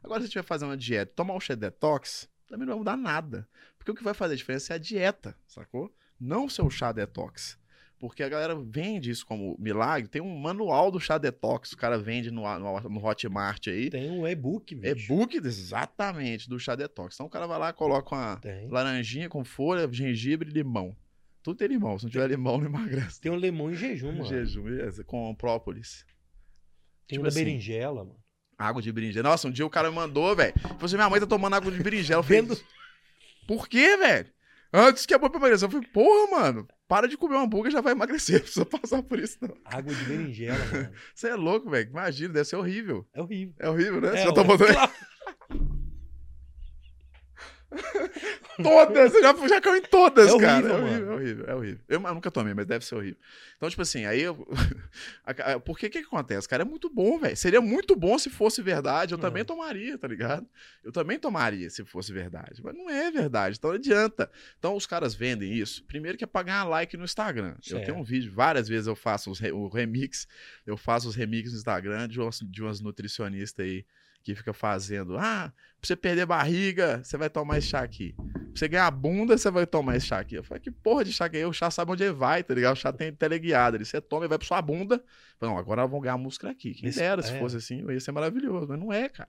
[0.02, 2.96] Agora, se você estiver fazendo uma dieta, tomar um chá detox, também não vai mudar
[2.98, 3.48] nada.
[3.78, 5.90] Porque o que vai fazer a diferença é a dieta, sacou?
[6.20, 7.58] Não o seu chá detox.
[8.06, 10.08] Porque a galera vende isso como milagre.
[10.08, 13.88] Tem um manual do chá detox, o cara vende no, no, no Hotmart aí.
[13.88, 14.78] Tem um e-book.
[14.82, 17.14] E-book, exatamente, do chá detox.
[17.14, 18.68] Então o cara vai lá, coloca uma Tem.
[18.68, 20.94] laranjinha com folha, gengibre e limão.
[21.42, 21.98] Tudo tem limão.
[21.98, 23.20] Se não tiver limão, não emagrece.
[23.20, 24.26] Tem um limão em jejum, mano.
[24.26, 26.04] Jejum, beleza, com própolis.
[27.08, 27.44] Tem Tipo uma assim.
[27.44, 28.16] berinjela, mano.
[28.58, 29.28] Água de berinjela.
[29.30, 30.52] Nossa, um dia o cara me mandou, velho.
[30.60, 32.20] Falou assim: minha mãe tá tomando água de berinjela.
[32.20, 32.60] Eu falei, Vendo-
[33.46, 34.30] Por quê, velho?
[34.76, 35.68] Antes que é bom pra emagrecer.
[35.68, 38.38] Eu falei, porra, mano, para de comer um hambúrguer já vai emagrecer.
[38.42, 39.54] Não precisa passar por isso, não.
[39.64, 40.90] Água de berinjela, mano.
[41.14, 41.88] Você é louco, velho.
[41.90, 43.06] Imagina, deve ser horrível.
[43.14, 43.54] É horrível.
[43.60, 44.08] É horrível, né?
[44.08, 44.74] É, Você já tomou também?
[48.62, 50.66] Todas, você já, já caiu em todas, É horrível, cara.
[50.66, 50.84] É mano.
[50.86, 51.80] horrível, é horrível, é horrível.
[51.88, 53.18] Eu, eu nunca tomei, mas deve ser horrível.
[53.56, 54.46] Então, tipo assim, aí eu.
[55.24, 56.48] a- a- Por que que acontece?
[56.48, 57.36] Cara, é muito bom, velho.
[57.36, 59.12] Seria muito bom se fosse verdade.
[59.14, 59.46] Eu também Uhum.
[59.46, 60.46] tomaria, tá ligado?
[60.82, 62.60] Eu também tomaria se fosse verdade.
[62.62, 64.30] Mas não é verdade, então não adianta.
[64.58, 65.84] Então, os caras vendem isso.
[65.84, 67.54] Primeiro que é pra ganhar like no Instagram.
[67.58, 67.86] Eu Certo.
[67.86, 70.26] tenho um vídeo, várias vezes eu faço os re- o remix.
[70.66, 73.84] Eu faço os remixes no Instagram de umas, de umas nutricionistas aí
[74.24, 75.16] que fica fazendo.
[75.18, 78.14] Ah, pra você perder barriga, você vai tomar esse chá aqui.
[78.16, 80.34] Pra você ganhar bunda, você vai tomar esse chá aqui.
[80.36, 81.46] Eu falei, que porra de chá que é?
[81.46, 82.72] O chá sabe onde ele vai, tá ligado?
[82.72, 83.76] O chá tem teleguiado.
[83.76, 83.84] ali.
[83.84, 85.04] Você toma e vai pra sua bunda.
[85.38, 86.72] Falei, não, agora vão ganhar músculo aqui.
[86.74, 87.38] Quem Esse- dera, se é.
[87.38, 88.66] fosse assim, ia ser maravilhoso.
[88.68, 89.28] Mas não é, cara.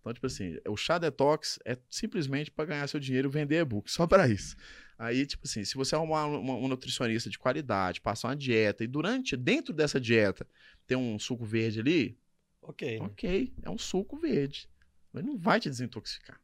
[0.00, 3.88] Então, tipo assim, o chá detox é simplesmente pra ganhar seu dinheiro e vender e-book.
[3.88, 4.56] Só pra isso.
[4.98, 8.88] Aí, tipo assim, se você arrumar um, um nutricionista de qualidade, passar uma dieta, e
[8.88, 10.44] durante, dentro dessa dieta,
[10.86, 12.18] tem um suco verde ali,
[12.62, 12.98] Ok.
[13.00, 14.68] Ok, é um suco verde.
[15.12, 16.40] Mas não vai te desintoxicar.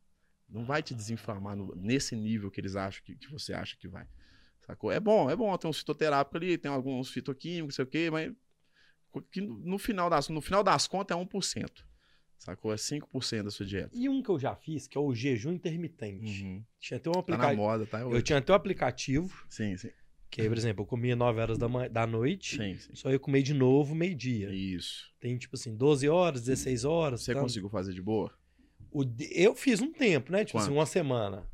[0.49, 3.87] Não vai te desinflamar no- nesse nível que eles acham que, que você acha que
[3.89, 4.07] vai.
[4.61, 4.91] Sacou?
[4.91, 5.57] É bom, é bom.
[5.57, 8.33] Tem um fitoterápico ali, tem alguns fitoquímicos, sei o quê, mas
[9.31, 11.87] que no final das, no final das contas é 1%.
[12.39, 12.73] Sacou?
[12.73, 13.91] É 5% da sua dieta.
[13.93, 16.43] E um que eu já fiz, que é o jejum intermitente.
[16.45, 16.65] Uhum.
[16.79, 17.57] Tinha até um Tá na aplicativo.
[17.63, 18.01] moda, tá?
[18.01, 19.91] eu tinha até um aplicativo, Sim, sim.
[20.31, 22.95] Que aí, por exemplo, eu comia 9 horas da, da noite, Sim, sim.
[22.95, 24.51] só ia comer de novo meio-dia.
[24.53, 25.11] Isso.
[25.21, 27.23] Tem tipo assim, 12 horas, 16 horas.
[27.23, 27.43] Você tanto.
[27.45, 28.33] conseguiu fazer de boa?
[28.91, 30.45] O Eu fiz um tempo, né?
[30.45, 30.79] Tipo assim, Quanto?
[30.79, 31.47] uma semana.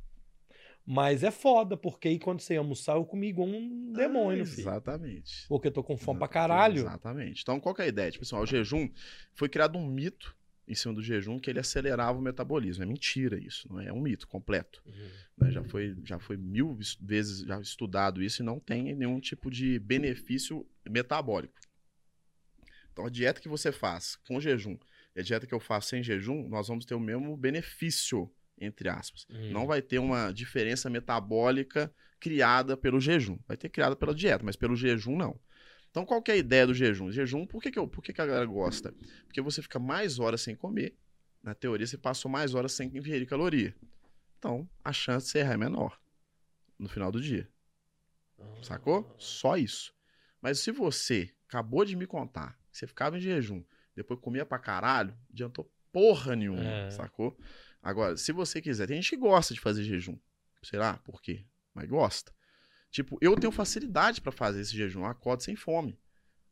[0.87, 4.47] Mas é foda, porque aí quando você ia almoçar, eu comi igual um demônio, Ah,
[4.47, 4.61] filho.
[4.61, 5.49] Exatamente.
[5.49, 6.81] Porque eu tô com fome pra Exato, caralho.
[6.81, 7.41] Exatamente.
[7.43, 8.11] Então, qual que é a ideia?
[8.11, 8.89] Tipo assim, ó, o jejum
[9.33, 10.37] foi criado um mito
[10.67, 12.83] em cima do jejum que ele acelerava o metabolismo.
[12.83, 13.87] É mentira isso, não é?
[13.89, 14.83] É um mito completo.
[14.87, 15.11] Uhum.
[15.39, 15.51] né?
[15.51, 19.51] Já, foi, já foi mil es- vezes já estudado isso e não tem nenhum tipo
[19.51, 21.55] de benefício metabólico.
[22.93, 24.79] Então, a dieta que você faz com jejum
[25.17, 28.89] e a dieta que eu faço sem jejum, nós vamos ter o mesmo benefício, entre
[28.89, 29.27] aspas.
[29.29, 29.51] Uhum.
[29.51, 33.39] Não vai ter uma diferença metabólica criada pelo jejum.
[33.47, 35.39] Vai ter criada pela dieta, mas pelo jejum não.
[35.95, 37.09] Então, qual que é a ideia do jejum?
[37.13, 38.93] Jejum, por que, que, eu, por que, que a galera gosta?
[39.29, 40.99] Porque você fica mais horas sem comer.
[41.41, 43.77] Na teoria, você passou mais horas sem ingerir caloria.
[44.37, 46.01] Então, a chance de você errar é menor
[46.77, 47.49] no final do dia.
[48.61, 49.15] Sacou?
[49.17, 49.95] Só isso.
[50.43, 53.63] Mas se você acabou de me contar que você ficava em jejum,
[53.95, 56.91] depois comia pra caralho, adiantou porra nenhuma, É.
[56.91, 57.39] sacou?
[57.81, 60.19] Agora, se você quiser, tem gente que gosta de fazer jejum.
[60.61, 62.34] Sei lá por quê, mas gosta.
[62.95, 65.99] Tipo, eu tenho facilidade pra fazer esse jejum, eu acordo sem fome.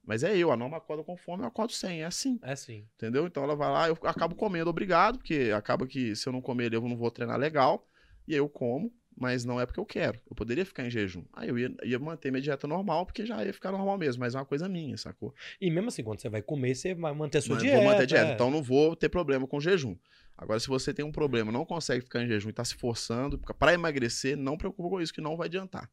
[0.05, 2.41] Mas é eu, a Norma acorda com fome, eu acordo sem, é assim.
[2.43, 2.85] É sim.
[2.97, 3.29] Entendeu?
[3.29, 6.75] Então ela vai lá, eu acabo comendo, obrigado, porque acaba que se eu não comer
[6.75, 7.87] eu não vou treinar legal.
[8.27, 10.19] E aí eu como, mas não é porque eu quero.
[10.29, 11.25] Eu poderia ficar em jejum.
[11.33, 14.35] Aí eu ia, ia manter minha dieta normal, porque já ia ficar normal mesmo, mas
[14.35, 15.33] é uma coisa minha, sacou?
[15.61, 17.79] E mesmo assim, quando você vai comer, você vai manter a sua Mas dieta.
[17.79, 18.35] Vou manter dieta, é.
[18.35, 19.97] então não vou ter problema com jejum.
[20.37, 23.39] Agora, se você tem um problema, não consegue ficar em jejum e tá se forçando
[23.39, 25.89] para emagrecer, não preocupa com isso, que não vai adiantar.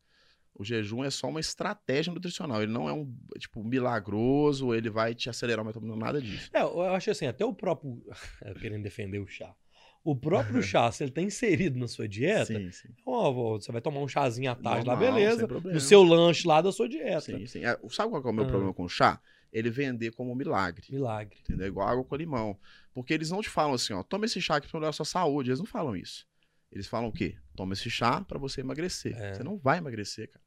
[0.55, 2.61] O jejum é só uma estratégia nutricional.
[2.61, 6.49] Ele não é um, tipo, milagroso, ele vai te acelerar o metabolismo, nada disso.
[6.53, 8.01] É, eu acho assim, até o próprio.
[8.59, 9.55] Querendo defender o chá.
[10.03, 12.89] O próprio chá, se ele tá inserido na sua dieta, Sim, sim.
[13.05, 15.39] ó, ó, você vai tomar um chazinho à tarde lá, Normal, beleza.
[15.39, 15.73] sem problema.
[15.73, 17.21] No seu lanche lá da sua dieta.
[17.21, 17.65] Sim, sim.
[17.65, 18.47] É, sabe qual que é o meu Ah.
[18.47, 19.19] problema com o chá?
[19.51, 20.85] Ele vender como milagre.
[20.91, 21.39] Milagre.
[21.41, 21.67] Entendeu?
[21.67, 22.57] Igual água com limão.
[22.93, 25.05] Porque eles não te falam assim, ó, toma esse chá aqui pra melhorar a sua
[25.05, 25.49] saúde.
[25.49, 26.27] Eles não falam isso.
[26.71, 27.37] Eles falam o quê?
[27.55, 29.15] Toma esse chá pra você emagrecer.
[29.17, 29.33] É.
[29.33, 30.43] Você não vai emagrecer, cara.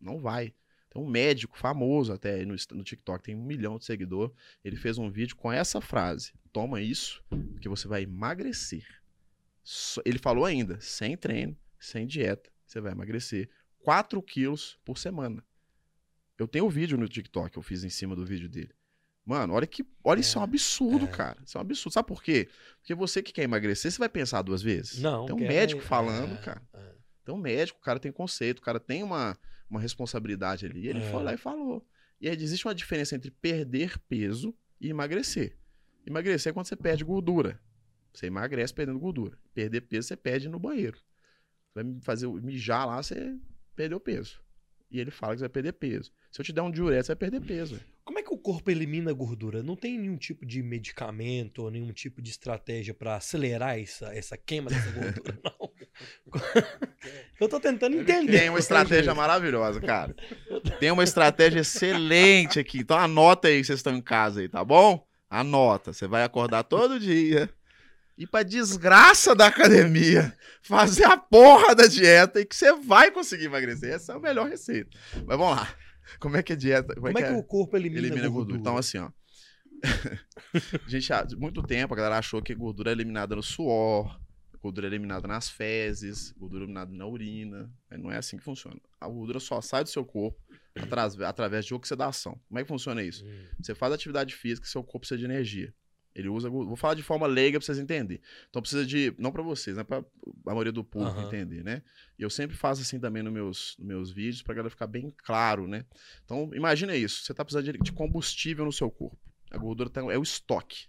[0.00, 0.54] Não vai.
[0.90, 4.32] Tem um médico famoso até aí no, no TikTok, tem um milhão de seguidor.
[4.64, 7.22] Ele fez um vídeo com essa frase: Toma isso,
[7.60, 8.86] que você vai emagrecer.
[10.04, 13.50] Ele falou ainda, sem treino, sem dieta, você vai emagrecer
[13.80, 15.44] 4 quilos por semana.
[16.38, 18.72] Eu tenho o vídeo no TikTok que eu fiz em cima do vídeo dele.
[19.26, 19.84] Mano, olha que.
[20.04, 21.08] Olha, isso é um absurdo, é.
[21.08, 21.36] cara.
[21.44, 21.92] Isso é um absurdo.
[21.92, 22.48] Sabe por quê?
[22.78, 25.00] Porque você que quer emagrecer, você vai pensar duas vezes.
[25.02, 25.26] Não.
[25.26, 26.62] Tem um médico é, falando, é, cara.
[26.72, 26.94] é.
[27.24, 29.36] Tem um médico, o cara tem conceito, o cara tem uma,
[29.68, 30.82] uma responsabilidade ali.
[30.82, 31.10] E ele É.
[31.10, 31.84] foi lá e falou.
[32.20, 35.58] E aí existe uma diferença entre perder peso e emagrecer.
[36.06, 37.60] Emagrecer é quando você perde gordura.
[38.14, 39.36] Você emagrece perdendo gordura.
[39.52, 40.98] Perder peso, você perde no banheiro.
[41.74, 43.36] Você vai fazer mijar lá, você
[43.74, 44.40] perdeu peso.
[44.88, 46.12] E ele fala que você vai perder peso.
[46.30, 47.74] Se eu te der um diurético, você vai perder peso.
[47.74, 47.95] velho.
[48.06, 49.64] Como é que o corpo elimina gordura?
[49.64, 54.36] Não tem nenhum tipo de medicamento ou nenhum tipo de estratégia pra acelerar essa, essa
[54.36, 55.70] queima dessa gordura, não.
[57.40, 58.38] Eu tô tentando entender.
[58.38, 60.14] Tem uma estratégia maravilhosa, cara.
[60.78, 62.78] Tem uma estratégia excelente aqui.
[62.78, 65.04] Então anota aí que vocês estão em casa aí, tá bom?
[65.28, 65.92] Anota.
[65.92, 67.50] Você vai acordar todo dia.
[68.16, 70.32] Ir pra desgraça da academia.
[70.62, 73.94] Fazer a porra da dieta e que você vai conseguir emagrecer.
[73.94, 74.96] Essa é a melhor receita.
[75.26, 75.68] Mas vamos lá.
[76.20, 76.94] Como é que é dieta?
[76.94, 78.58] Como é que o corpo elimina, elimina gordura?
[78.58, 78.60] gordura.
[78.60, 79.10] Então, assim, ó.
[80.86, 84.18] gente, há muito tempo a galera achou que gordura é eliminada no suor,
[84.62, 87.70] gordura é eliminada nas fezes, gordura é eliminada na urina.
[87.90, 88.80] Mas não é assim que funciona.
[89.00, 90.38] A gordura só sai do seu corpo
[90.80, 92.40] atras- através de oxidação.
[92.48, 93.24] Como é que funciona isso?
[93.24, 95.72] Hum, Você faz atividade física, seu corpo precisa de energia.
[96.16, 96.48] Ele usa.
[96.48, 98.22] Vou falar de forma leiga pra vocês entenderem.
[98.48, 99.14] Então precisa de.
[99.18, 99.84] Não pra vocês, né?
[99.84, 100.04] Pra a
[100.50, 101.26] maioria do público Aham.
[101.26, 101.82] entender, né?
[102.18, 105.12] E eu sempre faço assim também nos meus, nos meus vídeos pra galera ficar bem
[105.18, 105.84] claro, né?
[106.24, 107.22] Então, imagina isso.
[107.22, 109.18] Você tá precisando de, de combustível no seu corpo.
[109.50, 110.86] A gordura tá- é o estoque.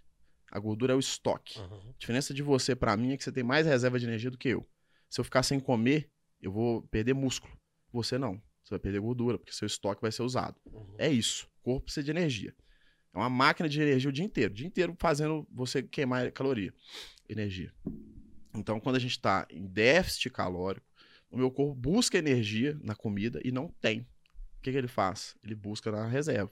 [0.50, 1.58] A gordura é o estoque.
[1.58, 1.76] aham.
[1.94, 4.38] A diferença de você pra mim é que você tem mais reserva de energia do
[4.38, 4.66] que eu.
[5.10, 6.10] Se eu ficar sem comer,
[6.40, 7.52] eu vou perder músculo.
[7.92, 8.40] Você não.
[8.62, 10.56] Você vai perder gordura, porque seu estoque vai ser usado.
[10.72, 10.94] uhum.
[10.98, 11.46] É isso.
[11.60, 12.54] O corpo precisa de energia.
[13.14, 14.52] É uma máquina de energia o dia inteiro.
[14.52, 16.72] O dia inteiro fazendo você queimar caloria.
[17.28, 17.72] Energia.
[18.54, 20.86] Então, quando a gente está em déficit calórico,
[21.30, 24.00] o meu corpo busca energia na comida e não tem.
[24.58, 25.36] O que, que ele faz?
[25.42, 26.50] Ele busca na reserva.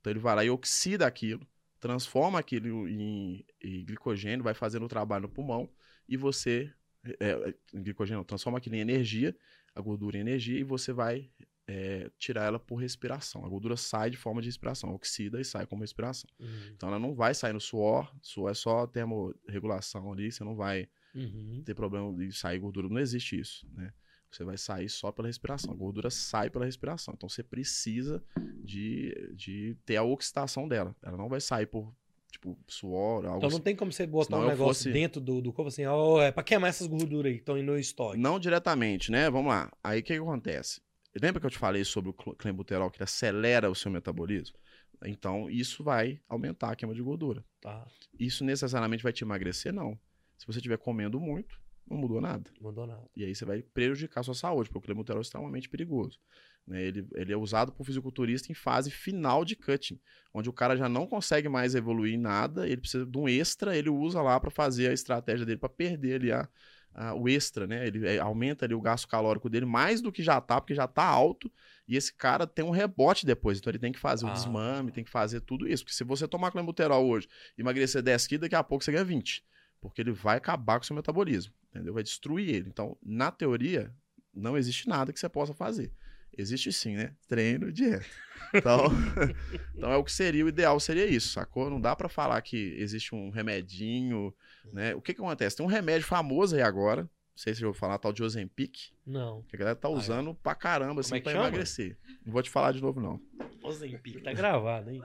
[0.00, 1.46] Então, ele vai lá e oxida aquilo,
[1.80, 5.68] transforma aquilo em, em glicogênio, vai fazendo o trabalho no pulmão
[6.08, 6.72] e você.
[7.20, 9.36] É, é, glicogênio, transforma aquilo em energia,
[9.74, 11.30] a gordura em energia, e você vai
[11.66, 13.44] é, tirar ela por respiração.
[13.44, 16.28] A gordura sai de forma de respiração, oxida e sai como respiração.
[16.38, 16.72] Uhum.
[16.76, 20.88] Então ela não vai sair no suor, suor é só termorregulação ali, você não vai
[21.14, 21.62] Uhum.
[21.64, 23.92] ter problema de sair gordura, não existe isso, né?
[24.30, 25.72] Você vai sair só pela respiração.
[25.72, 27.14] A gordura sai pela respiração.
[27.16, 28.20] Então você precisa
[28.64, 30.94] de, de ter a oxidação dela.
[31.04, 31.94] Ela não vai sair por,
[32.32, 33.60] tipo, suor, algo Então não assim.
[33.60, 36.32] tem como você botar Senão um negócio fosse- dentro do, do corpo assim, ó, é
[36.32, 38.18] pra queimar essas gorduras aí que estão indo no estoque.
[38.18, 39.30] Não diretamente, né?
[39.30, 39.70] Vamos lá.
[39.84, 40.80] Aí o que, que acontece?
[41.20, 44.56] Lembra que eu te falei sobre o cl- clenbuterol que ele acelera o seu metabolismo?
[45.04, 47.44] Então, isso vai aumentar a queima de gordura.
[47.60, 47.86] Tá,
[48.18, 49.72] Isso necessariamente vai te emagrecer?
[49.72, 49.98] Não.
[50.38, 52.50] Se você estiver comendo muito, não mudou nada.
[52.60, 53.08] não mudou nada.
[53.14, 56.18] E aí você vai prejudicar a sua saúde, porque o clenbuterol é extremamente perigoso.
[56.66, 56.82] né?
[56.82, 60.00] Ele, ele é usado por fisiculturista em fase final de cutting,
[60.32, 63.76] onde o cara já não consegue mais evoluir em nada, ele precisa de um extra,
[63.76, 66.48] ele usa lá para fazer a estratégia dele para perder ali a,
[66.94, 67.86] a- o extra, né?
[67.86, 70.86] Ele é, aumenta ali o gasto calórico dele mais do que já tá, porque já
[70.86, 71.50] tá alto,
[71.86, 74.32] e esse cara tem um rebote depois, então ele tem que fazer o Ah.
[74.32, 77.28] desmame, tem que fazer tudo isso, porque se você tomar clenbuterol hoje
[77.58, 79.44] e emagrecer 10 quilos, daqui a pouco você ganha 20,
[79.80, 81.92] porque ele vai acabar com o seu metabolismo, entendeu?
[81.92, 82.68] Vai destruir ele.
[82.68, 83.92] Então, na teoria,
[84.32, 85.92] não existe nada que você possa fazer.
[86.36, 87.14] Existe sim, né?
[87.28, 88.04] Treino e dieta.
[88.52, 88.86] Então,
[89.74, 91.68] então é o que seria o ideal, seria isso, sacou?
[91.70, 94.32] Não dá pra falar que existe um remedinho,
[94.72, 94.94] né?
[94.94, 95.56] O que que acontece?
[95.56, 98.92] Tem um remédio famoso aí agora, não sei se eu vou falar, tal de Ozempic,
[99.06, 99.42] Não.
[99.42, 99.94] que a galera tá Ah, é.
[99.94, 101.44] usando pra caramba, assim, Como é pra chama?
[101.48, 101.96] emagrecer.
[102.24, 103.20] Não vou te falar de novo, não.
[103.62, 105.02] Ozempic, tá gravado, hein?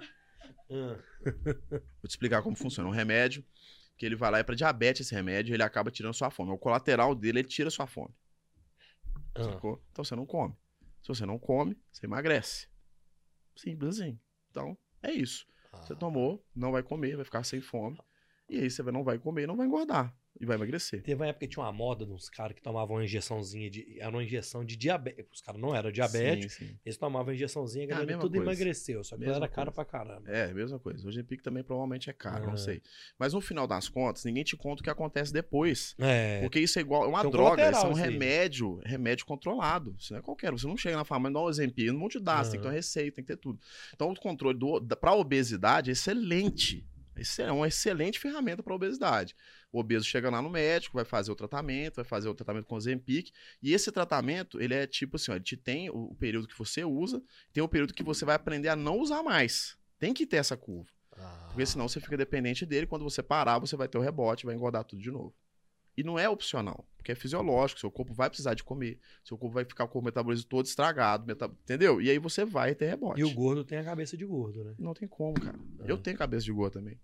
[0.72, 2.88] Ah, Vou te explicar como funciona.
[2.88, 3.44] Um remédio
[3.98, 6.52] que ele vai lá é pra diabetes esse remédio, ele acaba tirando sua fome.
[6.52, 8.14] O colateral dele, ele tira sua fome,
[9.36, 9.44] ah.
[9.44, 9.82] sacou?
[9.92, 10.54] Então você não come.
[11.02, 12.68] Se você não come, você emagrece.
[13.56, 14.20] Simples assim.
[14.52, 15.48] Então, é isso.
[15.72, 18.00] Você tomou, não vai comer, vai ficar sem fome.
[18.50, 20.16] E aí você não vai comer, não vai engordar.
[20.42, 21.02] E vai emagrecer.
[21.04, 23.98] Teve uma época que tinha uma moda de uns caras que tomavam uma injeçãozinha de.
[24.00, 25.26] Era uma injeção de diabetes.
[25.34, 26.80] Os caras não eram diabéticos, Sim, sim.
[26.86, 28.46] eles tomavam injeçãozinha e a É a galera tudo coisa.
[28.46, 29.04] emagreceu.
[29.04, 29.72] Só que Mesma era coisa.
[29.72, 30.30] pra caramba.
[30.32, 31.06] É, mesma coisa.
[31.06, 32.52] Hoje em pique também provavelmente é caro, Aham.
[32.52, 32.82] não sei.
[33.18, 35.94] Mas no final das contas, ninguém te conta o que acontece depois.
[36.00, 36.40] É.
[36.42, 39.94] Porque isso é igual, é uma um droga, isso é um remédio, remédio controlado.
[40.00, 40.52] Isso não é qualquer.
[40.54, 42.60] Você não chega na farmácia e dá um exemplo, não vão te dar, você tem
[42.60, 43.60] que ter uma receita, tem que ter tudo.
[43.94, 46.88] Então o controle do, da, pra obesidade é excelente.
[47.20, 49.36] Esse é uma excelente ferramenta para obesidade.
[49.72, 52.76] O obeso chega lá no médico, vai fazer o tratamento, vai fazer o tratamento com
[52.76, 56.48] o Zempic, e esse tratamento, ele é tipo assim, ó, ele te tem o, período
[56.48, 57.22] que você usa,
[57.54, 59.78] tem o período que você vai aprender a não usar mais.
[60.00, 60.90] Tem que ter essa curva.
[61.18, 61.48] Ah.
[61.50, 62.88] Porque senão você fica dependente dele.
[62.88, 65.36] Quando você parar, você vai ter o rebote, vai engordar tudo de novo.
[65.98, 67.78] E não é opcional, porque é fisiológico.
[67.82, 68.98] Seu corpo vai precisar de comer.
[69.22, 72.02] Seu corpo vai ficar com o metabolismo todo estragado, meta- entendeu?
[72.02, 73.20] E aí você vai ter rebote.
[73.20, 74.76] E o gordo tem a cabeça de gordo, né?
[74.80, 75.60] Não tem como, cara.
[75.86, 76.00] Eu Ah.
[76.00, 76.98] tenho cabeça de gordo também.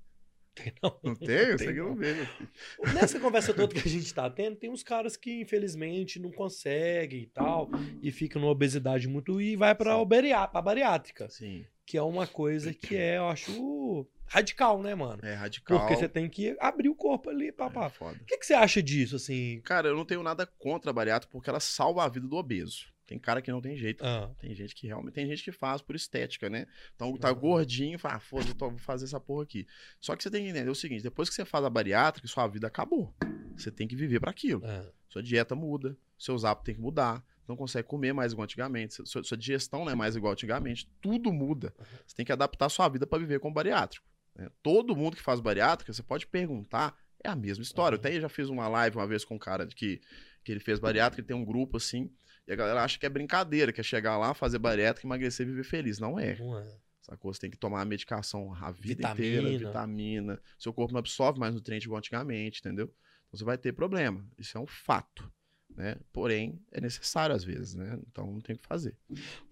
[0.81, 0.99] Não.
[1.03, 1.57] Não tenho?
[1.57, 1.95] Você Tem que não não.
[1.95, 2.49] vê, meu filho.
[2.93, 7.21] Nessa conversa toda que a gente tá tendo, tem uns caras que infelizmente não conseguem
[7.23, 7.69] e tal,
[8.01, 12.25] e ficam numa obesidade muito e vai pra, oberia- pra bariátrica, Sim, que é uma
[12.27, 15.19] coisa que é, eu acho, radical, né, mano?
[15.23, 15.79] é radical.
[15.79, 17.89] Porque você tem que abrir o corpo ali, É papá.
[17.89, 18.17] foda.
[18.21, 19.61] O que, que você acha disso, assim?
[19.63, 22.93] Cara, eu não tenho nada contra a bariátrica porque ela salva a vida do obeso.
[23.05, 24.03] Tem cara que não tem jeito.
[24.03, 25.13] Ah, Tem gente que realmente.
[25.13, 26.65] Tem gente que faz por estética, né?
[26.95, 27.39] Então tá Uhum.
[27.39, 29.67] gordinho, fala, ah, foda-se, eu tô- vou fazer essa porra aqui.
[30.01, 32.47] Só que você tem que entender o seguinte: depois que você faz a bariátrica, sua
[32.47, 33.13] vida acabou.
[33.55, 34.61] Você tem que viver para aquilo.
[34.65, 34.85] ah.
[35.09, 37.23] Sua dieta muda, seus hábitos têm que mudar.
[37.47, 38.95] Não consegue comer mais igual antigamente.
[39.07, 40.89] Sua, sua digestão não é mais igual antigamente.
[40.99, 41.73] Tudo muda.
[42.05, 44.05] Você tem que adaptar sua vida para viver com bariátrico.
[44.35, 44.49] né?
[44.63, 47.95] Todo mundo que faz bariátrica, você pode perguntar, é a mesma história.
[47.95, 50.01] Eu até já fiz uma live uma vez com um cara que,
[50.43, 52.11] que ele fez bariátrica, ele tem um grupo assim,
[52.47, 55.49] e a galera acha que é brincadeira, que é chegar lá, fazer bariátrica, emagrecer e
[55.49, 55.99] viver feliz.
[55.99, 56.35] Não é.
[56.35, 56.77] Não é.
[57.01, 57.33] Sacou?
[57.33, 59.39] Você tem que tomar a medicação a vida Vitamina.
[59.41, 60.41] inteira, vitamina.
[60.57, 62.85] Seu corpo não absorve mais nutriente igual antigamente, entendeu?
[62.85, 64.25] Então você vai ter problema.
[64.39, 65.31] Isso é um fato.
[65.77, 65.97] Né?
[66.13, 67.99] Porém, é necessário às vezes, né?
[68.09, 68.95] Então não tem o que fazer.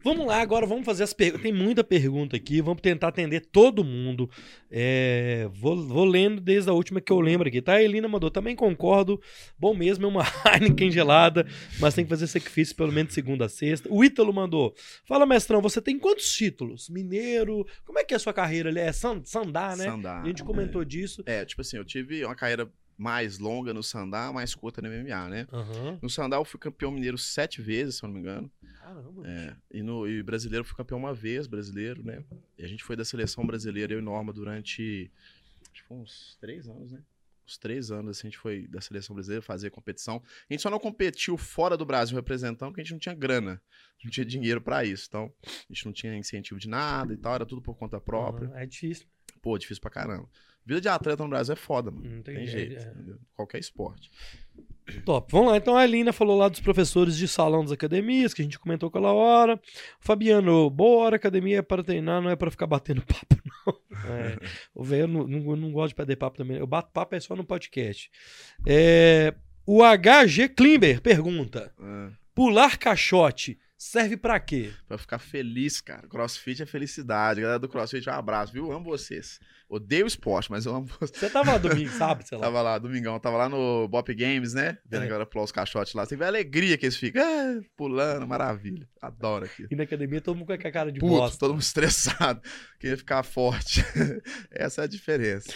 [0.02, 1.42] Vamos lá, agora vamos fazer as perguntas.
[1.44, 4.30] Tem muita pergunta aqui, vamos tentar atender todo mundo.
[4.72, 7.74] É, vou, vou lendo desde a última que eu lembro aqui, tá?
[7.74, 9.22] A Elina mandou, também concordo.
[9.60, 10.24] Bom mesmo é uma
[10.56, 11.46] Heineken gelada,
[11.80, 13.90] mas tem que fazer sacrifício pelo menos de segunda a sexta.
[13.92, 16.88] O Ítalo mandou, fala mestrão, você tem quantos títulos?
[16.90, 18.80] Mineiro, como é que é a sua carreira ali?
[18.80, 19.84] É san- Sandá, né?
[19.86, 20.22] Sandá.
[20.22, 21.22] A gente comentou disso.
[21.26, 22.72] É, tipo assim, eu tive uma carreira
[23.04, 25.48] mais longa no Sandá, mais curta no MMA, né?
[25.52, 26.00] Aham.
[26.02, 28.50] No Sandá eu fui campeão mineiro sete vezes, se eu não me engano.
[28.80, 29.28] Caramba.
[29.28, 32.24] É, e no e brasileiro eu fui campeão uma vez, brasileiro, né?
[32.58, 35.12] E a gente foi da seleção brasileira, eu e Norma, durante
[35.88, 37.04] foi uns três anos, né?
[37.46, 40.24] Uns três anos assim, a gente foi da seleção brasileira fazer competição.
[40.50, 43.62] A gente só não competiu fora do Brasil representando porque a gente não tinha grana,
[44.02, 45.08] não tinha dinheiro pra isso.
[45.10, 48.48] Então, a gente não tinha incentivo de nada e tal, era tudo por conta própria.
[48.48, 49.06] Aham, É difícil.
[49.42, 50.30] Pô, difícil pra caramba.
[50.66, 52.10] Vida de atleta no Brasil é foda, mano.
[52.10, 52.94] Não tem Tem jeito, é.
[53.36, 54.10] Qualquer esporte.
[55.06, 55.32] Top.
[55.32, 55.58] Vamos lá.
[55.58, 58.90] Então a Alina falou lá dos professores de salão das academias, que a gente comentou
[58.90, 59.56] aquela hora.
[59.56, 59.60] O
[60.00, 63.74] Fabiano, boa hora, academia é para treinar, não é para ficar batendo papo, não.
[64.10, 64.38] É,
[64.76, 66.58] o velho não, não, não gosta de perder papo também.
[66.58, 68.12] Eu bato papo é só no podcast.
[68.68, 69.34] É,
[69.66, 73.58] o HG Klimber pergunta: Ah, pular caixote
[73.92, 74.72] serve pra quê?
[74.88, 76.08] pra ficar feliz, cara.
[76.08, 77.42] Crossfit é felicidade.
[77.42, 78.72] Galera do Crossfit, um abraço, viu?
[78.72, 79.40] Amo vocês.
[79.70, 81.12] Odeio esporte, mas eu amo vocês.
[81.20, 82.28] Você tava lá domingo, sabe?
[82.28, 82.44] Sei lá.
[82.44, 84.78] Tava lá, domingão, tava lá no Bop Games, né?
[84.86, 85.06] Vendo É.
[85.06, 86.06] a galera pular os caixotes lá.
[86.06, 87.24] Você vê a alegria que eles ficam.
[87.24, 88.88] Ah, pulando, maravilha.
[89.02, 89.66] Adoro aqui.
[89.72, 91.40] E na academia todo mundo com a cara de Puto, bosta.
[91.40, 92.42] todo mundo estressado.
[92.80, 93.84] Queria ficar forte.
[94.52, 95.52] Essa é a diferença.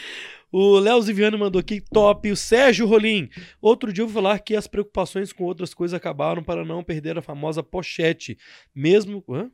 [0.52, 2.32] O Léo Ziviano mandou aqui, top.
[2.32, 3.30] O Sérgio Rolim.
[3.62, 7.18] Outro dia eu vou falar que as preocupações com outras coisas acabaram para não perder
[7.18, 8.38] a famosa pochete.
[8.74, 9.24] Mesmo.
[9.30, 9.52] Hã?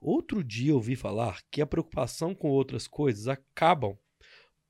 [0.00, 3.96] Outro dia eu ouvi falar que a preocupação com outras coisas acabam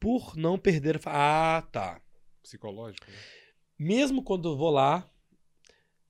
[0.01, 2.01] por não perder Ah, tá.
[2.43, 3.16] Psicológico, né?
[3.78, 5.07] Mesmo quando eu vou lá,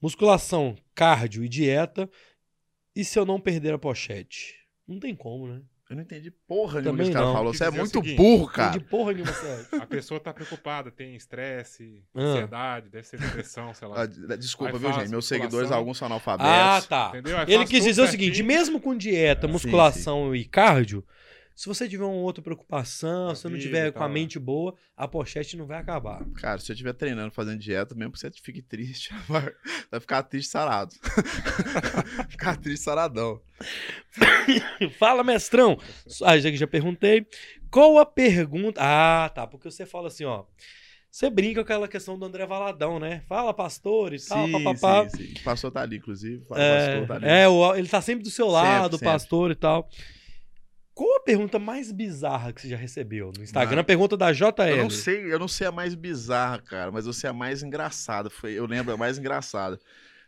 [0.01, 2.09] musculação, cardio e dieta,
[2.95, 4.55] e se eu não perder a pochete?
[4.87, 5.63] Não tem como, né?
[5.89, 7.33] Eu não entendi porra nenhuma que esse cara não.
[7.33, 7.55] falou.
[7.55, 8.73] Você é o muito seguinte, burro, Não cara.
[8.73, 9.67] de porra nenhuma, Sérgio.
[9.81, 12.21] A pessoa tá preocupada, tem estresse, Ah.
[12.21, 14.03] ansiedade, deve ser depressão, sei lá.
[14.03, 14.97] Ah, de- desculpa, Aí viu, gente?
[15.11, 15.23] Meus musculação.
[15.39, 16.87] seguidores, alguns são Ah, analfabetos.
[16.89, 17.09] tá.
[17.11, 17.39] Entendeu?
[17.39, 21.05] Aí Ele quis dizer o seguinte: mesmo com dieta, Sim, musculação e cardio,
[21.57, 25.09] se você tiver uma outra preocupação, se você não tiver com a mente boa, a
[25.09, 26.23] pochete não vai acabar.
[26.35, 29.51] Cara, se eu estiver treinando, fazendo dieta, mesmo que você fique triste, vai,
[29.91, 30.95] vai ficar triste sarado.
[32.29, 33.41] ficar triste saradão.
[34.99, 35.79] Fala, mestrão.
[36.23, 37.27] Ah, já já perguntei.
[37.71, 38.81] Qual a pergunta?
[38.83, 39.47] Ah, tá.
[39.47, 40.45] Porque você fala assim, ó.
[41.11, 43.23] Você brinca com aquela questão do André Valadão, né?
[43.27, 45.09] Fala, pastor e tal, papapá.
[45.09, 45.33] sim, sim.
[45.41, 46.45] O pastor tá ali, inclusive.
[46.51, 47.27] O É, pastor tá ali.
[47.27, 49.07] é, ele tá sempre do seu Sempre, lado, sempre.
[49.07, 49.89] pastor e tal.
[50.97, 53.69] Qual a pergunta mais bizarra que você já recebeu no Instagram?
[53.69, 54.63] Mano, A pergunta da JL.
[54.71, 57.63] Eu não sei, eu não sei a mais bizarra, cara, mas eu sei a mais
[57.63, 58.31] engraçada.
[58.31, 59.79] Foi, eu lembro a mais engraçada.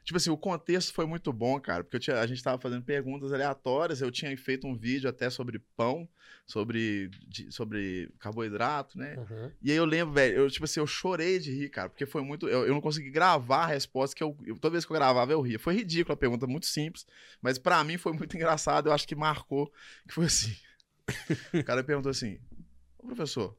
[0.09, 3.31] Tipo assim, o contexto foi muito bom, cara, porque tinha- a gente tava fazendo perguntas
[3.31, 6.09] aleatórias, eu tinha feito um vídeo até sobre pão,
[6.47, 9.17] sobre, de- sobre carboidrato, né?
[9.19, 9.53] Uhum.
[9.61, 12.23] E aí eu lembro, velho, eu, tipo assim, eu chorei de rir, cara, porque foi
[12.23, 12.49] muito.
[12.49, 15.31] Eu, eu não consegui gravar a resposta que eu, eu- Toda vez que eu gravava,
[15.31, 15.59] eu ria.
[15.59, 17.07] Foi ridículo a pergunta, muito simples,
[17.43, 19.71] mas pra mim foi muito engraçado, eu acho que marcou,
[20.09, 20.57] que foi assim.
[21.53, 22.41] o cara perguntou assim:
[22.99, 23.55] Ô professor,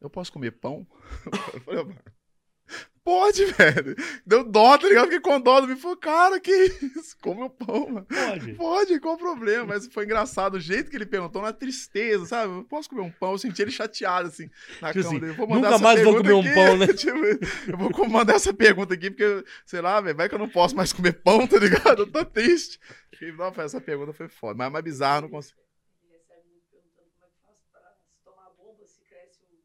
[0.00, 0.84] eu posso comer pão?
[1.54, 2.00] Eu falei, "Mano,
[3.06, 3.94] Pode, velho.
[4.26, 5.04] Deu dó, tá ligado?
[5.04, 7.16] Fiquei com dó me falou, cara, que isso?
[7.22, 8.06] Come o pão, mano.
[8.06, 8.54] Pode.
[8.54, 9.64] Pode, qual o problema?
[9.64, 12.52] Mas foi engraçado o jeito que ele perguntou, na tristeza, sabe?
[12.52, 13.30] Eu posso comer um pão?
[13.30, 14.50] Eu senti ele chateado, assim,
[14.82, 15.32] na Tipo cama assim, dele.
[15.34, 16.52] Vou nunca essa mais vou comer um aqui.
[16.54, 16.86] pão, né?
[16.94, 17.18] Tipo,
[17.70, 20.74] eu vou mandar essa pergunta aqui, porque, sei lá, velho, vai que eu não posso
[20.74, 22.02] mais comer pão, tá ligado?
[22.02, 22.80] Eu tô triste.
[23.36, 24.54] Nossa, essa pergunta foi foda.
[24.58, 25.60] Mas mais bizarro, não consigo.
[26.02, 29.56] Ele recebe muito perguntando como é que faz pra se tomar bomba, se cresce um.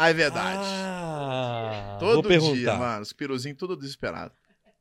[0.00, 0.60] Ah, é verdade.
[0.62, 2.54] Ah, Todo vou perguntar.
[2.54, 3.02] dia, mano.
[3.02, 4.32] Os piruzinhos tudo desesperado.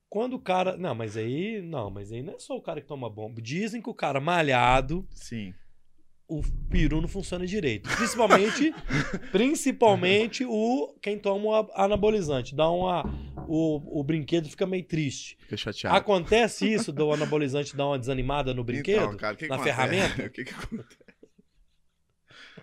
[0.07, 0.77] Quando o cara.
[0.77, 1.59] Não, mas aí.
[1.61, 3.41] Não, mas aí não é só o cara que toma bomba.
[3.41, 5.55] Dizem que o cara malhado, Sim.
[6.27, 7.89] o peru não funciona direito.
[7.89, 8.71] Principalmente.
[9.33, 12.55] principalmente o quem toma o anabolizante.
[12.55, 13.03] Dá uma.
[13.47, 15.35] O, o brinquedo fica meio triste.
[15.41, 15.97] Fica chateado.
[15.97, 19.03] Acontece isso do anabolizante dar uma desanimada no brinquedo?
[19.03, 19.75] Então, cara, que que na acontece?
[19.75, 20.23] ferramenta?
[20.27, 20.97] O que que acontece?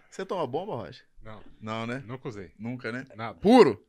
[0.08, 1.02] Você toma bomba, Roger?
[1.24, 2.02] Não, Não, né?
[2.06, 2.52] nunca usei.
[2.58, 3.06] Nunca, né?
[3.16, 3.38] Nada.
[3.38, 3.84] Puro?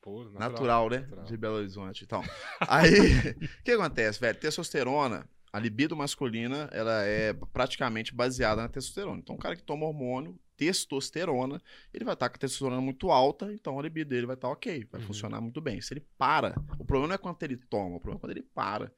[0.00, 0.98] Puro, Natural, né?
[1.00, 1.24] natural.
[1.26, 2.04] De Belo Horizonte.
[2.04, 2.22] Então,
[2.60, 3.34] aí, o
[3.64, 4.38] que acontece, velho?
[4.38, 9.18] Testosterona, a libido masculina, ela é praticamente baseada na testosterona.
[9.18, 11.60] Então, o cara que toma hormônio, testosterona,
[11.92, 14.86] ele vai estar com a testosterona muito alta, então a libido dele vai estar ok,
[14.90, 15.06] vai Uhum.
[15.08, 15.80] funcionar muito bem.
[15.82, 18.42] Se ele para, o problema não é quando ele toma, o problema é quando ele
[18.54, 18.92] para.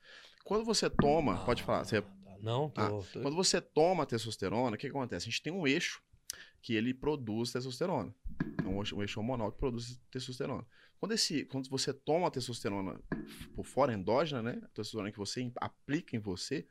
[0.45, 2.81] Quando você toma, pode falar, você Ah, Não, tô.
[2.81, 5.27] Ah, tô- quando você toma testosterona, o que, que acontece?
[5.29, 6.01] A gente tem um eixo
[6.63, 8.15] que ele produz testosterona.
[8.65, 10.65] É um eixo, um eixo hormonal que produz testosterona.
[10.99, 13.01] Quando, esse, quando você toma a testosterona
[13.57, 14.61] por fora, endógena, né?
[14.63, 16.65] A testosterona que você aplica em você,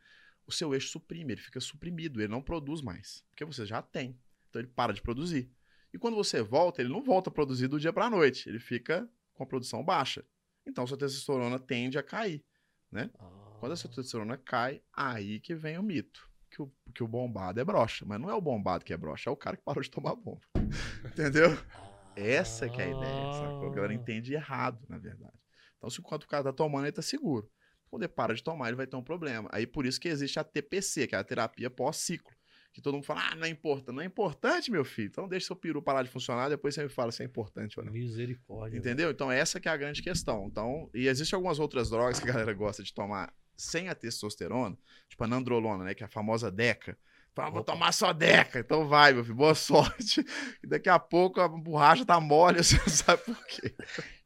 [0.48, 3.26] o seu eixo suprime, ele fica suprimido, ele não produz mais.
[3.30, 4.18] Porque você já tem.
[4.50, 5.52] Então ele para de produzir.
[5.94, 8.48] E quando você volta, ele não volta a produzir do dia para a noite.
[8.48, 10.26] Ele fica com a produção baixa.
[10.66, 12.42] Então sua testosterona tende a cair.
[13.20, 13.58] Ah.
[13.60, 16.31] Quando a sua testosterona cai, aí que vem o mito.
[16.52, 18.06] Que o, que o bombado é broxa.
[18.06, 20.16] Mas não é o bombado que é broxa, é o cara que parou de tomar
[20.16, 20.42] bomba.
[21.06, 21.58] Entendeu?
[22.16, 23.34] Essa que é a ideia.
[23.34, 23.72] Sacou?
[23.72, 25.34] A galera entende errado, na verdade.
[25.78, 27.50] Então, se enquanto o cara tá tomando, ele tá seguro.
[27.90, 29.50] Quando ele para de tomar, ele vai ter um problema.
[29.52, 32.32] Aí por isso que existe a TPC, que é a terapia pós-ciclo.
[32.74, 33.96] Que todo mundo fala, ah, não é importante.
[33.96, 35.08] Não é importante, meu filho.
[35.08, 37.86] Então deixa seu peru parar de funcionar, depois você me fala se é importante ou
[37.86, 37.92] não.
[37.92, 38.78] Misericórdia.
[38.78, 39.12] Entendeu?
[39.12, 40.48] Então essa que é a grande questão.
[40.50, 44.78] Então, e existem algumas outras drogas que a galera gosta de tomar sem a testosterona,
[45.08, 46.98] tipo a nandrolona, né, que é a famosa Deca.
[47.34, 48.60] Fala, vou tomar só Deca.
[48.60, 50.26] Então vai, meu filho, boa sorte.
[50.62, 53.74] E daqui a pouco a borracha tá mole, você não sabe por quê.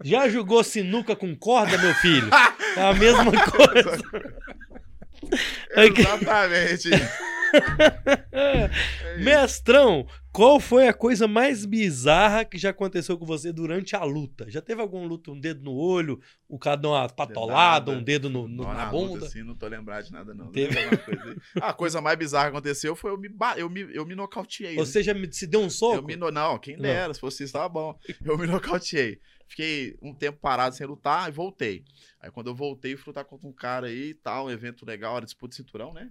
[0.04, 2.30] Já jogou sinuca com corda, meu filho?
[2.76, 4.02] É a mesma coisa.
[5.70, 6.90] É Exatamente.
[8.32, 8.70] É.
[9.24, 14.46] Mestrão, qual foi a coisa mais bizarra que já aconteceu com você durante a luta?
[14.50, 16.20] Já teve algum luta, um dedo no olho,
[16.50, 19.26] o cara deu uma patolada, um dedo no, no- Não, na bunda?
[19.26, 20.52] assim, não tô lembrado de nada, não.
[20.52, 20.76] Teve?
[20.98, 21.36] Coisa?
[21.62, 24.76] Ah, a coisa mais bizarra que aconteceu foi eu me, eu me, eu me nocauteei.
[24.76, 24.86] né?
[24.86, 25.96] Você já me, se deu um soco?
[25.96, 26.16] Eu me.
[26.16, 26.84] Não, quem Não.
[26.84, 27.98] dera, se fosse isso, tava bom.
[28.24, 29.20] Eu me nocauteei.
[29.48, 31.86] Fiquei um tempo parado sem lutar e voltei.
[32.20, 35.18] Aí quando eu voltei, fui lutar contra um cara aí e tal, um evento legal,
[35.18, 36.10] era disputa de cinturão, né?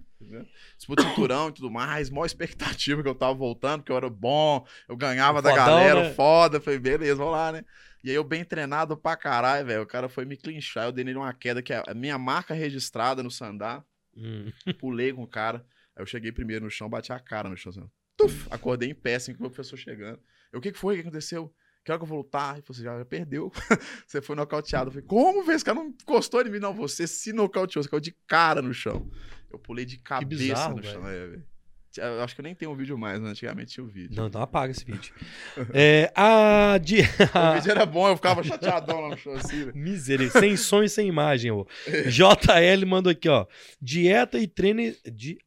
[0.77, 4.09] Disputa de cinturão e tudo mais, maior expectativa que eu tava voltando, porque eu era
[4.09, 6.13] bom, eu ganhava da Fodão, galera, né?
[6.13, 6.61] foda.
[6.61, 7.65] Falei, beleza, vamos lá, né?
[8.03, 9.81] E aí eu bem treinado pra caralho, velho.
[9.81, 12.53] O cara foi me clinchar, eu dei nele uma queda que é a minha marca
[12.53, 13.83] registrada no sandá.
[14.15, 14.51] Hum.
[14.79, 15.65] Pulei com o cara.
[15.95, 17.71] Aí eu cheguei primeiro no chão, bati a cara no chão.
[17.71, 20.19] Assim, tuf, acordei em pé, assim, com o professor chegando.
[20.51, 20.93] Eu, o que, que foi?
[20.93, 21.53] O que aconteceu?
[21.85, 22.55] Que hora que eu vou lutar?
[22.55, 23.51] Ele falou assim, já, já perdeu.
[24.07, 24.87] você foi nocauteado.
[24.87, 25.55] Eu falei, como, velho?
[25.55, 26.57] Esse cara não encostou em mim.
[26.57, 27.83] Não, você se nocauteou.
[27.83, 29.07] Você caiu de cara no chão.
[29.51, 31.03] Eu pulei de cabeça bizarro, no chão.
[31.07, 34.17] É, acho que eu nem tenho um vídeo mais, mas antigamente tinha o vídeo.
[34.17, 35.13] Não, então apaga esse vídeo.
[35.73, 36.75] É, a.
[36.81, 39.65] O vídeo era bom, eu ficava chateadão lá no show assim.
[39.65, 39.71] né?
[39.75, 41.51] Misericórdia, sem som e sem imagem.
[41.51, 41.67] Ô.
[42.09, 43.45] JL mandou aqui, ó.
[43.79, 44.81] Dieta e treino.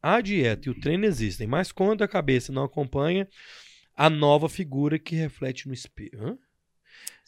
[0.01, 3.27] A dieta e o treino existem, mas quando a cabeça não acompanha
[3.99, 6.11] a nova figura que reflete no espelho.
[6.19, 6.37] Hã?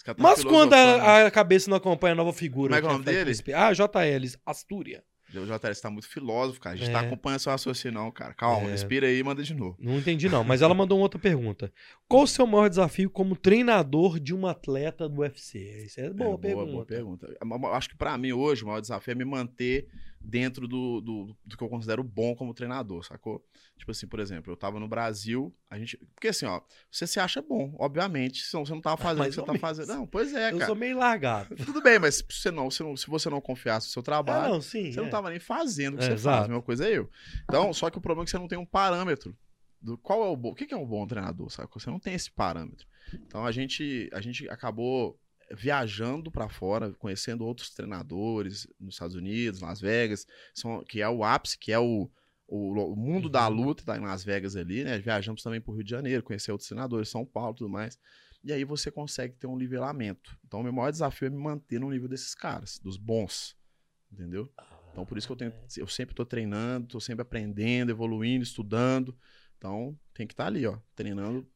[0.05, 2.69] Tá Mas quando a, a cabeça não acompanha a nova figura.
[2.73, 3.31] Como é que é o nome no dele?
[3.31, 3.57] espelho?
[3.57, 5.03] Ah, JL, Astúria.
[5.33, 6.75] O JL tá muito filósofo, cara.
[6.75, 6.91] A gente É.
[6.93, 8.33] tá acompanhando seu raciocínio, não, cara.
[8.33, 8.71] Calma, É.
[8.71, 9.77] respira aí e manda de novo.
[9.79, 10.43] Não entendi, não.
[10.43, 11.71] Mas ela mandou uma outra pergunta.
[12.07, 15.85] Qual o seu maior desafio como treinador de um atleta do UFC?
[15.85, 16.71] Isso é boa É, pergunta.
[16.71, 17.37] boa pergunta.
[17.73, 19.87] Acho que pra mim hoje o maior desafio é me manter
[20.23, 23.43] dentro do, do, do que eu considero bom como treinador, sacou?
[23.77, 25.97] Tipo assim, por exemplo, eu tava no Brasil, a gente.
[26.13, 26.61] Porque assim, ó,
[26.91, 29.87] você se acha bom, obviamente, senão você não tava fazendo o que você tá fazendo.
[29.87, 30.65] Não, pois é, Eu cara.
[30.67, 31.55] sou meio largado.
[31.55, 34.05] Tudo bem, mas se você não, se, não, se você não confiasse no seu Ah,
[34.05, 34.91] trabalho, não, sim.
[34.91, 35.03] você é.
[35.03, 36.35] não tava nem fazendo o que É, você exato.
[36.37, 36.45] faz.
[36.45, 37.09] A mesma coisa é eu.
[37.45, 39.35] Então, só que o problema é que você não tem um parâmetro.
[39.81, 40.49] Do qual é o bom.
[40.51, 41.67] O que é um bom treinador, sabe?
[41.73, 42.85] Você não tem esse parâmetro.
[43.13, 45.19] Então a gente, a gente acabou
[45.55, 51.23] viajando pra fora, conhecendo outros treinadores nos Estados Unidos, Las Vegas, são, que é o
[51.23, 52.09] ápice, que é o,
[52.47, 53.55] o, o mundo da Uhum.
[53.55, 54.99] luta, tá em Las Vegas ali, né?
[54.99, 57.97] Viajamos também pro Rio de Janeiro, conhecer outros treinadores, São Paulo e tudo mais.
[58.43, 60.35] E aí você consegue ter um nivelamento.
[60.45, 63.55] Então, o meu maior desafio é me manter no nível desses caras, dos bons.
[64.11, 64.51] Entendeu?
[64.91, 65.53] Então, por isso que eu tenho.
[65.77, 69.15] Eu sempre tô treinando, tô sempre aprendendo, evoluindo, estudando.
[69.57, 71.47] Então, tem que estar ali, ó, treinando.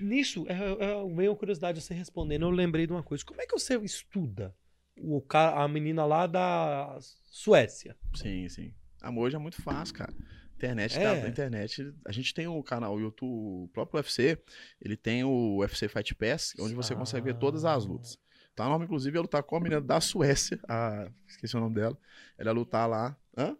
[0.00, 2.42] Nisso, é, é, veio uma curiosidade você respondendo.
[2.42, 3.24] Eu lembrei de uma coisa.
[3.24, 4.54] Como é que você estuda
[4.98, 7.96] o cara, a menina lá da Suécia?
[8.14, 8.74] Sim, sim.
[9.00, 10.14] Amor hoje é muito fácil, cara.
[10.56, 11.20] Internet, É.
[11.20, 11.94] tá, internet.
[12.06, 14.38] A gente tem um canal, o YouTube, o próprio UFC,
[14.80, 18.18] ele tem o UFC Fight Pass, onde você consegue ver todas as lutas.
[18.54, 21.74] Tá, a norma, inclusive, é lutar com a menina da Suécia, a, esqueci o nome
[21.74, 21.96] dela.
[22.38, 23.14] Ela ia lutar lá.
[23.36, 23.54] Hã?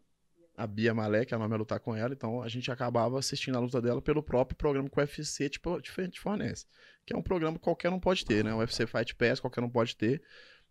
[0.56, 3.60] A Bia Malek, a nome é lutar com ela, então a gente acabava assistindo a
[3.60, 6.64] luta dela pelo próprio programa que o UFC tipo, te te fornece.
[7.04, 8.54] Que é um programa que qualquer um pode ter, né?
[8.54, 10.22] O UFC Fight Pass, qualquer um pode ter.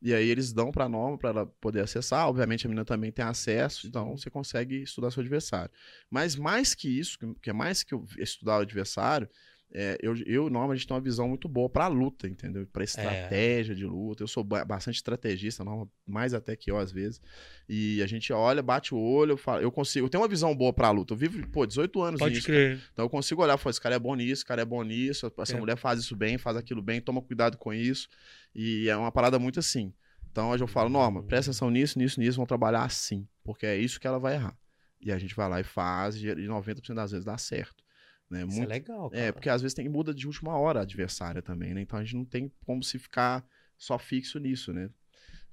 [0.02, 2.28] E aí eles dão pra norma pra ela poder acessar.
[2.28, 5.72] Obviamente a menina também tem acesso, então você consegue estudar seu adversário.
[6.10, 9.30] Mas mais que isso, que- é mais que estudar o adversário,
[9.74, 12.66] é, eu, eu e Norma, a gente tem uma visão muito boa pra luta, entendeu?
[12.72, 14.24] Pra estratégia de luta.
[14.24, 17.20] Eu sou ba- bastante estrategista, Norma mais até que eu às vezes.
[17.68, 20.56] E a gente olha, bate o olho, eu, falo, eu consigo, eu tenho uma visão
[20.56, 21.14] boa pra luta.
[21.14, 22.46] Eu vivo, pô, 18 anos Pode nisso.
[22.48, 22.80] crer.
[22.94, 24.82] Então eu consigo olhar e falar, esse cara é bom nisso, esse cara é bom
[24.84, 25.60] nisso, essa É.
[25.60, 28.08] mulher faz isso bem, faz aquilo bem, toma cuidado com isso.
[28.54, 29.94] E é uma parada muito assim.
[30.32, 33.78] Então hoje eu falo, Norma, presta atenção nisso, nisso, nisso, vão trabalhar assim, porque é
[33.78, 34.56] isso que ela vai errar.
[35.02, 37.85] E a gente vai lá e faz, e 90% das vezes dá certo.
[38.30, 38.40] Né?
[38.46, 39.24] Isso é Muito- legal, cara.
[39.24, 41.82] é, porque às vezes tem muda de última hora a adversária também, né?
[41.82, 43.46] Então a gente não tem como se ficar
[43.78, 44.90] só fixo nisso, né?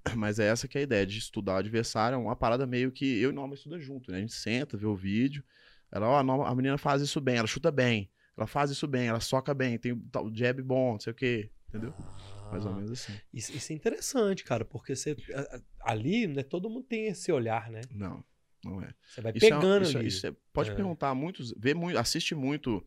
[0.16, 2.90] Mas é essa que é a ideia, de estudar o adversário, é uma parada meio
[2.90, 4.18] que eu e Norma estuda junto, né?
[4.18, 5.44] A gente senta, vê o vídeo,
[5.90, 8.88] ela, ó, a, Norma- a menina faz isso bem, ela chuta bem, ela faz isso
[8.88, 11.94] bem, ela soca bem, tem o jab bom, não sei o quê, entendeu?
[12.50, 13.12] Mais ou Ah, menos assim.
[13.32, 15.14] Isso, isso é interessante, cara, porque você
[15.82, 17.82] ali, né, todo mundo tem esse olhar, né?
[17.90, 18.24] Não,
[18.64, 18.94] não é.
[19.06, 20.08] Você vai Isso é- pegando isso é- ali.
[20.08, 20.74] isso é- pode É.
[20.74, 22.84] perguntar muitos, vê muito, assiste muito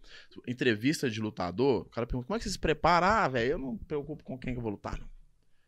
[0.47, 1.81] entrevista de lutador.
[1.81, 3.23] O cara pergunta: como é que você se prepara?
[3.23, 5.09] Ah, velho, eu não me preocupo com quem que eu vou lutar, não.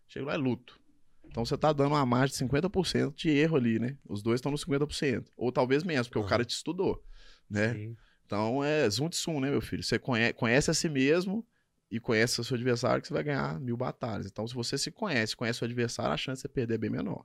[0.07, 0.79] Chego lá e luto.
[1.25, 3.97] Então você tá dando uma margem de 50% de erro ali, né?
[4.07, 5.29] Os dois estão no 50%.
[5.35, 6.29] Ou talvez menos, porque o Aham.
[6.29, 7.03] cara te estudou,
[7.49, 7.73] né?
[7.73, 7.97] Sim.
[8.25, 9.83] Então é zoom de zoom, né, meu filho?
[9.83, 11.45] Você conhece, conhece a si mesmo
[11.91, 14.25] e conhece o seu adversário que você vai ganhar mil batalhas.
[14.27, 16.89] Então, se você se conhece, conhece o adversário, a chance de você perder é bem
[16.89, 17.23] menor.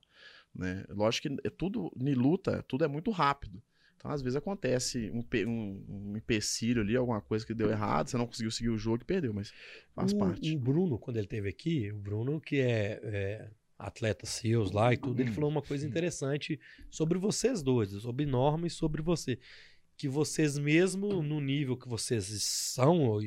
[0.55, 0.85] Né?
[0.91, 3.63] Lógico que é tudo, em luta, tudo é muito rápido.
[3.97, 8.17] Então, às vezes acontece um, um, um empecilho ali, alguma coisa que deu errado, você
[8.17, 9.53] não conseguiu seguir o jogo e perdeu, mas
[9.95, 10.57] faz o, parte.
[10.57, 14.97] o Bruno, quando ele teve aqui, o Bruno, que é, é atleta seus lá e
[14.97, 16.59] tudo, ele falou uma coisa interessante
[16.91, 19.39] sobre vocês dois, sobre Norma e sobre você.
[19.97, 23.21] Que vocês, mesmo no nível que vocês são, ou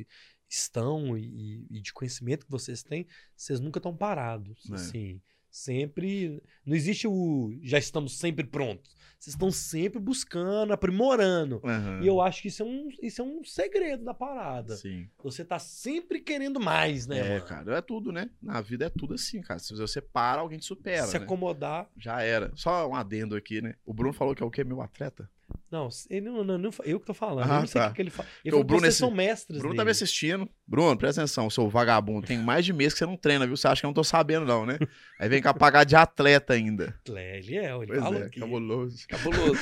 [0.50, 4.70] estão e, e de conhecimento que vocês têm, vocês nunca estão parados.
[4.70, 4.76] É.
[4.76, 5.22] Assim,
[5.56, 6.42] sempre.
[6.66, 8.96] Não existe o já estamos sempre prontos.
[9.18, 11.62] Vocês estão sempre buscando, aprimorando.
[11.64, 12.02] Aham.
[12.04, 14.76] E eu acho que isso é um, isso é um segredo da parada.
[14.76, 15.10] Sim.
[15.24, 17.20] Você tá sempre querendo mais, né?
[17.20, 17.46] É, mano?
[17.46, 18.30] cara, é tudo, né?
[18.42, 19.60] Na vida é tudo assim, cara.
[19.60, 21.08] Se você para, alguém te supera.
[21.08, 21.24] Se né?
[21.24, 21.90] acomodar.
[21.98, 22.52] Já era.
[22.56, 23.76] Só um adendo aqui, né?
[23.86, 24.64] O Bruno falou que é o quê?
[24.64, 25.30] Meu atleta?
[25.72, 27.50] Não, ele não, não, não- eu que tô falando.
[27.52, 27.90] Ah, eu não sei o tá.
[27.90, 28.28] que, que ele fala.
[28.30, 29.58] Ele Porque falou o Bruno que vocês esse- são mestres.
[29.60, 29.78] Bruno dele.
[29.78, 30.50] tá me assistindo.
[30.66, 32.26] Bruno, presta atenção, seu vagabundo.
[32.26, 33.58] Tem mais de mês que você não treina, viu?
[33.58, 34.78] Você acha que eu não tô sabendo, não, né?
[35.20, 36.98] Aí vem cá pagar de atleta ainda.
[37.14, 38.40] É, ele é, ele Pois falou é, aqui.
[38.40, 39.08] cabuloso.
[39.08, 39.60] Cabuloso.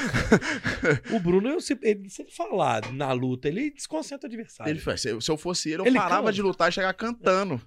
[1.16, 4.72] o Bruno, eu, se, ele, se ele falar na luta, ele desconcentra o adversário.
[4.72, 6.34] Ele faz, se se eu fosse ele, eu Ele parava canta.
[6.34, 7.62] de lutar e chegar cantando.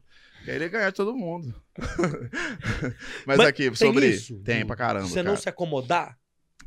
[0.47, 1.53] E aí ele ia ganhar de todo mundo.
[3.27, 4.09] Mas, Mas aqui, tem sobre.
[4.09, 5.07] isso, tem pra caramba.
[5.07, 5.29] Você cara.
[5.29, 6.17] não se acomodar?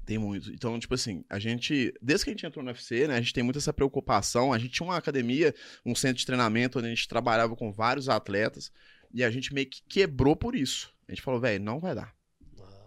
[0.09, 0.51] Tem muito.
[0.51, 3.31] Então, tipo assim, a gente, desde que a gente entrou no UFC, né, a gente
[3.31, 4.51] tem muito essa preocupação.
[4.51, 5.53] A gente tinha uma academia,
[5.85, 8.71] um centro de treinamento onde a gente trabalhava com vários atletas
[9.13, 10.91] e a gente meio que quebrou por isso.
[11.07, 12.11] A gente falou, velho, não vai dar.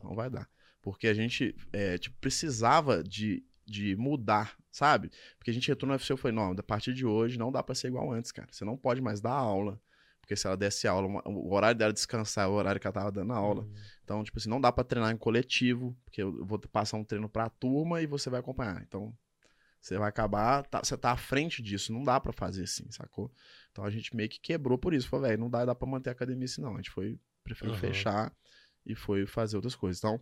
[0.03, 0.51] Não vai dar.
[0.83, 5.09] Porque a gente é, tipo, precisava de, de mudar, sabe?
[5.39, 7.63] Porque a gente entrou no UFC e foi, não, a partir de hoje não dá
[7.63, 8.49] pra ser igual antes, cara.
[8.51, 9.81] Você não pode mais dar aula.
[10.33, 13.13] Porque se ela desse aula, o horário dela descansar é o horário que ela tava
[13.13, 13.69] dando aula.
[14.03, 17.29] Então, tipo assim, não dá pra treinar em coletivo, porque eu vou passar um treino
[17.29, 18.83] pra turma e você vai acompanhar.
[18.83, 19.15] Então,
[19.79, 23.31] você vai acabar, tá- você tá à frente disso, não dá pra fazer assim, sacou?
[23.71, 25.07] Então a gente meio que quebrou por isso.
[25.07, 26.73] Falou, velho, não dá, dá pra manter a academia assim, não.
[26.73, 27.81] A gente foi, preferiu Aham.
[27.81, 28.35] fechar
[28.87, 29.99] e foi fazer outras coisas.
[29.99, 30.19] Então,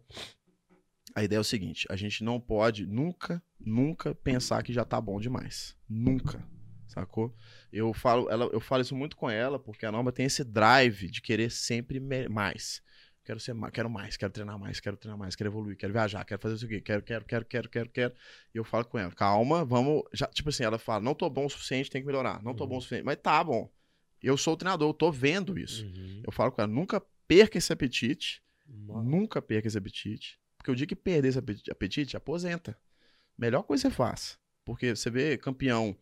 [1.15, 5.01] a ideia é o seguinte: a gente não pode nunca, nunca pensar que já tá
[5.01, 5.77] bom demais.
[5.89, 6.45] Nunca.
[6.91, 7.35] Sacou?
[7.73, 11.09] Eu falo, ela, eu falo isso muito com ela, porque a Norma tem esse drive
[11.09, 12.83] de querer sempre mais.
[13.25, 16.25] Quero ser mais, quero mais, quero treinar mais, quero treinar mais, quero evoluir, quero viajar,
[16.25, 18.15] quero fazer isso aqui, quero, quero, quero, quero, quero, quero.
[18.53, 20.03] E eu falo com ela, calma, vamos.
[20.13, 22.43] Já, tipo assim, ela fala, não tô bom o suficiente, tem que melhorar.
[22.43, 23.71] Não tô bom o suficiente, mas tá bom.
[24.21, 25.85] Eu sou o treinador, eu tô vendo isso.
[25.85, 26.23] Uhum.
[26.25, 28.43] Eu falo com ela, nunca perca esse apetite.
[28.67, 30.41] Nunca perca esse apetite.
[30.57, 32.77] Porque o dia que perder esse apetite, apetite, aposenta.
[33.39, 34.39] Melhor coisa que você faz.
[34.65, 35.97] Porque você vê campeão,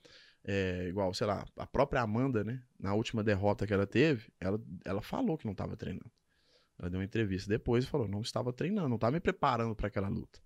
[0.51, 2.63] é, igual, sei lá, a própria Amanda, né?
[2.81, 6.11] Na última derrota que ela teve, ela, ela falou que não estava treinando.
[6.79, 9.89] Ela deu uma entrevista depois e falou: não estava treinando, não estava me preparando para
[9.89, 10.41] aquela luta.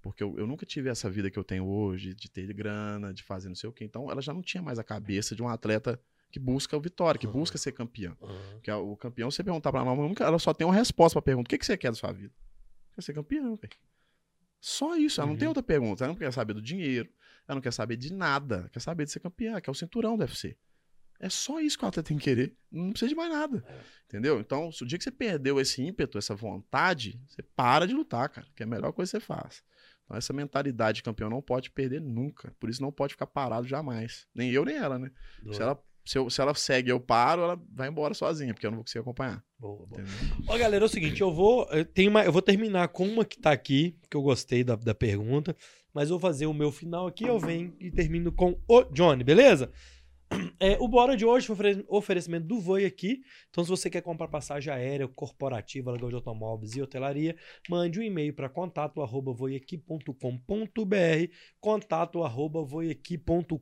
[0.00, 3.24] Porque eu, eu nunca tive essa vida que eu tenho hoje, de ter grana, de
[3.24, 3.84] fazer não sei o quê.
[3.84, 7.18] Então ela já não tinha mais a cabeça de um atleta que busca a vitória,
[7.18, 7.32] que Uhum.
[7.32, 8.16] busca ser campeão.
[8.20, 8.50] Uhum.
[8.52, 11.48] Porque o campeão, você perguntar pra ela, nunca- ela só tem uma resposta pra pergunta.
[11.48, 12.32] O que, que você quer da sua vida?
[12.94, 13.72] Quer ser campeão, velho.
[14.60, 15.38] Só isso, ela não Uhum.
[15.38, 16.04] tem outra pergunta.
[16.04, 17.08] Ela não quer saber do dinheiro,
[17.48, 18.68] ela não quer saber de nada.
[18.72, 20.56] Quer saber de ser campeã, quer o cinturão do UFC.
[21.20, 22.54] É só isso que ela tem que querer.
[22.70, 23.64] Não precisa de mais nada.
[24.06, 24.38] Entendeu?
[24.38, 28.28] Então, se o dia que você perdeu esse ímpeto, essa vontade, você para de lutar,
[28.28, 28.46] cara.
[28.54, 29.62] Que é a melhor coisa que você faz.
[30.04, 32.54] Então, essa mentalidade de campeão não pode perder nunca.
[32.60, 34.26] Por isso, não pode ficar parado jamais.
[34.34, 35.10] Nem eu, nem ela, né?
[35.54, 38.66] Se ela, se, eu- se ela segue e eu paro, ela vai embora sozinha, porque
[38.66, 39.44] eu não vou conseguir acompanhar.
[39.58, 40.02] Boa, boa.
[40.46, 43.24] Ó, galera, é o seguinte, eu vou, eu tenho uma, eu vou terminar com uma
[43.24, 45.54] que tá aqui, que eu gostei da, da pergunta,
[45.94, 49.70] mas vou fazer o meu final aqui, eu venho e termino com o Johnny, beleza?
[50.60, 53.22] É, o Bora de hoje foi ofere- oferecimento do Voi aqui.
[53.48, 57.34] Então, se você quer comprar passagem aérea, corporativa, aluguel de automóveis e hotelaria,
[57.70, 60.12] mande um e-mail para contato arroba voiaqui.com.br
[61.60, 63.56] contato arroba voiaqui.com.br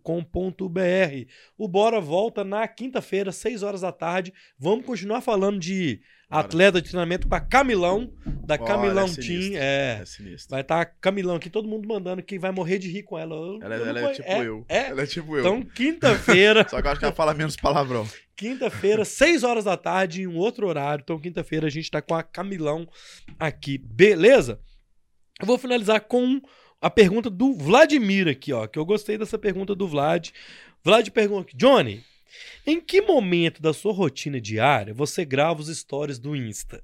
[1.57, 4.33] O Bora volta na quinta-feira, 6 horas da tarde.
[4.59, 6.45] Vamos continuar falando de Bora.
[6.45, 8.13] atleta de treinamento com a Camilão,
[8.45, 9.51] da Olha, Camilão é sinistro.
[9.51, 9.63] Team.
[9.63, 10.51] É, É sinistro.
[10.51, 13.35] vai estar Camilão aqui, todo mundo mandando que vai morrer de rir com ela.
[13.35, 14.65] Eu- Ela, eu não ela é conhe- tipo eu.
[14.69, 15.41] É, Ela é tipo eu.
[15.41, 18.09] então, quinta-feira, Só que eu acho que ela fala menos palavrão.
[18.37, 21.03] quinta-feira, 6 horas da tarde, em um outro horário.
[21.03, 22.89] Então, quinta-feira, a gente tá com a Camilão
[23.39, 24.61] aqui, beleza?
[25.41, 26.41] Eu vou finalizar com
[26.81, 30.31] a pergunta do Vladimir aqui, ó, que eu gostei dessa pergunta do Vlad.
[30.85, 32.03] Vlad pergunta, Johnny,
[32.67, 36.83] em que momento da sua rotina diária você grava os stories do Insta?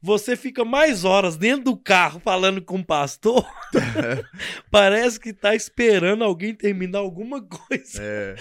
[0.00, 3.46] Você fica mais horas dentro do carro falando com o pastor?
[4.70, 8.00] Parece que tá esperando alguém terminar alguma coisa.
[8.02, 8.34] É.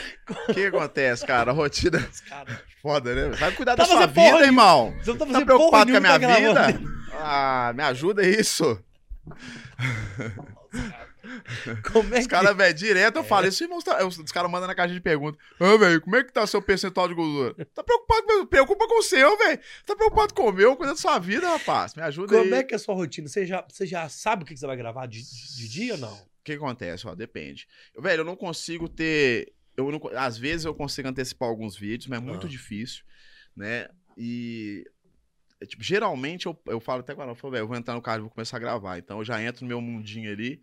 [0.50, 1.52] O que acontece, cara?
[1.52, 2.00] A rotina
[2.30, 3.36] Cara, foda, né?
[3.38, 4.94] Vai cuidar Tá da sua vida, porra irmão.
[5.02, 6.38] você não tá Tá preocupado com a nenhuma, minha
[6.72, 6.82] vida?
[7.14, 8.82] Ah, me ajuda isso.
[11.92, 12.32] Como é Os que...
[12.32, 13.64] caras, velho, direto eu falo isso.
[13.64, 15.38] Irmão, tá- os caras mandam na caixa de pergunta.
[15.60, 17.54] Ah, velho, como é que tá seu percentual de gordura?
[17.74, 19.60] Tá preocupado Preocupa com o seu, velho.
[19.86, 20.76] Tá preocupado com o meu?
[20.76, 21.96] Cuida da sua vida, rapaz.
[21.96, 22.60] Me ajuda Como aí.
[22.60, 23.28] é que é a sua rotina?
[23.28, 26.14] Você já, você já sabe o que você vai gravar de, de dia ou não?
[26.14, 27.08] O que acontece?
[27.08, 27.68] Ó, depende.
[27.98, 29.54] Velho, eu não consigo ter.
[29.78, 32.50] Eu não às vezes eu consigo antecipar alguns vídeos, mas é muito Ah.
[32.50, 33.04] difícil,
[33.56, 33.88] né?
[34.18, 34.84] E.
[35.62, 38.02] é, Tipo, geralmente eu, eu falo até agora, eu falo, velho, eu vou entrar no
[38.02, 38.98] carro e vou começar a gravar.
[38.98, 40.62] Então eu já entro no meu mundinho ali,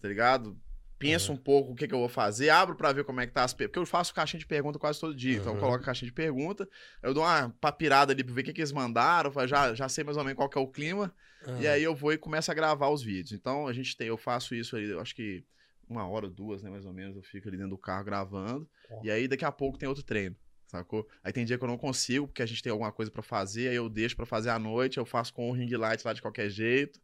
[0.00, 0.58] tá ligado?
[0.98, 3.32] Penso um pouco o que, que eu vou fazer, abro pra ver como é que
[3.32, 3.70] tá as perguntas.
[3.70, 5.36] Porque eu faço caixinha de pergunta quase todo dia.
[5.36, 6.68] Então eu coloco a caixinha de pergunta,
[7.02, 10.02] eu dou uma papirada ali pra ver o que, que eles mandaram, já, já sei
[10.02, 11.14] mais ou menos qual que é o clima.
[11.60, 13.30] E aí eu vou e começo a gravar os vídeos.
[13.30, 15.44] Então a gente tem, eu faço isso aí, eu acho que
[15.88, 18.68] uma hora, duas, né, mais ou menos, eu fico ali dentro do carro gravando.
[19.04, 20.34] E aí daqui a pouco tem outro treino,
[20.70, 21.08] sacou?
[21.24, 23.68] Aí tem dia que eu não consigo, porque a gente tem alguma coisa pra fazer,
[23.68, 26.22] aí eu deixo pra fazer à noite, eu faço com o ring light lá de
[26.22, 27.00] qualquer jeito.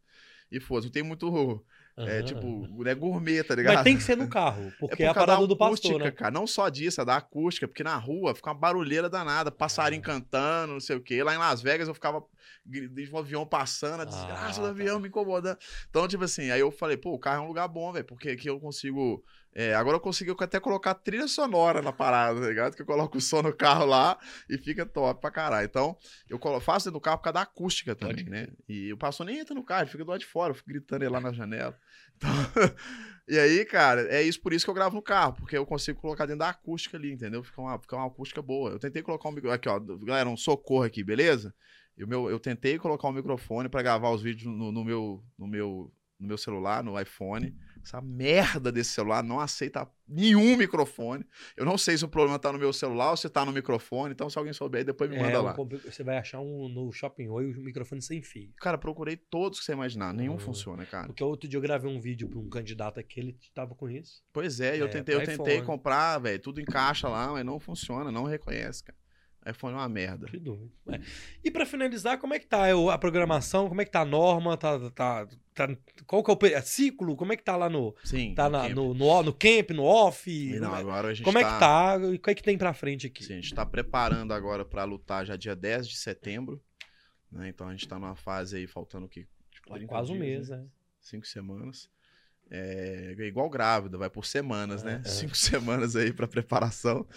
[0.51, 1.65] E foda, não tem muito,
[1.97, 3.75] é, tipo, né, gourmet, tá ligado?
[3.75, 5.93] Mas tem que ser no carro, porque é, por a causa da parada do pastor,
[5.93, 6.11] acústica, né?
[6.11, 6.31] cara.
[6.31, 10.05] Não só disso, é da acústica, porque na rua fica uma barulheira danada, passarinho Ah.
[10.05, 11.23] cantando, não sei o quê.
[11.23, 14.69] Lá em Las Vegas eu ficava o avião passando, a desgraça Ah, do tá.
[14.69, 15.57] avião me incomodando.
[15.89, 18.29] Então, tipo assim, aí eu falei, pô, o carro é um lugar bom, velho, porque
[18.29, 19.23] aqui eu consigo
[19.57, 22.75] É, agora eu consigo até colocar trilha sonora na parada, tá ligado?
[22.75, 24.19] Que eu coloco o som no carro lá
[24.49, 25.65] e fica top pra caralho.
[25.65, 25.97] Então,
[26.29, 28.49] eu faço dentro do carro por causa da acústica também, né?
[28.67, 30.67] E o pastor nem entra no carro, ele fica do lado de fora, eu fico
[30.67, 31.79] gritando ele lá na janela.
[32.17, 32.29] Então,
[33.29, 36.01] e aí, cara, é isso por isso que eu gravo no carro, porque eu consigo
[36.01, 37.41] colocar dentro da acústica ali, entendeu?
[37.41, 38.71] Fica uma, fica uma acústica boa.
[38.71, 39.49] Eu tentei colocar um micro...
[39.51, 41.55] Aqui, ó, galera, um socorro aqui, beleza?
[41.97, 45.47] Eu, meu, eu tentei colocar um microfone pra gravar os vídeos no, no meu, no,
[45.47, 47.55] meu, no meu celular, no iPhone.
[47.85, 51.23] Essa merda desse celular não aceita nenhum microfone.
[51.55, 54.11] Eu não sei se o problema tá no meu celular ou se tá no microfone.
[54.11, 55.53] Então, se alguém souber, depois me manda É, lá.
[55.53, 58.51] você vai achar um no Shopping Oi um microfone sem fio.
[58.57, 60.13] Cara, procurei todos que você imaginar.
[60.15, 60.39] Nenhum Hum.
[60.39, 61.05] funciona, cara.
[61.05, 64.23] Porque outro dia eu gravei um vídeo pra um candidato aqui, ele tava com isso.
[64.33, 65.67] Pois é, eu É, tentei, eu tentei iPhone.
[65.67, 66.39] comprar, velho.
[66.39, 68.97] Tudo encaixa lá, mas não funciona, não reconhece, cara.
[69.47, 70.25] iPhone é uma merda.
[70.25, 70.71] Que doido.
[70.89, 70.99] É.
[71.43, 73.69] E pra finalizar, como é que tá a programação?
[73.69, 74.57] Como é que tá a norma?
[74.57, 75.75] Tá, tá, tá-
[76.05, 77.15] qual que é o pe- ciclo?
[77.15, 77.95] Como é que tá lá no.
[78.03, 78.35] Sim.
[78.35, 78.75] Tá no na- camp.
[78.75, 80.49] no, no, no camp, no off?
[80.59, 81.97] Não, como é, agora a gente como é que tá?
[82.01, 83.23] E o que é que tem pra frente aqui?
[83.23, 86.61] Sim, a gente tá preparando agora pra lutar já dia 10 de setembro.
[87.31, 87.49] Né?
[87.49, 89.27] Então a gente tá numa fase aí, faltando o quê?
[89.51, 90.57] Tipo, 30 Quase um mês, né?
[90.57, 90.65] né?
[91.01, 91.89] Cinco semanas.
[92.49, 95.01] É, é igual grávida, vai por semanas, né?
[95.03, 95.11] É, é.
[95.11, 97.07] Cinco semanas aí pra preparação.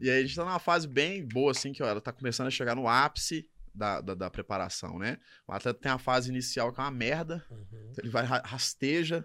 [0.00, 2.48] E aí a gente tá numa fase bem boa, assim, que ó, ela tá começando
[2.48, 5.18] a chegar no ápice da, da, da preparação, né?
[5.46, 7.66] O atleta tem a fase inicial que é uma merda, Uhum.
[7.90, 9.24] então ele vai ra- rasteja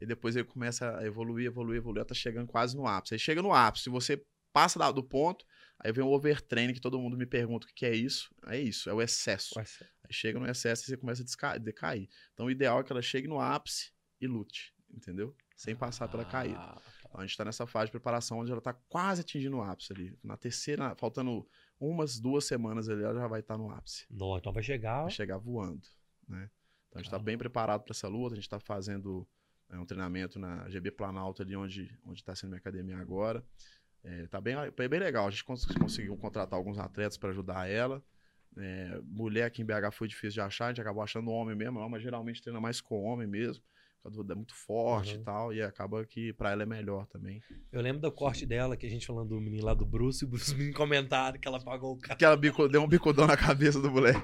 [0.00, 3.14] e depois ele começa a evoluir, evoluir, evoluir, tá chegando quase no ápice.
[3.14, 5.44] Aí chega no ápice, se você passa da- do ponto,
[5.78, 8.28] aí vem o overtraining que todo mundo me pergunta o que é isso.
[8.46, 9.54] É isso, é o excesso.
[9.54, 9.84] Vai ser.
[10.04, 12.08] Aí chega no excesso e você começa a decair.
[12.32, 15.34] Então o ideal é que ela chegue no ápice e lute, entendeu?
[15.56, 16.58] Sem passar pela caída.
[16.58, 16.92] Ah, tá.
[17.08, 19.90] Então, a gente tá nessa fase de preparação onde ela tá quase atingindo o ápice
[19.92, 20.18] ali.
[20.22, 21.48] Na terceira, faltando
[21.78, 25.02] umas duas semanas ali, ela já vai estar no ápice Não, então vai chegar.
[25.02, 25.86] vai chegar voando,
[26.28, 26.50] né?
[26.88, 27.24] Então a gente está Caramba.
[27.24, 29.26] bem preparado para essa luta, a gente está fazendo
[29.68, 33.44] é, um treinamento na GB Planalto ali onde onde está sendo minha academia agora.
[34.04, 37.68] É, tá bem, é bem legal, a gente cons- conseguiu contratar alguns atletas para ajudar
[37.68, 38.02] ela.
[38.56, 41.86] É, mulher aqui em BH foi difícil de achar, a gente acabou achando homem mesmo,
[41.90, 43.62] mas geralmente treina mais com homem mesmo,
[44.14, 45.20] porque é muito forte Uhum.
[45.20, 47.42] e tal, e acaba que para ela é melhor também.
[47.72, 50.26] Eu lembro do corte dela, que a gente falando do menino lá do Bruce, e
[50.26, 52.14] o Bruce me comentaram que ela pagou o carro.
[52.14, 54.22] Aquela bico, deu um bicudão na cabeça do moleque.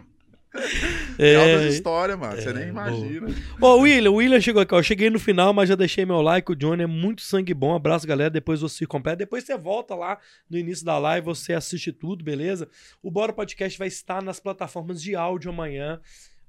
[1.19, 2.89] É, Altas histórias, mano, você é, nem boa.
[2.91, 3.27] imagina.
[3.61, 4.79] Ó, William, o William chegou aqui, ó.
[4.79, 6.53] Eu cheguei no final, mas já deixei meu like.
[6.53, 7.75] O Johnny é muito sangue bom.
[7.75, 8.29] Abraço, galera.
[8.29, 9.17] Depois você completa.
[9.17, 10.19] Depois você volta lá
[10.51, 12.69] no início da live, você assiste tudo, beleza?
[13.03, 15.99] O Bora Podcast vai estar nas plataformas de áudio amanhã.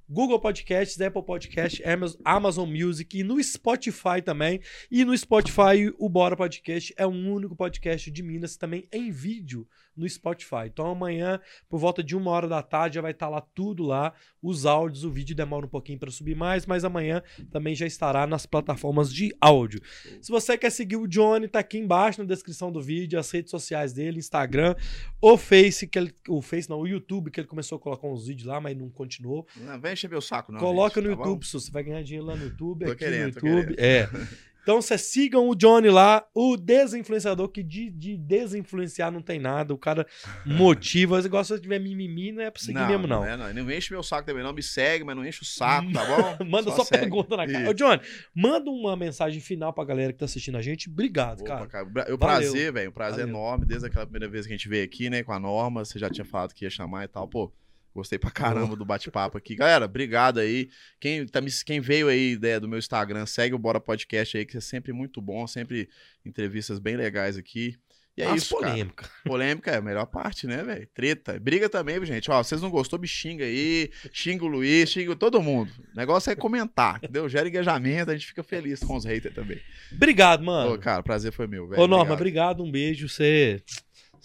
[0.10, 4.60] Google Podcasts, Apple Podcasts, Amaz- Amazon Music e no Spotify também.
[4.92, 9.68] E no Spotify, o Bora Podcast é o único podcast de Minas também em vídeo
[9.96, 10.66] no Spotify.
[10.66, 11.40] Então amanhã,
[11.70, 14.14] por volta de uma hora da tarde, já vai estar lá tudo lá.
[14.42, 17.22] Os áudios, o vídeo demora um pouquinho para subir mais, mas amanhã
[17.52, 19.82] também já estará nas plataformas de áudio.
[20.22, 23.52] Se você quer seguir o Johnny, tá aqui embaixo na descrição do vídeo, as redes
[23.52, 24.76] sociais dele, Instagram,
[25.22, 28.28] o Face, que ele, o Face não, o YouTube, que ele começou a colocar uns
[28.28, 29.48] vídeos lá, mas não continuou.
[29.56, 30.60] Não vem encher meu saco, não.
[30.60, 31.30] Coloca gente, no tá bom?
[31.30, 33.76] YouTube, Su, você vai ganhar dinheiro lá no YouTube, Tô aqui querendo, no YouTube.
[33.78, 34.10] É.
[34.64, 39.74] Então vocês sigam o Johnny lá, o desinfluenciador, que de, de desinfluenciar não tem nada,
[39.74, 40.08] o cara
[40.46, 41.20] motiva.
[41.20, 43.20] Igual se você tiver mimimi, não é pra seguir mesmo, não.
[43.22, 43.54] Não, é, não.
[43.54, 44.54] Não enche meu saco também, não.
[44.54, 46.46] Me segue, mas não enche o saco, tá bom?
[46.50, 47.02] Manda só, segue.
[47.02, 47.62] pergunta na cara.
[47.62, 47.72] Isso.
[47.72, 48.02] Ô, Johnny,
[48.34, 50.90] manda uma mensagem final pra galera que tá assistindo a gente.
[50.90, 51.86] Obrigado, Opa, cara.
[51.86, 52.14] cara.
[52.14, 52.90] O prazer, velho.
[52.90, 53.36] O prazer Valeu.
[53.36, 55.84] enorme, desde aquela primeira vez que a gente veio aqui, né, com a Norma.
[55.84, 57.28] Você já tinha falado que ia chamar e tal.
[57.28, 57.52] Pô,
[57.94, 59.56] gostei pra caramba do bate-papo aqui.
[59.56, 60.70] Galera, obrigado aí.
[61.00, 64.58] Quem, tá quem veio aí né, do meu Instagram, segue o Bora Podcast aí, que
[64.58, 65.46] é sempre muito bom.
[65.48, 65.90] Sempre
[66.26, 67.78] entrevistas bem legais aqui.
[68.16, 68.72] E é As isso, cara.
[68.72, 69.10] polêmica.
[69.26, 70.88] Polêmica é a melhor parte, né, velho?
[70.94, 71.40] Treta.
[71.40, 72.30] Briga também, gente.
[72.30, 73.90] Ó, vocês não gostou, me xinga aí.
[74.12, 75.72] Xinga o Luiz, xinga todo mundo.
[75.94, 77.28] O negócio é comentar, entendeu?
[77.28, 79.60] Gera engajamento, a gente fica feliz com os haters também.
[79.92, 80.74] Obrigado, mano.
[80.74, 81.82] Ô, cara, prazer foi meu, velho.
[81.82, 82.60] Ô, Norma, Obrigado.
[82.60, 82.64] obrigado.
[82.64, 83.10] Um beijo.
[83.10, 83.64] Você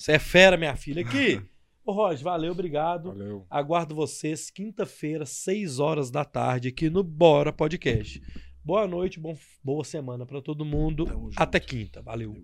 [0.07, 1.03] é fera, minha filha.
[1.03, 1.41] Aqui.
[1.89, 3.09] Ô, Roger, valeu, obrigado.
[3.09, 3.47] Valeu.
[3.49, 8.21] Aguardo vocês quinta-feira, 6 horas da tarde, aqui no Bora Podcast.
[8.63, 9.35] Boa noite, bom,
[9.65, 11.07] boa semana pra todo mundo.
[11.35, 12.03] Até quinta.
[12.03, 12.43] Valeu.